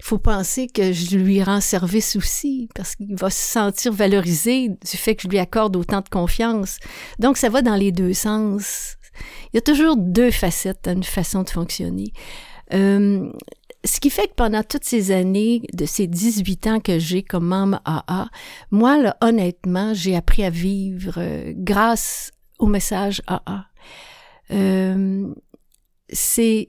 il 0.00 0.04
faut 0.04 0.18
penser 0.18 0.66
que 0.66 0.92
je 0.92 1.18
lui 1.18 1.42
rends 1.42 1.60
service 1.60 2.16
aussi 2.16 2.70
parce 2.74 2.96
qu'il 2.96 3.14
va 3.16 3.28
se 3.28 3.52
sentir 3.52 3.92
valorisé 3.92 4.70
du 4.70 4.96
fait 4.96 5.14
que 5.14 5.24
je 5.24 5.28
lui 5.28 5.38
accorde 5.38 5.76
autant 5.76 6.00
de 6.00 6.08
confiance. 6.08 6.78
Donc, 7.18 7.36
ça 7.36 7.50
va 7.50 7.60
dans 7.60 7.74
les 7.74 7.92
deux 7.92 8.14
sens. 8.14 8.96
Il 9.52 9.56
y 9.56 9.58
a 9.58 9.60
toujours 9.60 9.98
deux 9.98 10.30
facettes 10.30 10.88
à 10.88 10.92
une 10.92 11.04
façon 11.04 11.42
de 11.42 11.50
fonctionner. 11.50 12.14
Euh, 12.72 13.30
ce 13.84 14.00
qui 14.00 14.08
fait 14.08 14.28
que 14.28 14.34
pendant 14.34 14.62
toutes 14.62 14.84
ces 14.84 15.10
années, 15.10 15.60
de 15.74 15.84
ces 15.84 16.06
18 16.06 16.66
ans 16.66 16.80
que 16.80 16.98
j'ai 16.98 17.22
comme 17.22 17.46
membre 17.46 17.82
AA, 17.84 18.28
moi, 18.70 18.96
là, 18.96 19.18
honnêtement, 19.20 19.92
j'ai 19.92 20.16
appris 20.16 20.44
à 20.44 20.50
vivre 20.50 21.14
euh, 21.18 21.52
grâce 21.54 22.30
au 22.58 22.66
message 22.66 23.20
AA. 23.26 23.66
Euh, 24.50 25.34
c'est 26.10 26.68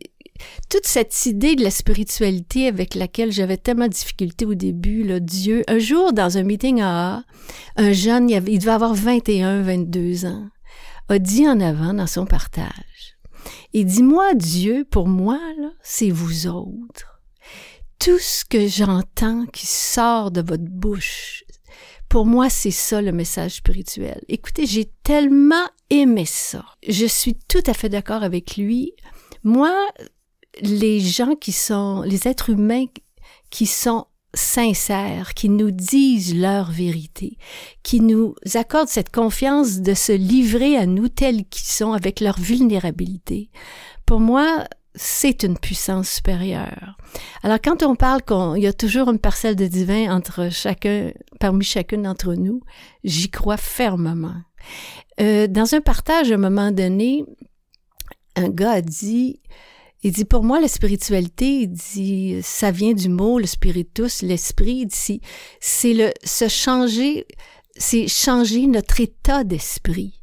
toute 0.69 0.85
cette 0.85 1.25
idée 1.25 1.55
de 1.55 1.63
la 1.63 1.71
spiritualité 1.71 2.67
avec 2.67 2.95
laquelle 2.95 3.31
j'avais 3.31 3.57
tellement 3.57 3.87
de 3.87 3.93
difficultés 3.93 4.45
au 4.45 4.55
début, 4.55 5.03
là, 5.03 5.19
Dieu, 5.19 5.63
un 5.67 5.79
jour 5.79 6.13
dans 6.13 6.37
un 6.37 6.43
meeting 6.43 6.81
AA, 6.81 7.23
un 7.77 7.91
jeune, 7.91 8.29
il, 8.29 8.35
avait, 8.35 8.53
il 8.53 8.59
devait 8.59 8.71
avoir 8.71 8.93
21, 8.93 9.61
22 9.61 10.25
ans, 10.25 10.47
a 11.09 11.19
dit 11.19 11.47
en 11.47 11.59
avant 11.59 11.93
dans 11.93 12.07
son 12.07 12.25
partage, 12.25 13.17
et 13.73 13.83
dis-moi 13.83 14.33
Dieu, 14.33 14.85
pour 14.89 15.07
moi, 15.07 15.39
c'est 15.81 16.09
vous 16.09 16.47
autres. 16.47 17.21
Tout 17.99 18.19
ce 18.19 18.43
que 18.45 18.67
j'entends 18.67 19.45
qui 19.47 19.67
sort 19.67 20.31
de 20.31 20.41
votre 20.41 20.63
bouche, 20.63 21.43
pour 22.09 22.25
moi, 22.25 22.49
c'est 22.49 22.71
ça 22.71 23.01
le 23.01 23.13
message 23.13 23.55
spirituel. 23.55 24.21
Écoutez, 24.27 24.65
j'ai 24.65 24.91
tellement 25.03 25.65
aimé 25.89 26.25
ça. 26.25 26.65
Je 26.85 27.05
suis 27.05 27.35
tout 27.47 27.63
à 27.65 27.73
fait 27.73 27.87
d'accord 27.87 28.23
avec 28.23 28.57
lui. 28.57 28.93
Moi, 29.43 29.73
les 30.59 30.99
gens 30.99 31.35
qui 31.35 31.51
sont, 31.51 32.01
les 32.01 32.27
êtres 32.27 32.49
humains 32.49 32.85
qui 33.49 33.65
sont 33.65 34.05
sincères, 34.33 35.33
qui 35.33 35.49
nous 35.49 35.71
disent 35.71 36.35
leur 36.35 36.71
vérité, 36.71 37.37
qui 37.83 37.99
nous 37.99 38.35
accordent 38.53 38.87
cette 38.87 39.11
confiance 39.11 39.79
de 39.81 39.93
se 39.93 40.13
livrer 40.13 40.77
à 40.77 40.85
nous 40.85 41.09
tels 41.09 41.45
qu'ils 41.45 41.67
sont 41.67 41.91
avec 41.91 42.21
leur 42.21 42.39
vulnérabilité. 42.39 43.49
Pour 44.05 44.19
moi, 44.19 44.65
c'est 44.95 45.43
une 45.43 45.57
puissance 45.57 46.09
supérieure. 46.09 46.97
Alors 47.43 47.59
quand 47.61 47.83
on 47.83 47.95
parle 47.95 48.21
qu'il 48.23 48.61
y 48.63 48.67
a 48.67 48.73
toujours 48.73 49.09
une 49.09 49.19
parcelle 49.19 49.55
de 49.55 49.67
divin 49.67 50.13
entre 50.13 50.49
chacun, 50.51 51.11
parmi 51.39 51.63
chacun 51.63 51.99
d'entre 51.99 52.33
nous, 52.35 52.61
j'y 53.03 53.29
crois 53.29 53.57
fermement. 53.57 54.41
Euh, 55.19 55.47
dans 55.47 55.75
un 55.75 55.81
partage 55.81 56.31
à 56.31 56.35
un 56.35 56.37
moment 56.37 56.71
donné, 56.71 57.25
un 58.35 58.49
gars 58.49 58.71
a 58.71 58.81
dit 58.81 59.41
il 60.03 60.11
dit, 60.11 60.25
pour 60.25 60.43
moi, 60.43 60.59
la 60.59 60.67
spiritualité, 60.67 61.61
il 61.61 61.71
dit, 61.71 62.39
ça 62.41 62.71
vient 62.71 62.93
du 62.93 63.07
mot, 63.07 63.37
le 63.37 63.45
spiritus, 63.45 64.23
l'esprit, 64.23 64.87
dit, 64.87 65.21
c'est 65.59 65.93
le, 65.93 66.11
se 66.23 66.47
changer, 66.47 67.27
c'est 67.75 68.07
changer 68.07 68.65
notre 68.65 68.99
état 68.99 69.43
d'esprit. 69.43 70.21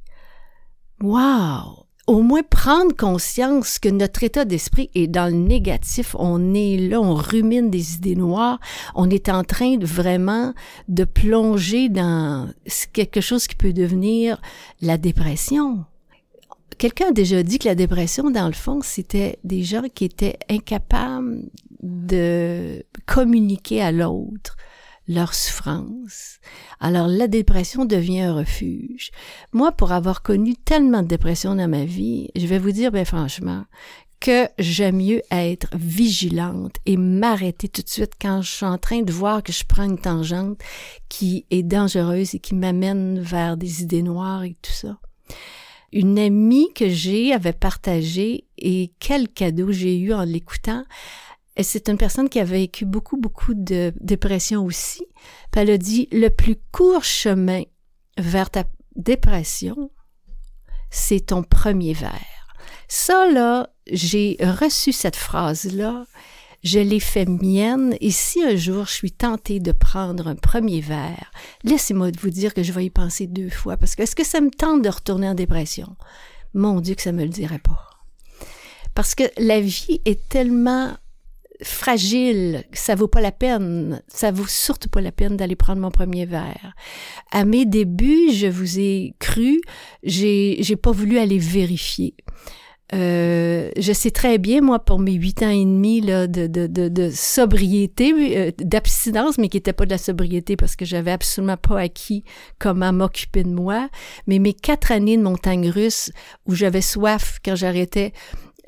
Wow! 1.01 1.87
Au 2.09 2.23
moins 2.23 2.43
prendre 2.43 2.97
conscience 2.97 3.79
que 3.79 3.91
notre 3.91 4.25
état 4.25 4.47
d'esprit 4.47 4.91
est 4.95 5.09
dans 5.09 5.31
le 5.31 5.39
négatif. 5.39 6.17
On 6.19 6.55
est 6.55 6.79
là, 6.79 7.03
on 7.03 7.15
rumine 7.15 7.71
des 7.71 7.97
idées 7.97 8.17
noires. 8.17 8.59
On 8.95 9.11
est 9.11 9.29
en 9.29 9.45
train 9.45 9.77
de 9.77 9.85
vraiment 9.85 10.55
de 10.89 11.05
plonger 11.05 11.91
dans 11.91 12.51
quelque 12.95 13.21
chose 13.21 13.47
qui 13.47 13.57
peut 13.57 13.75
devenir 13.75 14.41
la 14.81 14.97
dépression 14.97 15.85
quelqu'un 16.79 17.09
a 17.09 17.13
déjà 17.13 17.43
dit 17.43 17.59
que 17.59 17.69
la 17.69 17.75
dépression, 17.75 18.31
dans 18.31 18.47
le 18.47 18.53
fond, 18.53 18.81
c'était 18.83 19.39
des 19.45 19.63
gens 19.63 19.85
qui 19.95 20.05
étaient 20.05 20.39
incapables 20.49 21.43
de 21.83 22.85
communiquer 23.07 23.83
à 23.83 23.93
l'autre 23.93 24.57
leur 25.09 25.35
souffrance. 25.35 26.39
Alors 26.81 27.09
la 27.09 27.29
dépression 27.29 27.87
devient 27.87 28.21
un 28.21 28.35
refuge. 28.35 29.11
Moi, 29.53 29.73
pour 29.73 29.93
avoir 29.93 30.23
connu 30.23 30.55
tellement 30.55 31.03
de 31.03 31.09
dépression 31.09 31.55
dans 31.55 31.69
ma 31.69 31.85
vie, 31.85 32.29
je 32.37 32.47
vais 32.47 32.59
vous 32.59 32.73
dire, 32.73 32.93
ben 32.93 33.07
franchement, 33.07 33.65
que 34.21 34.49
j'aime 34.59 34.97
mieux 34.97 35.23
être 35.31 35.69
vigilante 35.75 36.77
et 36.85 36.97
m'arrêter 36.97 37.69
tout 37.69 37.83
de 37.83 37.89
suite 37.89 38.13
quand 38.21 38.43
je 38.43 38.51
suis 38.51 38.67
en 38.67 38.77
train 38.77 39.03
de 39.03 39.13
voir 39.13 39.43
que 39.43 39.53
je 39.53 39.65
prends 39.65 39.85
une 39.85 39.99
tangente 39.99 40.59
qui 41.09 41.47
est 41.51 41.63
dangereuse 41.63 42.35
et 42.35 42.39
qui 42.39 42.55
m'amène 42.55 43.21
vers 43.21 43.57
des 43.57 43.83
idées 43.83 44.03
noires 44.03 44.45
et 44.45 44.57
tout 44.61 44.73
ça 44.73 44.99
une 45.93 46.19
amie 46.19 46.73
que 46.75 46.89
j'ai 46.89 47.33
avait 47.33 47.53
partagé 47.53 48.47
et 48.59 48.93
quel 48.99 49.29
cadeau 49.29 49.73
j'ai 49.73 49.99
eu 49.99 50.13
en 50.13 50.25
l'écoutant. 50.25 50.85
C'est 51.61 51.89
une 51.89 51.99
personne 51.99 52.29
qui 52.29 52.39
avait 52.39 52.59
vécu 52.59 52.85
beaucoup, 52.85 53.17
beaucoup 53.17 53.55
de 53.55 53.93
dépression 54.01 54.65
aussi. 54.65 55.05
Puis 55.51 55.61
elle 55.61 55.71
a 55.71 55.79
dit, 55.79 56.09
le 56.13 56.29
plus 56.29 56.57
court 56.73 57.05
chemin 57.05 57.63
vers 58.17 58.51
ta 58.51 58.65
dépression, 58.95 59.91
c'est 60.91 61.27
ton 61.27 61.43
premier 61.43 61.95
verre. 61.95 62.47
Ça, 62.87 63.31
là, 63.31 63.71
j'ai 63.91 64.37
reçu 64.41 64.93
cette 64.93 65.17
phrase-là 65.17 66.07
je 66.65 66.81
l'ai 66.81 67.01
fait 67.01 67.27
mienne 67.27 67.97
et 68.01 68.11
si 68.11 68.43
un 68.43 68.57
jour 68.57 68.87
je 68.87 68.93
suis 68.93 69.13
tentée 69.13 69.61
de 69.61 69.73
prendre 69.73 70.27
un 70.29 70.35
premier 70.35 70.81
verre, 70.81 71.31
laissez-moi 71.65 72.11
vous 72.21 72.31
dire 72.31 72.55
que 72.55 72.63
je 72.63 72.73
vais 72.73 72.87
y 72.87 72.91
penser 72.91 73.27
deux 73.27 73.51
fois 73.51 73.77
parce 73.77 73.95
que 73.95 74.03
est-ce 74.03 74.17
que 74.17 74.25
ça 74.25 74.41
me 74.41 74.51
tente 74.51 74.83
de 74.83 74.89
retourner 74.89 75.29
en 75.29 75.35
dépression? 75.35 75.97
Mon 76.55 76.81
Dieu 76.81 76.95
que 76.95 77.03
ça 77.03 77.13
me 77.13 77.23
le 77.23 77.29
dirait 77.29 77.59
pas. 77.59 77.91
Parce 78.95 79.15
que 79.15 79.25
la 79.39 79.61
vie 79.61 80.01
est 80.05 80.29
tellement 80.29 80.97
fragile, 81.63 82.65
ça 82.73 82.95
vaut 82.95 83.09
pas 83.09 83.21
la 83.21 83.33
peine, 83.33 84.03
ça 84.09 84.31
vaut 84.31 84.47
surtout 84.47 84.89
pas 84.89 85.01
la 85.01 85.13
peine 85.13 85.37
d'aller 85.37 85.57
prendre 85.57 85.81
mon 85.81 85.91
premier 85.91 86.27
verre. 86.27 86.75
À 87.31 87.45
mes 87.45 87.67
débuts, 87.67 88.33
je 88.33 88.47
vous 88.47 88.79
ai 88.79 89.15
cru, 89.19 89.61
j'ai 90.03 90.57
j'ai 90.61 90.77
pas 90.77 90.93
voulu 90.93 91.19
aller 91.19 91.39
vérifier. 91.39 92.15
Euh, 92.95 93.71
je 93.77 93.93
sais 93.93 94.11
très 94.11 94.39
bien, 94.39 94.63
moi, 94.63 94.79
pour 94.79 94.99
mes 94.99 95.13
huit 95.13 95.43
ans 95.43 95.51
et 95.51 95.65
demi 95.65 96.01
là, 96.01 96.27
de, 96.27 96.47
de, 96.47 96.67
de, 96.67 97.11
sobriété, 97.11 98.13
euh, 98.37 98.51
d'abstinence, 98.59 99.37
mais 99.37 99.49
qui 99.49 99.59
n'était 99.59 99.75
pas 99.75 99.85
de 99.85 99.91
la 99.91 99.99
sobriété 99.99 100.57
parce 100.57 100.75
que 100.75 100.87
j'avais 100.87 101.11
absolument 101.11 101.59
pas 101.59 101.81
acquis 101.81 102.25
comment 102.59 102.93
m'occuper 102.93 103.45
de 103.45 103.51
moi. 103.51 103.91
Mais 104.27 104.39
mes 104.39 104.55
quatre 104.55 104.91
années 104.91 105.19
de 105.19 105.23
montagne 105.23 105.69
russe 105.69 106.11
où 106.47 106.55
j'avais 106.55 106.81
soif 106.81 107.39
quand 107.45 107.57
j'arrêtais 107.57 108.13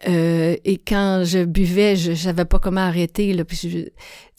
euh, 0.08 0.56
et 0.64 0.78
quand 0.78 1.24
je 1.24 1.44
buvais, 1.44 1.96
je 1.96 2.12
savais 2.12 2.44
pas 2.44 2.58
comment 2.58 2.80
arrêter. 2.80 3.32
Là, 3.32 3.44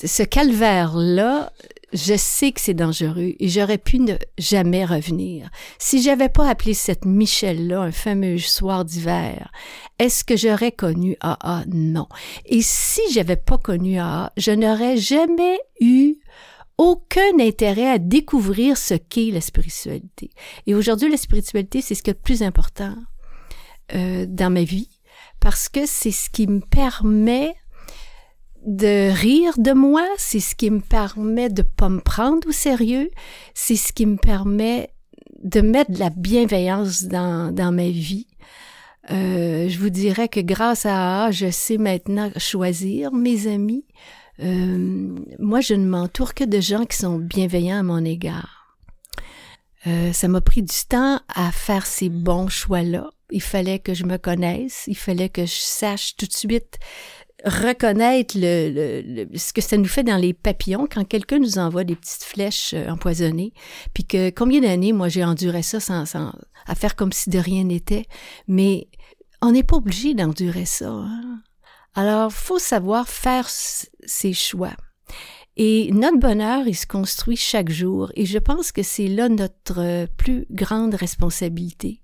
ce 0.04 0.24
calvaire-là, 0.24 1.52
je 1.94 2.16
sais 2.16 2.52
que 2.52 2.62
c'est 2.62 2.74
dangereux 2.74 3.34
et 3.40 3.50
j'aurais 3.50 3.78
pu 3.78 4.00
ne 4.00 4.16
jamais 4.38 4.86
revenir. 4.86 5.50
Si 5.78 6.02
j'avais 6.02 6.30
pas 6.30 6.50
appelé 6.50 6.74
cette 6.74 7.06
Michelle-là 7.06 7.82
un 7.82 7.92
fameux 7.92 8.38
soir 8.38 8.86
d'hiver, 8.86 9.52
est-ce 10.00 10.24
que 10.24 10.38
j'aurais 10.38 10.72
connu 10.72 11.18
AA? 11.22 11.64
Non. 11.68 12.08
Et 12.46 12.62
si 12.62 13.02
j'avais 13.12 13.36
pas 13.36 13.58
connu 13.58 14.00
AA, 14.00 14.32
je 14.38 14.52
n'aurais 14.52 14.98
jamais 14.98 15.60
eu 15.80 16.16
aucun 16.78 17.40
intérêt 17.40 17.90
à 17.90 18.00
découvrir 18.00 18.78
ce 18.78 18.96
qu'est 18.96 19.32
la 19.32 19.42
spiritualité. 19.42 20.32
Et 20.66 20.74
aujourd'hui, 20.74 21.12
la 21.12 21.18
spiritualité, 21.18 21.82
c'est 21.82 21.96
ce 21.96 22.02
qui 22.02 22.10
est 22.10 22.14
le 22.14 22.20
plus 22.20 22.42
important 22.42 22.96
euh, 23.94 24.26
dans 24.28 24.52
ma 24.52 24.64
vie 24.64 24.90
parce 25.40 25.70
que 25.70 25.86
c'est 25.86 26.12
ce 26.12 26.30
qui 26.30 26.48
me 26.48 26.62
permet 26.62 27.54
de 28.66 29.12
rire 29.12 29.54
de 29.58 29.74
moi, 29.74 30.06
c'est 30.18 30.40
ce 30.40 30.56
qui 30.56 30.70
me 30.70 30.82
permet 30.82 31.50
de 31.50 31.64
pas 31.64 31.90
me 31.90 32.00
prendre 32.00 32.48
au 32.48 32.52
sérieux, 32.52 33.10
c'est 33.54 33.76
ce 33.76 33.92
qui 33.92 34.06
me 34.06 34.18
permet 34.18 34.90
de 35.44 35.62
mettre 35.62 35.92
de 35.92 36.00
la 36.00 36.10
bienveillance 36.10 37.04
dans, 37.04 37.54
dans 37.54 37.72
ma 37.72 37.90
vie. 37.90 38.28
Euh, 39.10 39.68
je 39.68 39.80
vous 39.80 39.90
dirais 39.90 40.28
que 40.28 40.40
grâce 40.40 40.86
à 40.86 41.26
AA, 41.26 41.32
je 41.32 41.50
sais 41.50 41.78
maintenant 41.78 42.32
choisir 42.38 43.12
mes 43.12 43.48
amis. 43.48 43.86
Euh, 44.40 45.16
moi, 45.40 45.62
je 45.62 45.74
ne 45.74 45.88
m'entoure 45.88 46.34
que 46.34 46.44
de 46.44 46.60
gens 46.60 46.86
qui 46.86 46.98
sont 46.98 47.18
bienveillants 47.18 47.80
à 47.80 47.84
mon 47.84 48.04
égard. 48.06 48.78
Euh, 49.88 50.14
ça 50.14 50.28
m'a 50.28 50.42
pris 50.42 50.62
du 50.62 50.76
temps 50.88 51.20
à 51.34 51.52
faire 51.52 51.88
ces 51.88 52.10
bons 52.10 52.50
choix-là. 52.50 53.10
Il 53.32 53.42
fallait 53.42 53.80
que 53.80 53.94
je 53.94 54.06
me 54.06 54.18
connaisse, 54.18 54.84
il 54.88 54.98
fallait 54.98 55.30
que 55.30 55.46
je 55.46 55.56
sache 55.56 56.16
tout 56.18 56.28
de 56.28 56.34
suite 56.34 56.78
reconnaître 57.44 58.36
le, 58.38 59.28
ce 59.36 59.54
que 59.54 59.62
ça 59.62 59.78
nous 59.78 59.86
fait 59.86 60.04
dans 60.04 60.18
les 60.18 60.34
papillons 60.34 60.88
quand 60.90 61.04
quelqu'un 61.04 61.40
nous 61.40 61.58
envoie 61.58 61.84
des 61.84 61.96
petites 61.96 62.24
flèches 62.24 62.74
euh, 62.74 62.90
empoisonnées, 62.90 63.54
puis 63.94 64.06
que 64.06 64.30
combien 64.30 64.62
d'années 64.62 64.94
moi 64.94 65.10
j'ai 65.10 65.24
enduré 65.24 65.64
ça 65.64 65.80
sans, 65.80 66.06
sans 66.06 66.34
à 66.68 66.76
faire 66.76 66.96
comme 66.96 67.12
si 67.12 67.30
de 67.30 67.40
rien 67.40 67.64
n'était, 67.64 68.06
mais 68.48 68.88
on 69.42 69.52
n'est 69.52 69.64
pas 69.64 69.78
obligé 69.78 70.14
d'endurer 70.14 70.66
ça. 70.66 70.90
Hein? 70.90 71.42
Alors 71.96 72.32
faut 72.32 72.60
savoir 72.60 73.10
faire 73.10 73.50
ses 73.50 74.34
choix. 74.34 74.76
Et 75.58 75.92
notre 75.92 76.18
bonheur, 76.18 76.66
il 76.66 76.76
se 76.76 76.88
construit 76.88 77.36
chaque 77.36 77.70
jour, 77.70 78.12
et 78.16 78.26
je 78.26 78.38
pense 78.38 78.72
que 78.72 78.84
c'est 78.84 79.08
là 79.08 79.28
notre 79.30 79.80
euh, 79.80 80.06
plus 80.18 80.46
grande 80.50 80.96
responsabilité. 80.96 82.02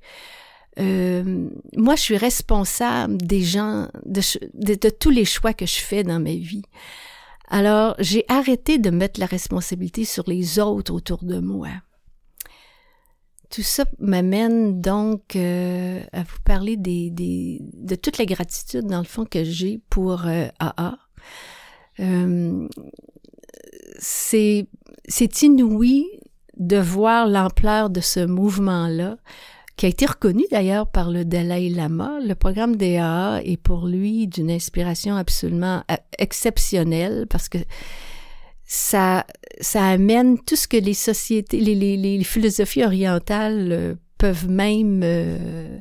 Euh, 0.80 1.50
moi, 1.76 1.96
je 1.96 2.02
suis 2.02 2.18
responsable 2.18 3.18
des 3.18 3.42
gens, 3.42 3.88
de, 4.06 4.90
tous 4.90 5.10
les 5.10 5.26
choix 5.26 5.54
que 5.54 5.66
je 5.66 5.80
fais 5.80 6.04
dans 6.04 6.20
ma 6.20 6.36
vie. 6.36 6.64
Alors, 7.50 7.96
j'ai 8.00 8.26
arrêté 8.28 8.78
de 8.78 8.90
mettre 8.90 9.20
la 9.20 9.26
responsabilité 9.26 10.06
sur 10.06 10.24
les 10.28 10.60
autres 10.60 10.94
autour 10.94 11.24
de 11.24 11.40
moi. 11.40 11.70
Tout 13.50 13.62
ça 13.62 13.86
m'amène 14.00 14.82
donc 14.82 15.38
euh, 15.38 16.02
à 16.12 16.24
vous 16.24 16.40
parler 16.44 16.76
des, 16.76 17.10
des, 17.10 17.62
de 17.74 17.96
toute 17.96 18.18
la 18.18 18.26
gratitude, 18.26 18.86
dans 18.86 18.98
le 18.98 19.06
fond, 19.06 19.24
que 19.24 19.46
j'ai 19.46 19.80
pour 19.90 20.28
euh, 20.28 20.48
AA. 20.60 20.98
Euh, 22.02 22.68
c'est 24.00 24.68
inouï 25.42 26.06
de 26.58 26.78
voir 26.78 27.28
l'ampleur 27.28 27.90
de 27.90 28.02
ce 28.02 28.26
mouvement-là 28.26 29.18
qui 29.78 29.86
a 29.86 29.90
été 29.90 30.08
reconnu 30.08 30.44
d'ailleurs 30.50 30.88
par 30.88 31.12
le 31.12 31.24
Dalai 31.24 31.70
Lama. 31.70 32.20
Le 32.26 32.34
programme 32.34 32.76
DAA 32.76 33.42
est 33.44 33.62
pour 33.62 33.86
lui 33.86 34.28
d'une 34.28 34.50
inspiration 34.50 35.16
absolument 35.16 35.84
euh, 35.92 35.96
exceptionnelle 36.18 37.28
parce 37.30 37.48
que 37.48 37.60
ça, 38.66 39.26
ça 39.62 39.88
amène 39.88 40.40
tout 40.40 40.56
ce 40.56 40.68
que 40.68 40.78
les 40.78 40.96
sociétés, 40.96 41.60
les, 41.60 42.24
philosophies 42.24 42.84
orientales 42.84 43.70
euh, 43.72 43.96
peuvent 44.18 44.50
même, 44.50 45.02
euh, 45.04 45.80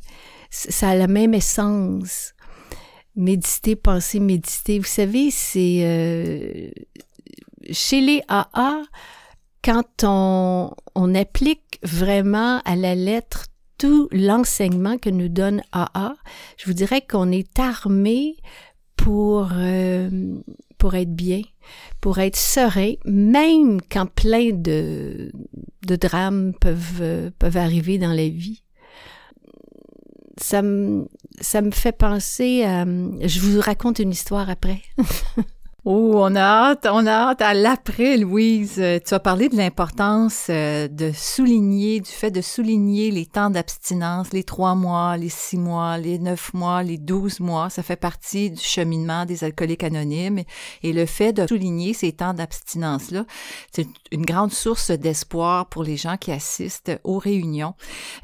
ça 0.51 0.90
a 0.90 0.94
la 0.94 1.09
même 1.09 1.32
essence. 1.32 2.34
Méditer, 3.16 3.76
penser, 3.76 4.20
méditer. 4.20 4.78
Vous 4.78 4.84
savez, 4.84 5.30
c'est 5.30 6.70
chez 7.70 8.03
les 8.03 8.20
AA, 8.28 8.82
quand 9.64 10.05
on, 10.05 10.70
on 10.94 11.14
applique 11.14 11.80
vraiment 11.82 12.61
à 12.66 12.76
la 12.76 12.94
lettre 12.94 13.47
tout 13.79 14.09
l'enseignement 14.12 14.99
que 14.99 15.11
nous 15.11 15.29
donne 15.29 15.62
AA, 15.72 16.14
je 16.57 16.66
vous 16.66 16.72
dirais 16.72 17.03
qu'on 17.03 17.31
est 17.31 17.59
armé 17.59 18.37
pour 18.97 19.51
euh, 19.53 20.39
pour 20.79 20.95
être 20.95 21.14
bien, 21.14 21.43
pour 22.01 22.18
être 22.18 22.37
serein, 22.37 22.95
même 23.05 23.81
quand 23.91 24.07
plein 24.07 24.51
de 24.53 25.31
de 25.87 25.97
drames 25.97 26.53
peuvent 26.61 27.01
euh, 27.01 27.31
peuvent 27.39 27.57
arriver 27.57 27.99
dans 27.99 28.12
la 28.12 28.29
vie. 28.29 28.62
Ça 30.39 30.62
me 30.62 31.07
ça 31.41 31.62
me 31.62 31.70
fait 31.70 31.97
penser 31.97 32.64
à 32.64 32.85
je 32.85 33.41
vous 33.41 33.61
raconte 33.61 33.99
une 33.99 34.11
histoire 34.11 34.51
après. 34.51 34.83
Oh, 35.89 36.14
on 36.16 36.34
a 36.34 36.41
hâte, 36.41 36.89
on 36.91 37.07
a 37.07 37.12
hâte 37.12 37.43
à 37.43 37.55
l'après, 37.55 38.16
Louise. 38.16 38.74
Euh, 38.80 38.99
tu 38.99 39.14
as 39.14 39.20
parlé 39.20 39.49
de 39.49 39.57
l'importance 39.57 40.49
euh, 40.51 40.89
de 40.89 41.12
souligner, 41.14 42.01
du 42.01 42.11
fait 42.11 42.32
de 42.32 42.41
souligner 42.41 43.12
les 43.12 43.24
temps 43.24 43.51
d'abstinence, 43.51 44.32
les 44.32 44.43
trois 44.43 44.74
mois, 44.74 45.16
les 45.16 45.28
six 45.28 45.57
mois, 45.57 45.97
les 45.97 46.18
neuf 46.18 46.53
mois, 46.55 46.82
les 46.82 46.99
douze 46.99 47.39
mois. 47.39 47.70
Ça 47.70 47.84
fait 47.84 47.95
partie 47.95 48.51
du 48.51 48.61
cheminement 48.61 49.26
des 49.26 49.45
alcooliques 49.45 49.84
anonymes. 49.84 50.43
Et 50.82 50.93
le 50.93 51.07
fait 51.07 51.32
de 51.32 51.47
souligner 51.47 51.93
ces 51.93 52.11
temps 52.11 52.34
d'abstinence-là, 52.34 53.24
c'est 53.70 53.87
une 54.11 54.26
grande 54.26 54.51
source 54.51 54.91
d'espoir 54.91 55.66
pour 55.66 55.84
les 55.84 55.97
gens 55.97 56.16
qui 56.16 56.32
assistent 56.32 56.99
aux 57.05 57.18
réunions. 57.18 57.74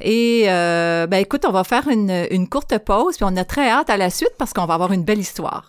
Et, 0.00 0.46
euh, 0.48 1.06
ben 1.06 1.18
écoute, 1.18 1.44
on 1.46 1.52
va 1.52 1.62
faire 1.62 1.86
une, 1.86 2.26
une 2.32 2.48
courte 2.48 2.76
pause, 2.78 3.18
puis 3.18 3.24
on 3.24 3.36
a 3.36 3.44
très 3.44 3.70
hâte 3.70 3.88
à 3.88 3.96
la 3.96 4.10
suite 4.10 4.34
parce 4.36 4.52
qu'on 4.52 4.66
va 4.66 4.74
avoir 4.74 4.90
une 4.90 5.04
belle 5.04 5.20
histoire. 5.20 5.68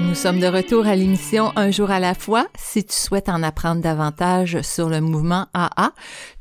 Nous 0.00 0.14
sommes 0.14 0.40
de 0.40 0.46
retour 0.46 0.86
à 0.86 0.96
l'émission 0.96 1.52
Un 1.56 1.70
jour 1.70 1.90
à 1.90 2.00
la 2.00 2.14
fois. 2.14 2.46
Si 2.56 2.82
tu 2.84 2.94
souhaites 2.94 3.28
en 3.28 3.42
apprendre 3.42 3.82
davantage 3.82 4.62
sur 4.62 4.88
le 4.88 5.00
mouvement 5.00 5.48
AA, 5.54 5.92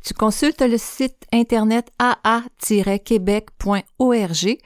tu 0.04 0.14
consultes 0.14 0.62
le 0.62 0.78
site 0.78 1.26
internet 1.34 1.92
aa-québec.org 2.00 4.58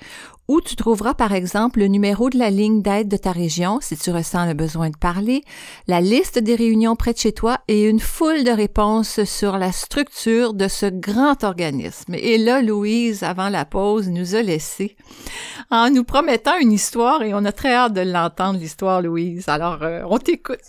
où 0.48 0.62
tu 0.62 0.76
trouveras 0.76 1.14
par 1.14 1.34
exemple 1.34 1.80
le 1.80 1.88
numéro 1.88 2.30
de 2.30 2.38
la 2.38 2.50
ligne 2.50 2.82
d'aide 2.82 3.08
de 3.08 3.18
ta 3.18 3.32
région 3.32 3.80
si 3.82 3.98
tu 3.98 4.12
ressens 4.12 4.46
le 4.46 4.54
besoin 4.54 4.90
de 4.90 4.98
parler, 4.98 5.44
la 5.88 6.02
liste 6.02 6.40
des 6.40 6.56
réunions 6.56 6.96
près 6.96 7.14
de 7.14 7.18
chez 7.18 7.32
toi 7.32 7.60
et 7.68 7.90
une 7.90 8.00
foule 8.00 8.44
de 8.44 8.52
réponses 8.52 9.24
sur 9.24 9.58
la 9.58 9.72
structure 9.72 10.54
de 10.54 10.68
ce 10.68 10.86
grand 10.86 11.44
organisme. 11.44 12.14
Et 12.16 12.38
là, 12.38 12.62
Louise, 12.62 13.24
avant 13.24 13.50
la 13.50 13.66
pause, 13.66 14.10
nous 14.10 14.36
a 14.36 14.42
laissé 14.42 14.96
en 15.72 15.90
nous 15.90 16.04
promettant 16.04 16.58
une 16.60 16.72
histoire 16.72 17.24
et 17.24 17.34
on 17.34 17.46
a 17.46 17.52
très 17.52 17.74
hâte 17.74 17.94
de 17.94 18.02
l'entendre, 18.02 18.60
l'histoire, 18.60 19.02
Louise. 19.02 19.48
Alors, 19.48 19.82
euh, 19.84 20.04
on 20.08 20.18
t'écoute. 20.18 20.60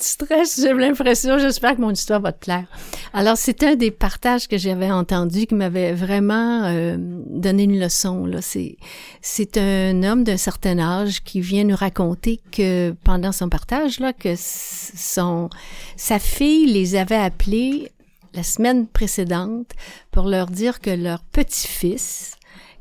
Stresses, 0.00 0.60
j'ai 0.60 0.74
l'impression, 0.74 1.38
j'espère 1.38 1.76
que 1.76 1.80
mon 1.80 1.92
histoire 1.92 2.20
va 2.20 2.32
te 2.32 2.44
plaire. 2.44 2.66
Alors, 3.12 3.36
c'est 3.36 3.62
un 3.62 3.76
des 3.76 3.92
partages 3.92 4.48
que 4.48 4.58
j'avais 4.58 4.90
entendu 4.90 5.46
qui 5.46 5.54
m'avait 5.54 5.92
vraiment 5.92 6.64
euh, 6.64 6.96
donné 6.98 7.62
une 7.62 7.78
leçon. 7.78 8.26
Là, 8.26 8.42
c'est 8.42 8.76
c'est 9.22 9.56
un 9.56 10.02
homme 10.02 10.24
d'un 10.24 10.36
certain 10.36 10.80
âge 10.80 11.22
qui 11.22 11.40
vient 11.40 11.62
nous 11.62 11.76
raconter 11.76 12.40
que 12.50 12.92
pendant 13.04 13.30
son 13.30 13.48
partage 13.48 14.00
là, 14.00 14.12
que 14.12 14.34
son 14.36 15.48
sa 15.96 16.18
fille 16.18 16.66
les 16.66 16.96
avait 16.96 17.14
appelés 17.14 17.92
la 18.34 18.42
semaine 18.42 18.88
précédente 18.88 19.70
pour 20.10 20.26
leur 20.26 20.46
dire 20.46 20.80
que 20.80 20.90
leur 20.90 21.22
petit-fils 21.22 22.37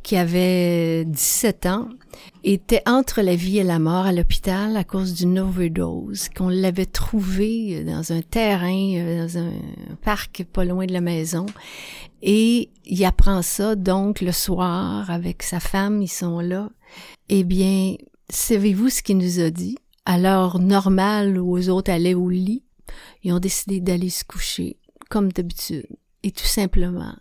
qui 0.08 0.16
avait 0.16 1.04
17 1.04 1.66
ans, 1.66 1.90
était 2.46 2.82
entre 2.86 3.22
la 3.22 3.36
vie 3.36 3.58
et 3.58 3.64
la 3.66 3.78
mort 3.78 4.06
à 4.06 4.14
l'hôpital 4.14 4.78
à 4.78 4.86
cause 4.86 5.14
d'une 5.14 5.38
overdose, 5.38 6.30
qu'on 6.30 6.48
l'avait 6.48 6.86
trouvé 6.86 7.84
dans 7.84 8.14
un 8.14 8.22
terrain, 8.22 8.94
euh, 8.96 9.26
dans 9.26 9.38
un 9.38 9.52
parc 10.02 10.46
pas 10.54 10.64
loin 10.64 10.86
de 10.86 10.94
la 10.94 11.02
maison. 11.02 11.46
Et 12.22 12.70
il 12.86 13.04
apprend 13.04 13.42
ça, 13.42 13.76
donc, 13.76 14.22
le 14.22 14.32
soir, 14.32 15.12
avec 15.12 15.44
sa 15.44 15.60
femme, 15.60 16.02
ils 16.02 16.08
sont 16.08 16.40
là. 16.40 16.70
Eh 17.28 17.44
bien, 17.44 17.96
savez-vous 18.30 18.88
ce 18.88 19.04
qu'il 19.04 19.18
nous 19.18 19.42
a 19.42 19.50
dit? 19.50 19.78
À 20.06 20.18
l'heure 20.18 20.60
normale 20.60 21.38
où 21.38 21.52
aux 21.58 21.68
autres 21.68 21.92
allaient 21.92 22.14
au 22.14 22.30
lit, 22.30 22.64
ils 23.26 23.34
ont 23.34 23.40
décidé 23.40 23.82
d'aller 23.82 24.10
se 24.10 24.24
coucher, 24.24 24.78
comme 25.10 25.34
d'habitude, 25.34 25.86
et 26.24 26.32
tout 26.32 26.46
simplement 26.46 27.14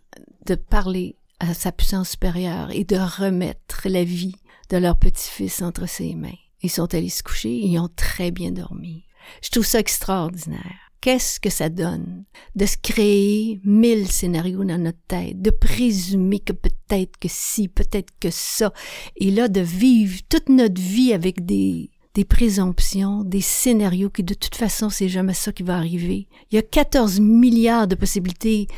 de 0.46 0.54
parler 0.54 1.15
à 1.38 1.54
sa 1.54 1.72
puissance 1.72 2.10
supérieure 2.10 2.70
et 2.70 2.84
de 2.84 2.96
remettre 2.96 3.88
la 3.88 4.04
vie 4.04 4.36
de 4.70 4.76
leur 4.78 4.98
petit-fils 4.98 5.62
entre 5.62 5.88
ses 5.88 6.14
mains. 6.14 6.30
Ils 6.62 6.70
sont 6.70 6.92
allés 6.94 7.10
se 7.10 7.22
coucher 7.22 7.50
et 7.50 7.66
ils 7.66 7.78
ont 7.78 7.90
très 7.94 8.30
bien 8.30 8.50
dormi. 8.50 9.04
Je 9.42 9.50
trouve 9.50 9.66
ça 9.66 9.80
extraordinaire. 9.80 10.86
Qu'est-ce 11.00 11.38
que 11.38 11.50
ça 11.50 11.68
donne 11.68 12.24
de 12.56 12.66
se 12.66 12.76
créer 12.82 13.60
mille 13.64 14.10
scénarios 14.10 14.64
dans 14.64 14.82
notre 14.82 15.02
tête, 15.06 15.40
de 15.40 15.50
présumer 15.50 16.40
que 16.40 16.52
peut-être 16.52 17.16
que 17.18 17.28
si, 17.30 17.68
peut-être 17.68 18.12
que 18.18 18.30
ça, 18.30 18.72
et 19.16 19.30
là 19.30 19.48
de 19.48 19.60
vivre 19.60 20.20
toute 20.28 20.48
notre 20.48 20.80
vie 20.80 21.12
avec 21.12 21.44
des 21.44 21.90
des 22.16 22.24
présomptions, 22.24 23.24
des 23.24 23.42
scénarios 23.42 24.08
qui 24.08 24.22
de 24.22 24.32
toute 24.32 24.54
façon 24.54 24.88
c'est 24.88 25.10
jamais 25.10 25.34
ça 25.34 25.52
qui 25.52 25.62
va 25.62 25.76
arriver. 25.76 26.28
Il 26.50 26.54
y 26.54 26.58
a 26.58 26.62
14 26.62 27.20
milliards 27.20 27.86
de 27.86 27.94
possibilités 27.94 28.68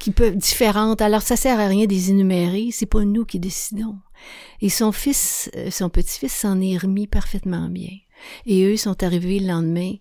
qui 0.00 0.10
peuvent 0.10 0.34
différentes. 0.34 1.00
Alors 1.00 1.22
ça 1.22 1.36
sert 1.36 1.60
à 1.60 1.68
rien 1.68 1.86
de 1.86 1.92
les 1.92 2.10
énumérer, 2.10 2.70
c'est 2.72 2.86
pas 2.86 3.04
nous 3.04 3.24
qui 3.24 3.38
décidons. 3.38 3.96
Et 4.60 4.68
son 4.68 4.90
fils, 4.90 5.52
euh, 5.54 5.70
son 5.70 5.88
petit-fils 5.88 6.32
s'en 6.32 6.60
est 6.60 6.76
remis 6.76 7.06
parfaitement 7.06 7.68
bien. 7.68 7.96
Et 8.44 8.64
eux 8.64 8.76
sont 8.76 9.00
arrivés 9.04 9.38
le 9.38 9.46
lendemain 9.46 9.92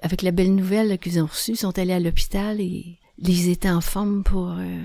avec 0.00 0.22
la 0.22 0.30
belle 0.30 0.54
nouvelle 0.54 0.98
qu'ils 0.98 1.20
ont 1.22 1.26
reçue, 1.26 1.54
sont 1.54 1.78
allés 1.78 1.92
à 1.92 2.00
l'hôpital 2.00 2.62
et 2.62 2.98
ils 3.18 3.48
étaient 3.50 3.68
en 3.68 3.82
forme 3.82 4.24
pour 4.24 4.52
euh, 4.52 4.82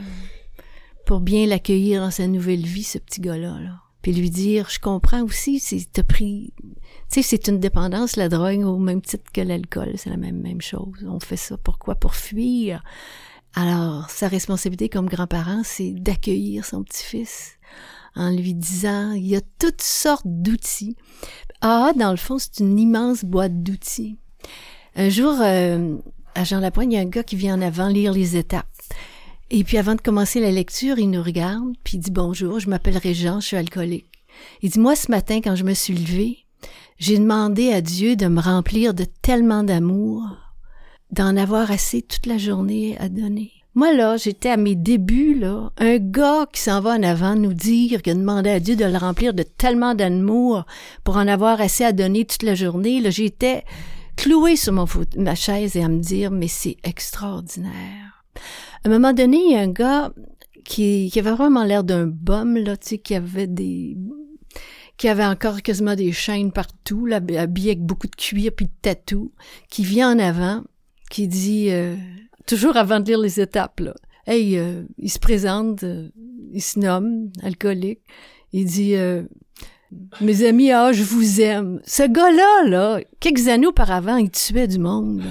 pour 1.06 1.22
bien 1.22 1.48
l'accueillir 1.48 2.02
dans 2.02 2.12
sa 2.12 2.28
nouvelle 2.28 2.66
vie, 2.66 2.84
ce 2.84 2.98
petit 2.98 3.22
gars-là. 3.22 3.58
Là. 3.62 3.84
Puis 4.04 4.14
lui 4.14 4.30
dire, 4.30 4.70
je 4.70 4.80
comprends 4.80 5.24
aussi, 5.24 5.60
c'est 5.60 5.80
t'as 5.92 6.04
pris, 6.04 6.54
tu 6.60 6.68
sais, 7.10 7.22
c'est 7.24 7.48
une 7.48 7.60
dépendance 7.60 8.18
la 8.18 8.30
drogue 8.30 8.64
au 8.64 8.78
même 8.78 9.02
titre 9.02 9.32
que 9.34 9.42
l'alcool, 9.42 9.94
c'est 9.96 10.12
la 10.12 10.18
même 10.18 10.40
même 10.40 10.62
chose. 10.62 11.06
On 11.08 11.20
fait 11.20 11.38
ça 11.38 11.58
pourquoi? 11.58 11.96
Pour 11.96 12.14
fuir. 12.14 12.84
Alors 13.56 14.10
sa 14.10 14.28
responsabilité 14.28 14.90
comme 14.90 15.08
grand-parent, 15.08 15.62
c'est 15.64 15.92
d'accueillir 15.92 16.66
son 16.66 16.84
petit-fils 16.84 17.58
en 18.16 18.30
lui 18.30 18.54
disant, 18.54 19.14
il 19.14 19.26
y 19.26 19.36
a 19.36 19.42
toutes 19.58 19.82
sortes 19.82 20.28
d'outils. 20.28 20.96
Ah, 21.62 21.94
dans 21.96 22.12
le 22.12 22.18
fond, 22.18 22.38
c'est 22.38 22.60
une 22.60 22.78
immense 22.78 23.24
boîte 23.24 23.64
d'outils. 23.64 24.18
Un 24.96 25.10
jour, 25.10 25.36
euh, 25.40 25.98
à 26.36 26.44
Jean 26.44 26.60
Lapointe, 26.60 26.92
il 26.92 26.96
y 26.96 26.98
a 26.98 27.02
un 27.02 27.06
gars 27.06 27.24
qui 27.24 27.36
vient 27.36 27.56
en 27.56 27.62
avant 27.62 27.88
lire 27.88 28.12
les 28.12 28.36
étapes. 28.38 28.68
Et 29.56 29.64
puis 29.64 29.78
avant 29.78 29.94
de 29.94 30.02
commencer 30.02 30.40
la 30.40 30.50
lecture, 30.50 30.98
il 30.98 31.12
nous 31.12 31.22
regarde, 31.22 31.76
puis 31.84 31.98
il 31.98 32.00
dit 32.00 32.10
bonjour, 32.10 32.60
je 32.60 32.68
m'appelle 32.68 32.98
Régent, 32.98 33.40
je 33.40 33.46
suis 33.46 33.56
alcoolique. 33.56 34.10
Il 34.64 34.72
dit 34.72 34.80
moi 34.80 34.96
ce 34.96 35.12
matin 35.12 35.42
quand 35.44 35.56
je 35.56 35.64
me 35.64 35.76
suis 35.76 35.94
levé, 35.94 36.40
j'ai 36.98 37.20
demandé 37.20 37.72
à 37.72 37.82
Dieu 37.82 38.16
de 38.16 38.26
me 38.26 38.42
remplir 38.42 38.96
de 38.96 39.04
tellement 39.04 39.64
d'amour, 39.64 40.24
d'en 41.12 41.38
avoir 41.38 41.70
assez 41.70 42.02
toute 42.02 42.26
la 42.26 42.40
journée 42.40 42.98
à 42.98 43.10
donner. 43.10 43.52
Moi 43.76 43.94
là, 43.94 44.18
j'étais 44.18 44.50
à 44.50 44.58
mes 44.58 44.74
débuts 44.74 45.38
là, 45.38 45.72
un 45.78 46.00
gars 46.00 46.48
qui 46.52 46.60
s'en 46.60 46.82
va 46.82 46.96
en 46.96 47.04
avant 47.04 47.36
nous 47.36 47.54
dire 47.54 48.02
qu'il 48.02 48.14
a 48.14 48.16
demandé 48.16 48.50
à 48.50 48.60
Dieu 48.60 48.76
de 48.76 48.86
le 48.86 48.98
remplir 48.98 49.36
de 49.36 49.44
tellement 49.44 49.94
d'amour 49.94 50.66
pour 51.04 51.18
en 51.18 51.28
avoir 51.28 51.62
assez 51.62 51.84
à 51.84 51.92
donner 51.92 52.26
toute 52.26 52.42
la 52.42 52.56
journée, 52.56 53.02
là 53.02 53.12
j'étais 53.12 53.66
cloué 54.16 54.56
sur 54.56 54.74
mon 54.74 54.88
ma 55.16 55.36
chaise 55.36 55.76
et 55.76 55.84
à 55.84 55.90
me 55.90 56.02
dire 56.02 56.32
mais 56.32 56.48
c'est 56.48 56.78
extraordinaire. 56.84 58.24
À 58.84 58.90
un 58.90 58.92
moment 58.92 59.14
donné, 59.14 59.38
il 59.38 59.52
y 59.52 59.56
a 59.56 59.62
un 59.62 59.70
gars 59.70 60.14
qui, 60.66 61.12
avait 61.16 61.32
vraiment 61.32 61.64
l'air 61.64 61.84
d'un 61.84 62.06
bum, 62.06 62.58
là, 62.58 62.76
tu 62.78 62.90
sais, 62.90 62.98
qui 62.98 63.16
avait 63.16 63.48
des 63.48 63.98
qui 64.98 65.08
avait 65.08 65.26
encore 65.26 65.64
quasiment 65.64 65.96
des 65.96 66.12
chaînes 66.12 66.52
partout, 66.52 67.06
là, 67.06 67.16
habillé 67.16 67.72
avec 67.72 67.82
beaucoup 67.82 68.08
de 68.08 68.16
cuir 68.16 68.52
puis 68.56 68.68
de 68.68 68.72
tatou, 68.82 69.32
qui 69.68 69.84
vient 69.84 70.12
en 70.14 70.20
avant, 70.20 70.64
qui 71.10 71.28
dit, 71.28 71.72
euh, 71.72 71.96
toujours 72.46 72.78
avant 72.78 73.00
de 73.00 73.08
lire 73.08 73.20
les 73.20 73.42
étapes, 73.42 73.80
là, 73.80 73.96
hey, 74.28 74.58
euh, 74.58 74.84
il 75.00 75.10
se 75.10 75.18
présente, 75.18 75.84
euh, 75.84 76.10
il 76.52 76.62
se 76.62 76.80
nomme, 76.80 77.32
alcoolique, 77.42 78.02
il 78.54 78.66
dit, 78.66 78.96
mes 80.22 80.46
amis, 80.46 80.72
ah, 80.72 80.92
je 80.94 81.04
vous 81.04 81.42
aime. 81.42 81.82
Ce 81.86 82.04
gars-là, 82.04 82.70
là, 82.70 83.02
quelques 83.20 83.48
années 83.48 83.68
auparavant, 83.68 84.18
il 84.18 84.30
tuait 84.30 84.68
du 84.68 84.78
monde. 84.78 85.24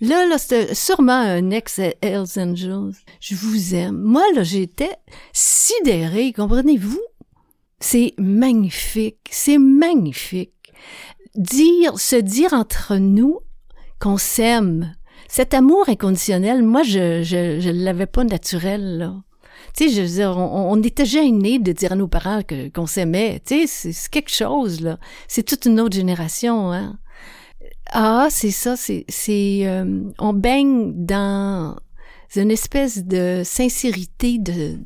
Là, 0.00 0.26
là, 0.26 0.38
c'était 0.38 0.74
sûrement 0.74 1.12
un 1.12 1.50
ex-Hells 1.50 2.38
Angels. 2.38 2.94
Je 3.20 3.34
vous 3.34 3.74
aime. 3.74 4.00
Moi, 4.00 4.24
là, 4.34 4.42
j'étais 4.42 4.96
sidérée, 5.32 6.32
comprenez-vous? 6.32 7.00
C'est 7.80 8.14
magnifique. 8.18 9.28
C'est 9.30 9.58
magnifique. 9.58 10.72
Dire, 11.34 11.98
se 11.98 12.16
dire 12.16 12.54
entre 12.54 12.96
nous 12.96 13.40
qu'on 13.98 14.16
s'aime. 14.16 14.94
Cet 15.28 15.52
amour 15.54 15.88
inconditionnel, 15.88 16.62
moi, 16.62 16.82
je, 16.82 17.22
je, 17.22 17.60
je 17.60 17.70
l'avais 17.70 18.06
pas 18.06 18.24
naturel, 18.24 18.98
là. 18.98 19.14
Tu 19.76 19.88
sais, 19.88 19.94
je 19.94 20.00
veux 20.00 20.16
dire, 20.16 20.36
on, 20.36 20.72
on 20.72 20.82
était 20.82 21.04
gênés 21.04 21.58
de 21.58 21.72
dire 21.72 21.92
à 21.92 21.96
nos 21.96 22.08
parents 22.08 22.40
qu'on 22.74 22.86
s'aimait. 22.86 23.40
Tu 23.44 23.68
sais, 23.68 23.92
c'est 23.92 24.10
quelque 24.10 24.32
chose, 24.32 24.80
là. 24.80 24.98
C'est 25.28 25.44
toute 25.44 25.66
une 25.66 25.78
autre 25.78 25.94
génération, 25.94 26.72
hein. 26.72 26.98
Ah, 27.92 28.28
c'est 28.30 28.50
ça, 28.52 28.76
c'est, 28.76 29.04
c'est, 29.08 29.62
euh, 29.66 30.02
on 30.18 30.32
baigne 30.32 30.92
dans 30.94 31.76
une 32.36 32.50
espèce 32.50 33.04
de 33.04 33.42
sincérité 33.44 34.38
de, 34.38 34.78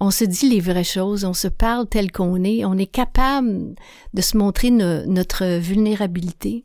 on 0.00 0.10
se 0.10 0.24
dit 0.24 0.48
les 0.48 0.60
vraies 0.60 0.84
choses, 0.84 1.24
on 1.24 1.32
se 1.32 1.48
parle 1.48 1.86
tel 1.88 2.10
qu'on 2.10 2.42
est, 2.44 2.64
on 2.64 2.76
est 2.76 2.86
capable 2.90 3.74
de 4.14 4.20
se 4.20 4.36
montrer 4.36 4.70
notre 4.70 5.58
vulnérabilité. 5.58 6.64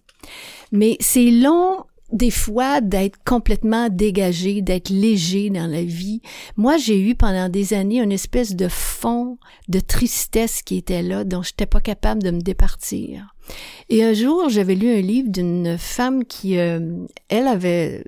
Mais 0.71 0.97
c'est 0.99 1.29
long 1.29 1.85
des 2.13 2.29
fois 2.29 2.79
d'être 2.79 3.17
complètement 3.25 3.89
dégagé, 3.89 4.61
d'être 4.61 4.89
léger 4.89 5.49
dans 5.49 5.65
la 5.65 5.83
vie. 5.83 6.21
Moi, 6.55 6.77
j'ai 6.77 7.01
eu 7.01 7.15
pendant 7.15 7.49
des 7.49 7.73
années 7.73 7.99
une 8.01 8.11
espèce 8.11 8.55
de 8.55 8.67
fond 8.67 9.39
de 9.67 9.79
tristesse 9.79 10.61
qui 10.61 10.77
était 10.77 11.01
là, 11.01 11.23
dont 11.23 11.41
je 11.41 11.49
n'étais 11.49 11.65
pas 11.65 11.81
capable 11.81 12.21
de 12.21 12.29
me 12.29 12.39
départir. 12.39 13.35
Et 13.89 14.03
un 14.03 14.13
jour, 14.13 14.47
j'avais 14.49 14.75
lu 14.75 14.89
un 14.89 15.01
livre 15.01 15.29
d'une 15.29 15.77
femme 15.77 16.23
qui, 16.23 16.57
euh, 16.59 16.79
elle 17.29 17.47
avait, 17.47 18.03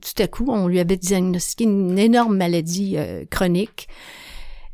tout 0.00 0.22
à 0.22 0.26
coup, 0.26 0.46
on 0.48 0.66
lui 0.66 0.80
avait 0.80 0.96
diagnostiqué 0.96 1.64
une 1.64 1.98
énorme 1.98 2.38
maladie 2.38 2.94
euh, 2.96 3.24
chronique. 3.30 3.86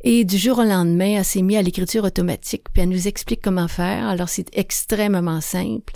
Et 0.04 0.24
du 0.24 0.38
jour 0.38 0.58
au 0.58 0.64
lendemain, 0.64 1.18
elle 1.18 1.24
s'est 1.24 1.42
mise 1.42 1.58
à 1.58 1.62
l'écriture 1.62 2.04
automatique, 2.04 2.64
puis 2.72 2.82
elle 2.82 2.88
nous 2.88 3.06
explique 3.06 3.40
comment 3.40 3.68
faire. 3.68 4.08
Alors, 4.08 4.28
c'est 4.28 4.48
extrêmement 4.52 5.40
simple. 5.40 5.92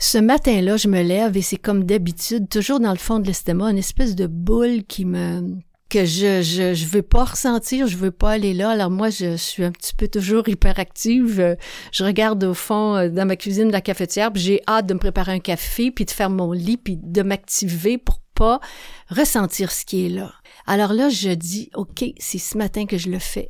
Ce 0.00 0.16
matin-là, 0.16 0.76
je 0.76 0.86
me 0.86 1.02
lève 1.02 1.36
et 1.36 1.42
c'est 1.42 1.56
comme 1.56 1.82
d'habitude, 1.82 2.48
toujours 2.48 2.78
dans 2.78 2.92
le 2.92 2.98
fond 2.98 3.18
de 3.18 3.26
l'estomac, 3.26 3.72
une 3.72 3.78
espèce 3.78 4.14
de 4.14 4.28
boule 4.28 4.84
qui 4.84 5.04
me 5.04 5.58
que 5.88 6.04
je 6.04 6.42
je 6.42 6.74
je 6.74 6.86
veux 6.86 7.02
pas 7.02 7.24
ressentir, 7.24 7.86
je 7.86 7.96
veux 7.96 8.10
pas 8.10 8.32
aller 8.32 8.54
là. 8.54 8.70
Alors 8.70 8.90
moi 8.90 9.10
je 9.10 9.36
suis 9.36 9.64
un 9.64 9.72
petit 9.72 9.94
peu 9.94 10.06
toujours 10.06 10.48
hyperactive. 10.48 11.56
Je 11.92 12.04
regarde 12.04 12.44
au 12.44 12.54
fond 12.54 12.94
euh, 12.94 13.08
dans 13.08 13.26
ma 13.26 13.36
cuisine 13.36 13.68
de 13.68 13.72
la 13.72 13.80
cafetière, 13.80 14.32
puis 14.32 14.42
j'ai 14.42 14.62
hâte 14.68 14.86
de 14.86 14.94
me 14.94 14.98
préparer 14.98 15.32
un 15.32 15.40
café, 15.40 15.90
puis 15.90 16.04
de 16.04 16.10
faire 16.10 16.30
mon 16.30 16.52
lit, 16.52 16.76
puis 16.76 16.98
de 17.02 17.22
m'activer 17.22 17.98
pour 17.98 18.20
pas 18.34 18.60
ressentir 19.08 19.72
ce 19.72 19.84
qui 19.84 20.06
est 20.06 20.10
là. 20.10 20.32
Alors 20.66 20.92
là 20.92 21.08
je 21.08 21.30
dis 21.30 21.70
OK, 21.74 22.04
c'est 22.18 22.38
ce 22.38 22.56
matin 22.56 22.86
que 22.86 22.98
je 22.98 23.10
le 23.10 23.18
fais. 23.18 23.48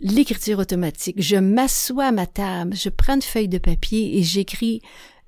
L'écriture 0.00 0.58
automatique. 0.58 1.20
Je 1.20 1.36
m'assois 1.36 2.06
à 2.06 2.12
ma 2.12 2.26
table, 2.26 2.74
je 2.74 2.88
prends 2.88 3.16
une 3.16 3.22
feuille 3.22 3.48
de 3.48 3.58
papier 3.58 4.18
et 4.18 4.22
j'écris 4.22 4.80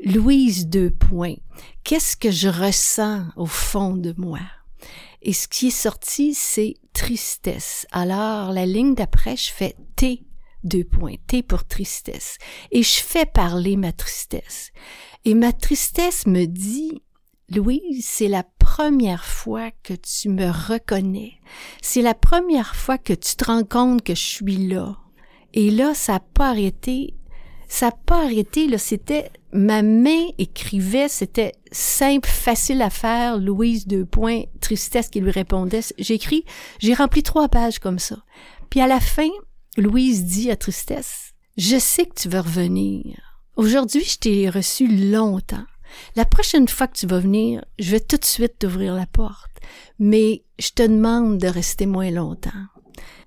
Louise 0.04 0.66
deux 0.66 0.90
points. 0.90 1.36
Qu'est-ce 1.82 2.16
que 2.18 2.30
je 2.30 2.48
ressens 2.48 3.24
au 3.34 3.46
fond 3.46 3.96
de 3.96 4.14
moi? 4.18 4.40
Et 5.22 5.32
ce 5.32 5.48
qui 5.48 5.68
est 5.68 5.70
sorti, 5.70 6.34
c'est 6.34 6.74
tristesse. 6.92 7.86
Alors, 7.92 8.52
la 8.52 8.66
ligne 8.66 8.94
d'après, 8.94 9.36
je 9.36 9.50
fais 9.50 9.74
T 9.96 10.24
deux 10.64 10.84
points, 10.84 11.14
T 11.26 11.42
pour 11.42 11.64
tristesse. 11.64 12.36
Et 12.72 12.82
je 12.82 13.00
fais 13.00 13.24
parler 13.24 13.76
ma 13.76 13.92
tristesse. 13.92 14.70
Et 15.24 15.34
ma 15.34 15.52
tristesse 15.52 16.26
me 16.26 16.44
dit, 16.44 17.02
Louise, 17.48 18.04
c'est 18.04 18.28
la 18.28 18.44
première 18.58 19.24
fois 19.24 19.70
que 19.82 19.94
tu 19.94 20.28
me 20.28 20.50
reconnais. 20.50 21.40
C'est 21.80 22.02
la 22.02 22.14
première 22.14 22.76
fois 22.76 22.98
que 22.98 23.14
tu 23.14 23.34
te 23.34 23.44
rends 23.46 23.64
compte 23.64 24.02
que 24.02 24.14
je 24.14 24.20
suis 24.20 24.68
là. 24.68 24.98
Et 25.54 25.70
là, 25.70 25.94
ça 25.94 26.14
n'a 26.14 26.20
pas 26.20 26.50
arrêté 26.50 27.14
ça 27.68 27.86
n'a 27.86 27.92
pas 27.92 28.24
arrêté, 28.24 28.68
là, 28.68 28.78
c'était, 28.78 29.30
ma 29.52 29.82
main 29.82 30.26
écrivait, 30.38 31.08
c'était 31.08 31.52
simple, 31.72 32.28
facile 32.28 32.82
à 32.82 32.90
faire, 32.90 33.38
Louise, 33.38 33.86
deux 33.86 34.04
points, 34.04 34.42
tristesse 34.60 35.08
qui 35.08 35.20
lui 35.20 35.30
répondait. 35.30 35.80
J'écris, 35.98 36.44
j'ai 36.78 36.94
rempli 36.94 37.22
trois 37.22 37.48
pages 37.48 37.78
comme 37.78 37.98
ça. 37.98 38.16
Puis 38.70 38.80
à 38.80 38.86
la 38.86 39.00
fin, 39.00 39.28
Louise 39.76 40.24
dit 40.24 40.50
à 40.50 40.56
Tristesse, 40.56 41.32
je 41.56 41.78
sais 41.78 42.06
que 42.06 42.14
tu 42.14 42.28
vas 42.28 42.42
revenir. 42.42 43.16
Aujourd'hui, 43.56 44.04
je 44.04 44.18
t'ai 44.18 44.50
reçu 44.50 44.86
longtemps. 44.88 45.64
La 46.14 46.24
prochaine 46.24 46.68
fois 46.68 46.86
que 46.86 46.98
tu 46.98 47.06
vas 47.06 47.20
venir, 47.20 47.64
je 47.78 47.92
vais 47.92 48.00
tout 48.00 48.16
de 48.16 48.24
suite 48.24 48.58
t'ouvrir 48.58 48.94
la 48.94 49.06
porte. 49.06 49.50
Mais 49.98 50.44
je 50.58 50.70
te 50.70 50.82
demande 50.82 51.38
de 51.38 51.48
rester 51.48 51.86
moins 51.86 52.10
longtemps. 52.10 52.50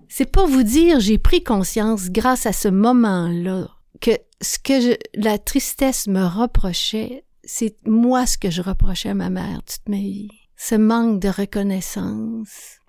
C'est 0.08 0.32
pour 0.32 0.48
vous 0.48 0.64
dire, 0.64 1.00
j'ai 1.00 1.18
pris 1.18 1.44
conscience 1.44 2.10
grâce 2.10 2.46
à 2.46 2.54
ce 2.54 2.68
moment-là 2.68 3.70
que 4.02 4.12
ce 4.42 4.60
que 4.60 4.98
la 5.16 5.38
tristesse 5.38 6.08
me 6.08 6.26
reprochait, 6.26 7.26
c'est 7.44 7.76
moi 7.86 8.26
ce 8.26 8.38
que 8.38 8.50
je 8.50 8.62
reprochais 8.62 9.10
à 9.10 9.14
ma 9.14 9.30
mère 9.30 9.62
toute 9.64 9.88
ma 9.88 9.98
vie. 9.98 10.30
Ce 10.56 10.76
manque 10.76 11.22
de 11.22 11.30
reconnaissance, 11.30 12.80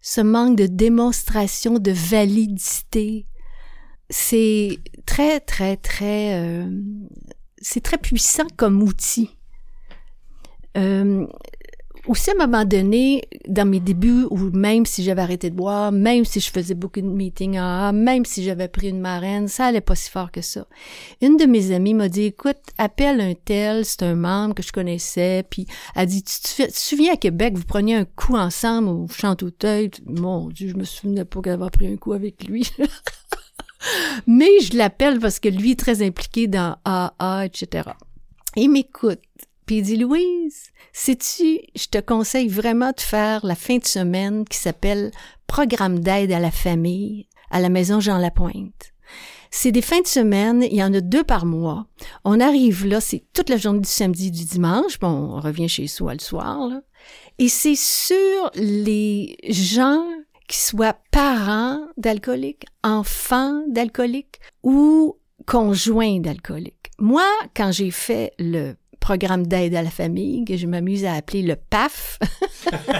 ce 0.00 0.20
manque 0.20 0.56
de 0.56 0.66
démonstration 0.66 1.78
de 1.78 1.90
validité, 1.90 3.26
c'est 4.10 4.78
très, 5.04 5.40
très, 5.40 5.76
très, 5.76 6.40
euh, 6.40 6.70
c'est 7.58 7.82
très 7.82 7.98
puissant 7.98 8.46
comme 8.56 8.82
outil. 8.82 9.30
Euh, 10.76 11.26
aussi, 12.06 12.30
à 12.30 12.34
un 12.34 12.46
moment 12.46 12.64
donné, 12.64 13.22
dans 13.48 13.68
mes 13.68 13.80
débuts, 13.80 14.26
ou 14.30 14.38
même 14.38 14.86
si 14.86 15.02
j'avais 15.02 15.22
arrêté 15.22 15.50
de 15.50 15.56
boire, 15.56 15.92
même 15.92 16.24
si 16.24 16.40
je 16.40 16.50
faisais 16.50 16.74
beaucoup 16.74 17.00
de 17.00 17.06
meetings 17.06 17.58
à 17.58 17.92
même 17.92 18.24
si 18.24 18.42
j'avais 18.44 18.68
pris 18.68 18.88
une 18.88 19.00
marraine, 19.00 19.48
ça 19.48 19.66
allait 19.66 19.80
pas 19.80 19.94
si 19.94 20.10
fort 20.10 20.30
que 20.30 20.40
ça. 20.40 20.66
Une 21.20 21.36
de 21.36 21.46
mes 21.46 21.72
amies 21.72 21.94
m'a 21.94 22.08
dit, 22.08 22.24
écoute, 22.24 22.58
appelle 22.78 23.20
un 23.20 23.34
tel, 23.34 23.84
c'est 23.84 24.02
un 24.02 24.14
membre 24.14 24.54
que 24.54 24.62
je 24.62 24.72
connaissais, 24.72 25.44
puis 25.48 25.66
elle 25.94 26.06
dit, 26.06 26.22
tu 26.22 26.38
te, 26.40 26.72
souviens 26.72 27.14
à 27.14 27.16
Québec, 27.16 27.54
vous 27.56 27.64
preniez 27.64 27.94
un 27.94 28.04
coup 28.04 28.36
ensemble 28.36 28.88
au 28.88 29.08
Chanteauteuil? 29.08 29.90
Mon 30.06 30.48
Dieu, 30.48 30.68
je 30.68 30.76
me 30.76 30.84
souvenais 30.84 31.24
pas 31.24 31.40
avait 31.46 31.70
pris 31.70 31.86
un 31.86 31.96
coup 31.96 32.12
avec 32.12 32.44
lui. 32.44 32.68
Mais 34.26 34.60
je 34.60 34.76
l'appelle 34.76 35.20
parce 35.20 35.38
que 35.38 35.48
lui 35.48 35.72
est 35.72 35.78
très 35.78 36.02
impliqué 36.02 36.46
dans 36.46 36.76
AA, 36.84 37.46
etc. 37.46 37.90
Il 38.56 38.70
m'écoute. 38.70 39.20
Puis 39.66 39.78
il 39.78 39.82
dit, 39.82 39.96
Louise, 39.96 40.70
sais-tu, 40.96 41.60
je 41.74 41.86
te 41.88 41.98
conseille 41.98 42.48
vraiment 42.48 42.90
de 42.90 43.00
faire 43.00 43.44
la 43.44 43.54
fin 43.54 43.76
de 43.76 43.84
semaine 43.84 44.44
qui 44.46 44.56
s'appelle 44.56 45.10
Programme 45.46 46.00
d'aide 46.00 46.32
à 46.32 46.40
la 46.40 46.50
famille 46.50 47.28
à 47.50 47.60
la 47.60 47.68
maison 47.68 48.00
Jean 48.00 48.18
Lapointe. 48.18 48.92
C'est 49.50 49.72
des 49.72 49.82
fins 49.82 50.00
de 50.00 50.06
semaine, 50.06 50.62
il 50.62 50.74
y 50.74 50.82
en 50.82 50.92
a 50.92 51.00
deux 51.00 51.22
par 51.22 51.46
mois. 51.46 51.86
On 52.24 52.40
arrive 52.40 52.86
là, 52.86 53.00
c'est 53.00 53.24
toute 53.32 53.48
la 53.48 53.56
journée 53.56 53.80
du 53.80 53.88
samedi, 53.88 54.30
du 54.30 54.44
dimanche. 54.44 54.98
Bon, 54.98 55.08
on 55.08 55.40
revient 55.40 55.68
chez 55.68 55.86
soi 55.86 56.14
le 56.14 56.18
soir, 56.18 56.66
là. 56.66 56.82
Et 57.38 57.48
c'est 57.48 57.76
sur 57.76 58.50
les 58.54 59.36
gens 59.48 60.04
qui 60.48 60.58
soient 60.58 60.96
parents 61.12 61.86
d'alcooliques, 61.96 62.64
enfants 62.82 63.62
d'alcooliques 63.68 64.40
ou 64.62 65.18
conjoints 65.46 66.20
d'alcooliques. 66.20 66.90
Moi, 66.98 67.26
quand 67.54 67.70
j'ai 67.70 67.90
fait 67.90 68.32
le 68.38 68.74
programme 69.06 69.46
d'aide 69.46 69.76
à 69.76 69.84
la 69.84 69.90
famille, 69.90 70.44
que 70.44 70.56
je 70.56 70.66
m'amuse 70.66 71.04
à 71.04 71.12
appeler 71.12 71.42
le 71.42 71.54
PAF, 71.54 72.18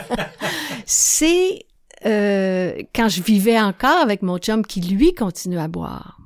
c'est 0.86 1.66
euh, 2.06 2.80
quand 2.94 3.08
je 3.08 3.22
vivais 3.22 3.58
encore 3.58 3.98
avec 4.02 4.22
mon 4.22 4.38
chum 4.38 4.64
qui, 4.64 4.80
lui, 4.80 5.14
continue 5.14 5.58
à 5.58 5.66
boire. 5.66 6.20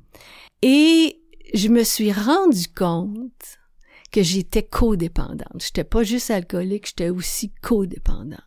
Et 0.61 1.19
je 1.55 1.67
me 1.69 1.83
suis 1.83 2.11
rendu 2.11 2.67
compte 2.67 3.57
que 4.11 4.21
j'étais 4.21 4.61
codépendante. 4.61 5.57
J'étais 5.57 5.83
pas 5.83 6.03
juste 6.03 6.29
alcoolique, 6.29 6.89
j'étais 6.89 7.09
aussi 7.09 7.51
codépendante. 7.63 8.37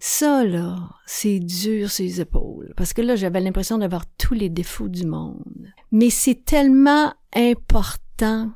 Ça, 0.00 0.44
là, 0.44 0.76
c'est 1.06 1.38
dur 1.38 1.88
sur 1.88 2.04
les 2.04 2.20
épaules. 2.20 2.74
Parce 2.76 2.92
que 2.92 3.02
là, 3.02 3.14
j'avais 3.14 3.40
l'impression 3.40 3.78
d'avoir 3.78 4.06
tous 4.18 4.34
les 4.34 4.48
défauts 4.48 4.88
du 4.88 5.06
monde. 5.06 5.68
Mais 5.92 6.10
c'est 6.10 6.44
tellement 6.44 7.14
important 7.32 8.50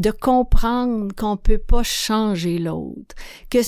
de 0.00 0.10
comprendre 0.10 1.14
qu'on 1.14 1.36
peut 1.36 1.58
pas 1.58 1.82
changer 1.82 2.58
l'autre. 2.58 3.14
Que 3.50 3.58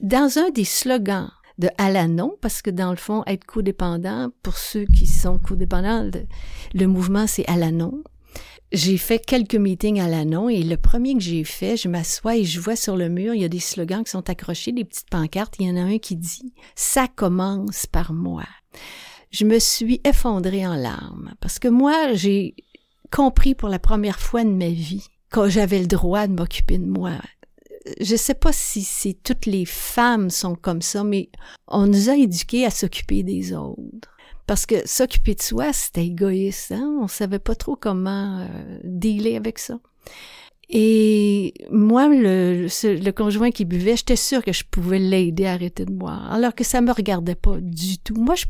dans 0.00 0.38
un 0.38 0.50
des 0.50 0.64
slogans 0.64 1.30
de 1.58 1.68
Alanon, 1.76 2.34
parce 2.40 2.62
que 2.62 2.70
dans 2.70 2.90
le 2.90 2.96
fond, 2.96 3.22
être 3.26 3.44
codépendant, 3.44 4.30
pour 4.42 4.56
ceux 4.56 4.86
qui 4.86 5.06
sont 5.06 5.38
codépendants, 5.38 6.04
le, 6.04 6.26
le 6.72 6.86
mouvement, 6.86 7.26
c'est 7.26 7.46
Alanon. 7.46 8.02
J'ai 8.72 8.96
fait 8.96 9.18
quelques 9.18 9.54
meetings 9.54 10.00
à 10.00 10.08
l'annon 10.08 10.48
et 10.48 10.62
le 10.62 10.78
premier 10.78 11.12
que 11.12 11.20
j'ai 11.20 11.44
fait, 11.44 11.76
je 11.76 11.88
m'assois 11.88 12.36
et 12.36 12.44
je 12.44 12.58
vois 12.58 12.74
sur 12.74 12.96
le 12.96 13.10
mur, 13.10 13.34
il 13.34 13.42
y 13.42 13.44
a 13.44 13.50
des 13.50 13.60
slogans 13.60 14.02
qui 14.02 14.12
sont 14.12 14.30
accrochés, 14.30 14.72
des 14.72 14.86
petites 14.86 15.10
pancartes. 15.10 15.56
Il 15.58 15.66
y 15.66 15.70
en 15.70 15.76
a 15.76 15.82
un 15.82 15.98
qui 15.98 16.16
dit 16.16 16.54
«Ça 16.74 17.06
commence 17.06 17.84
par 17.84 18.14
moi». 18.14 18.44
Je 19.30 19.44
me 19.44 19.58
suis 19.58 20.00
effondrée 20.04 20.66
en 20.66 20.74
larmes 20.74 21.34
parce 21.40 21.58
que 21.58 21.68
moi, 21.68 22.14
j'ai 22.14 22.54
compris 23.10 23.54
pour 23.54 23.68
la 23.68 23.78
première 23.78 24.18
fois 24.18 24.42
de 24.42 24.48
ma 24.48 24.68
vie 24.70 25.06
que 25.32 25.48
j'avais 25.48 25.80
le 25.80 25.86
droit 25.86 26.26
de 26.26 26.34
m'occuper 26.34 26.78
de 26.78 26.86
moi. 26.86 27.12
Je 28.00 28.14
sais 28.14 28.34
pas 28.34 28.52
si, 28.52 29.16
toutes 29.24 29.46
les 29.46 29.64
femmes 29.64 30.30
sont 30.30 30.54
comme 30.54 30.82
ça, 30.82 31.02
mais 31.02 31.30
on 31.66 31.86
nous 31.86 32.10
a 32.10 32.16
éduqués 32.16 32.64
à 32.64 32.70
s'occuper 32.70 33.22
des 33.22 33.52
autres. 33.52 34.08
Parce 34.46 34.66
que 34.66 34.86
s'occuper 34.86 35.34
de 35.34 35.42
soi, 35.42 35.72
c'était 35.72 36.06
égoïste. 36.06 36.72
Hein? 36.72 36.98
On 37.00 37.08
savait 37.08 37.38
pas 37.38 37.54
trop 37.54 37.74
comment 37.74 38.40
euh, 38.40 38.78
dealer 38.84 39.36
avec 39.36 39.58
ça. 39.58 39.80
Et 40.68 41.54
moi, 41.70 42.08
le, 42.08 42.66
le 42.82 43.10
conjoint 43.10 43.50
qui 43.50 43.64
buvait, 43.64 43.96
j'étais 43.96 44.16
sûre 44.16 44.42
que 44.42 44.52
je 44.52 44.64
pouvais 44.64 44.98
l'aider 44.98 45.44
à 45.44 45.52
arrêter 45.52 45.84
de 45.84 45.92
boire, 45.92 46.32
alors 46.32 46.54
que 46.54 46.64
ça 46.64 46.80
me 46.80 46.92
regardait 46.92 47.34
pas 47.34 47.56
du 47.60 47.98
tout. 47.98 48.14
Moi, 48.14 48.36
je, 48.36 48.46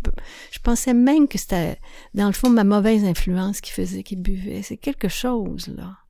je 0.52 0.58
pensais 0.60 0.94
même 0.94 1.26
que 1.26 1.36
c'était, 1.36 1.78
dans 2.14 2.28
le 2.28 2.32
fond, 2.32 2.48
ma 2.48 2.64
mauvaise 2.64 3.04
influence 3.04 3.60
qui 3.60 3.72
faisait 3.72 4.04
qu'il 4.04 4.22
buvait. 4.22 4.62
C'est 4.62 4.76
quelque 4.76 5.08
chose, 5.08 5.68
là. 5.68 6.01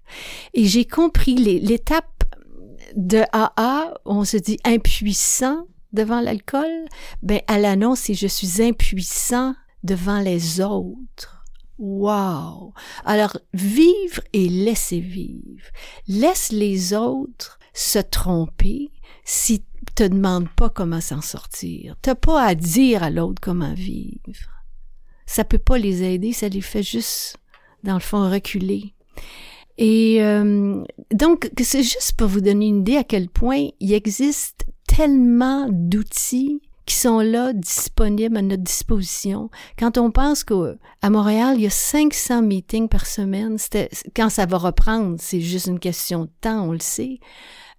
Et 0.54 0.66
j'ai 0.66 0.84
compris 0.84 1.34
l'étape 1.34 2.24
de 2.96 3.22
AA, 3.32 3.94
on 4.04 4.24
se 4.24 4.36
dit 4.36 4.58
impuissant 4.64 5.66
devant 5.92 6.20
l'alcool. 6.20 6.86
Ben, 7.22 7.40
à 7.46 7.58
l'annonce, 7.58 8.00
c'est 8.00 8.14
je 8.14 8.26
suis 8.26 8.62
impuissant 8.62 9.54
devant 9.82 10.20
les 10.20 10.60
autres. 10.60 11.44
Wow! 11.78 12.74
Alors, 13.04 13.36
vivre 13.54 14.22
et 14.32 14.48
laisser 14.48 15.00
vivre. 15.00 15.66
Laisse 16.06 16.52
les 16.52 16.94
autres 16.94 17.58
se 17.74 17.98
tromper 17.98 18.90
si 19.24 19.64
te 19.94 20.04
demandent 20.04 20.52
pas 20.54 20.70
comment 20.70 21.00
s'en 21.00 21.20
sortir. 21.20 21.96
T'as 22.02 22.14
pas 22.14 22.42
à 22.42 22.54
dire 22.54 23.02
à 23.02 23.10
l'autre 23.10 23.40
comment 23.40 23.74
vivre. 23.74 24.50
Ça 25.26 25.44
peut 25.44 25.58
pas 25.58 25.78
les 25.78 26.02
aider, 26.02 26.32
ça 26.32 26.48
les 26.48 26.60
fait 26.60 26.82
juste, 26.82 27.36
dans 27.82 27.94
le 27.94 28.00
fond, 28.00 28.30
reculer. 28.30 28.94
Et 29.78 30.22
euh, 30.22 30.82
donc, 31.12 31.50
c'est 31.60 31.82
juste 31.82 32.14
pour 32.16 32.28
vous 32.28 32.40
donner 32.40 32.66
une 32.66 32.80
idée 32.80 32.96
à 32.96 33.04
quel 33.04 33.28
point 33.28 33.68
il 33.80 33.92
existe 33.92 34.64
tellement 34.86 35.68
d'outils 35.70 36.60
qui 36.84 36.96
sont 36.96 37.20
là, 37.20 37.52
disponibles 37.52 38.36
à 38.36 38.42
notre 38.42 38.62
disposition. 38.62 39.50
Quand 39.78 39.98
on 39.98 40.10
pense 40.10 40.42
qu'à 40.42 41.10
Montréal, 41.10 41.54
il 41.56 41.62
y 41.62 41.66
a 41.66 41.70
500 41.70 42.42
meetings 42.42 42.88
par 42.88 43.06
semaine, 43.06 43.56
quand 44.16 44.28
ça 44.28 44.46
va 44.46 44.58
reprendre, 44.58 45.16
c'est 45.18 45.40
juste 45.40 45.66
une 45.66 45.78
question 45.78 46.24
de 46.24 46.30
temps, 46.40 46.64
on 46.68 46.72
le 46.72 46.80
sait 46.80 47.20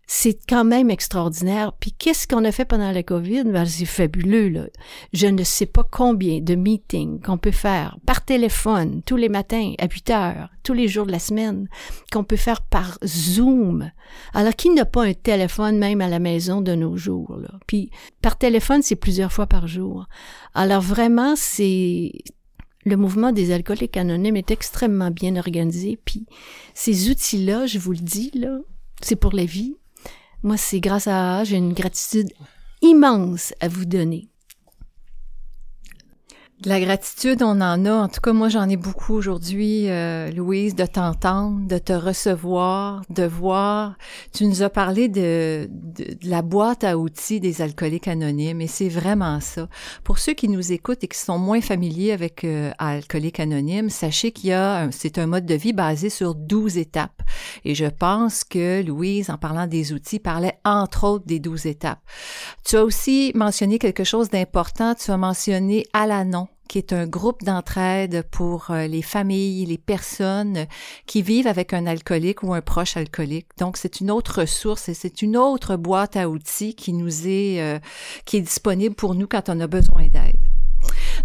c'est 0.05 0.37
quand 0.47 0.65
même 0.65 0.89
extraordinaire. 0.89 1.73
Puis 1.73 1.91
qu'est-ce 1.91 2.27
qu'on 2.27 2.43
a 2.45 2.51
fait 2.51 2.65
pendant 2.65 2.91
la 2.91 3.03
COVID? 3.03 3.45
Ben, 3.45 3.65
c'est 3.65 3.85
fabuleux, 3.85 4.49
là. 4.49 4.65
Je 5.13 5.27
ne 5.27 5.43
sais 5.43 5.65
pas 5.65 5.83
combien 5.89 6.39
de 6.39 6.55
meetings 6.55 7.21
qu'on 7.21 7.37
peut 7.37 7.51
faire 7.51 7.97
par 8.05 8.23
téléphone 8.23 9.01
tous 9.05 9.15
les 9.15 9.29
matins 9.29 9.73
à 9.79 9.87
8 9.87 10.09
heures, 10.11 10.49
tous 10.63 10.73
les 10.73 10.87
jours 10.87 11.05
de 11.05 11.11
la 11.11 11.19
semaine, 11.19 11.67
qu'on 12.11 12.23
peut 12.23 12.35
faire 12.35 12.61
par 12.61 12.97
Zoom. 13.05 13.91
Alors, 14.33 14.55
qui 14.55 14.69
n'a 14.69 14.85
pas 14.85 15.05
un 15.05 15.13
téléphone 15.13 15.77
même 15.77 16.01
à 16.01 16.09
la 16.09 16.19
maison 16.19 16.61
de 16.61 16.75
nos 16.75 16.97
jours? 16.97 17.39
Puis, 17.65 17.89
par 18.21 18.37
téléphone, 18.37 18.81
c'est 18.81 18.95
plusieurs 18.95 19.31
fois 19.31 19.47
par 19.47 19.67
jour. 19.67 20.07
Alors, 20.53 20.81
vraiment, 20.81 21.35
c'est 21.35 22.11
le 22.85 22.97
mouvement 22.97 23.31
des 23.31 23.51
alcooliques 23.51 23.97
anonymes 23.97 24.35
est 24.35 24.51
extrêmement 24.51 25.11
bien 25.11 25.37
organisé. 25.37 25.97
Puis 26.03 26.25
ces 26.73 27.09
outils-là, 27.09 27.65
je 27.65 27.79
vous 27.79 27.93
le 27.93 27.99
dis, 27.99 28.31
là, 28.33 28.59
c'est 29.01 29.15
pour 29.15 29.33
la 29.33 29.45
vie. 29.45 29.77
Moi, 30.43 30.57
c'est 30.57 30.81
grâce 30.81 31.07
à 31.07 31.45
j'ai 31.45 31.55
une 31.55 31.73
gratitude 31.73 32.29
immense 32.81 33.53
à 33.61 33.69
vous 33.69 33.85
donner. 33.85 34.27
De 36.63 36.69
la 36.69 36.79
gratitude, 36.79 37.43
on 37.43 37.59
en 37.59 37.85
a. 37.85 37.91
En 37.91 38.07
tout 38.07 38.21
cas, 38.21 38.31
moi, 38.31 38.47
j'en 38.47 38.69
ai 38.69 38.77
beaucoup 38.77 39.15
aujourd'hui, 39.15 39.89
euh, 39.89 40.31
Louise, 40.31 40.75
de 40.75 40.85
t'entendre, 40.85 41.67
de 41.67 41.77
te 41.77 41.91
recevoir, 41.91 43.01
de 43.09 43.23
voir. 43.23 43.97
Tu 44.31 44.45
nous 44.45 44.61
as 44.61 44.69
parlé 44.69 45.09
de, 45.09 45.67
de, 45.69 46.05
la 46.23 46.41
boîte 46.41 46.85
à 46.85 46.97
outils 46.97 47.41
des 47.41 47.61
alcooliques 47.61 48.07
anonymes, 48.07 48.61
et 48.61 48.67
c'est 48.67 48.87
vraiment 48.87 49.41
ça. 49.41 49.67
Pour 50.05 50.19
ceux 50.19 50.31
qui 50.31 50.47
nous 50.47 50.71
écoutent 50.71 51.03
et 51.03 51.09
qui 51.09 51.19
sont 51.19 51.37
moins 51.37 51.59
familiers 51.59 52.13
avec 52.13 52.45
euh, 52.45 52.71
Alcooliques 52.79 53.41
anonymes, 53.41 53.89
sachez 53.89 54.31
qu'il 54.31 54.51
y 54.51 54.53
a, 54.53 54.89
c'est 54.91 55.17
un 55.17 55.27
mode 55.27 55.45
de 55.45 55.55
vie 55.55 55.73
basé 55.73 56.09
sur 56.09 56.33
12 56.33 56.77
étapes. 56.77 57.23
Et 57.65 57.75
je 57.75 57.87
pense 57.87 58.45
que 58.45 58.81
Louise, 58.81 59.29
en 59.29 59.37
parlant 59.37 59.67
des 59.67 59.91
outils, 59.91 60.19
parlait 60.19 60.57
entre 60.63 61.03
autres 61.03 61.25
des 61.25 61.41
12 61.41 61.65
étapes. 61.65 61.99
Tu 62.63 62.77
as 62.77 62.85
aussi 62.85 63.33
mentionné 63.35 63.79
quelque 63.79 64.05
chose 64.05 64.29
d'important. 64.29 64.95
Tu 64.95 65.11
as 65.11 65.17
mentionné 65.17 65.85
Alanon 65.91 66.47
qui 66.67 66.77
est 66.77 66.93
un 66.93 67.07
groupe 67.07 67.43
d'entraide 67.43 68.23
pour 68.31 68.71
euh, 68.71 68.87
les 68.87 69.01
familles, 69.01 69.65
les 69.65 69.77
personnes 69.77 70.65
qui 71.05 71.21
vivent 71.21 71.47
avec 71.47 71.73
un 71.73 71.85
alcoolique 71.85 72.43
ou 72.43 72.53
un 72.53 72.61
proche 72.61 72.97
alcoolique. 72.97 73.47
Donc, 73.57 73.77
c'est 73.77 73.99
une 73.99 74.11
autre 74.11 74.41
ressource 74.41 74.89
et 74.89 74.93
c'est 74.93 75.21
une 75.21 75.37
autre 75.37 75.75
boîte 75.75 76.15
à 76.15 76.29
outils 76.29 76.75
qui 76.75 76.93
nous 76.93 77.27
est, 77.27 77.61
euh, 77.61 77.79
qui 78.25 78.37
est 78.37 78.41
disponible 78.41 78.95
pour 78.95 79.15
nous 79.15 79.27
quand 79.27 79.49
on 79.49 79.59
a 79.59 79.67
besoin 79.67 80.07
d'aide. 80.07 80.39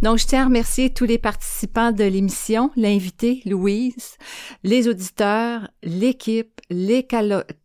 Donc, 0.02 0.18
je 0.18 0.26
tiens 0.26 0.42
à 0.42 0.44
remercier 0.46 0.90
tous 0.90 1.04
les 1.04 1.18
participants 1.18 1.92
de 1.92 2.04
l'émission, 2.04 2.70
l'invité 2.76 3.42
Louise, 3.44 4.16
les 4.62 4.88
auditeurs, 4.88 5.68
l'équipe, 5.82 6.60
les, 6.70 7.06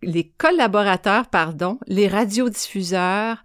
les 0.02 0.24
collaborateurs, 0.38 1.28
pardon, 1.28 1.78
les 1.88 2.08
radiodiffuseurs, 2.08 3.44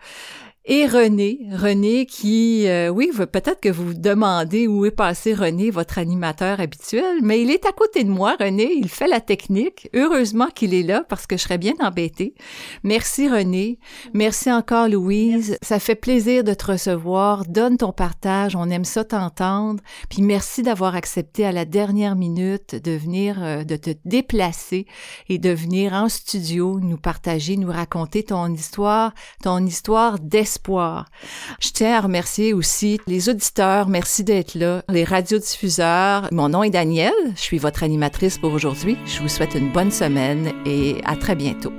et 0.70 0.86
René, 0.86 1.48
René 1.50 2.04
qui, 2.04 2.68
euh, 2.68 2.90
oui, 2.90 3.10
peut-être 3.16 3.58
que 3.58 3.70
vous 3.70 3.86
vous 3.86 3.94
demandez 3.94 4.66
où 4.66 4.84
est 4.84 4.90
passé 4.90 5.32
René, 5.32 5.70
votre 5.70 5.96
animateur 5.96 6.60
habituel, 6.60 7.20
mais 7.22 7.40
il 7.40 7.50
est 7.50 7.64
à 7.64 7.72
côté 7.72 8.04
de 8.04 8.10
moi, 8.10 8.36
René, 8.38 8.70
il 8.74 8.90
fait 8.90 9.08
la 9.08 9.22
technique. 9.22 9.88
Heureusement 9.94 10.48
qu'il 10.54 10.74
est 10.74 10.82
là 10.82 11.04
parce 11.08 11.26
que 11.26 11.38
je 11.38 11.42
serais 11.44 11.56
bien 11.56 11.72
embêtée. 11.80 12.34
Merci 12.82 13.30
René, 13.30 13.78
merci 14.12 14.52
encore 14.52 14.88
Louise, 14.88 15.56
ça 15.62 15.78
fait 15.78 15.94
plaisir 15.94 16.44
de 16.44 16.52
te 16.52 16.72
recevoir, 16.72 17.46
donne 17.46 17.78
ton 17.78 17.92
partage, 17.92 18.54
on 18.54 18.68
aime 18.68 18.84
ça 18.84 19.04
t'entendre, 19.04 19.82
puis 20.10 20.20
merci 20.20 20.62
d'avoir 20.62 20.94
accepté 20.96 21.46
à 21.46 21.52
la 21.52 21.64
dernière 21.64 22.14
minute 22.14 22.74
de 22.74 22.92
venir, 22.92 23.42
euh, 23.42 23.64
de 23.64 23.76
te 23.76 23.90
déplacer 24.04 24.84
et 25.30 25.38
de 25.38 25.50
venir 25.50 25.94
en 25.94 26.10
studio 26.10 26.78
nous 26.78 26.98
partager, 26.98 27.56
nous 27.56 27.72
raconter 27.72 28.22
ton 28.22 28.52
histoire, 28.52 29.14
ton 29.42 29.64
histoire 29.64 30.18
je 30.66 31.70
tiens 31.72 31.96
à 31.96 32.00
remercier 32.00 32.52
aussi 32.52 33.00
les 33.06 33.28
auditeurs. 33.28 33.88
Merci 33.88 34.24
d'être 34.24 34.54
là. 34.54 34.82
Les 34.88 35.04
radiodiffuseurs. 35.04 36.28
Mon 36.32 36.48
nom 36.48 36.62
est 36.62 36.70
Danielle. 36.70 37.12
Je 37.34 37.40
suis 37.40 37.58
votre 37.58 37.82
animatrice 37.82 38.38
pour 38.38 38.52
aujourd'hui. 38.52 38.96
Je 39.06 39.20
vous 39.20 39.28
souhaite 39.28 39.54
une 39.54 39.72
bonne 39.72 39.90
semaine 39.90 40.52
et 40.66 41.00
à 41.04 41.16
très 41.16 41.34
bientôt. 41.34 41.72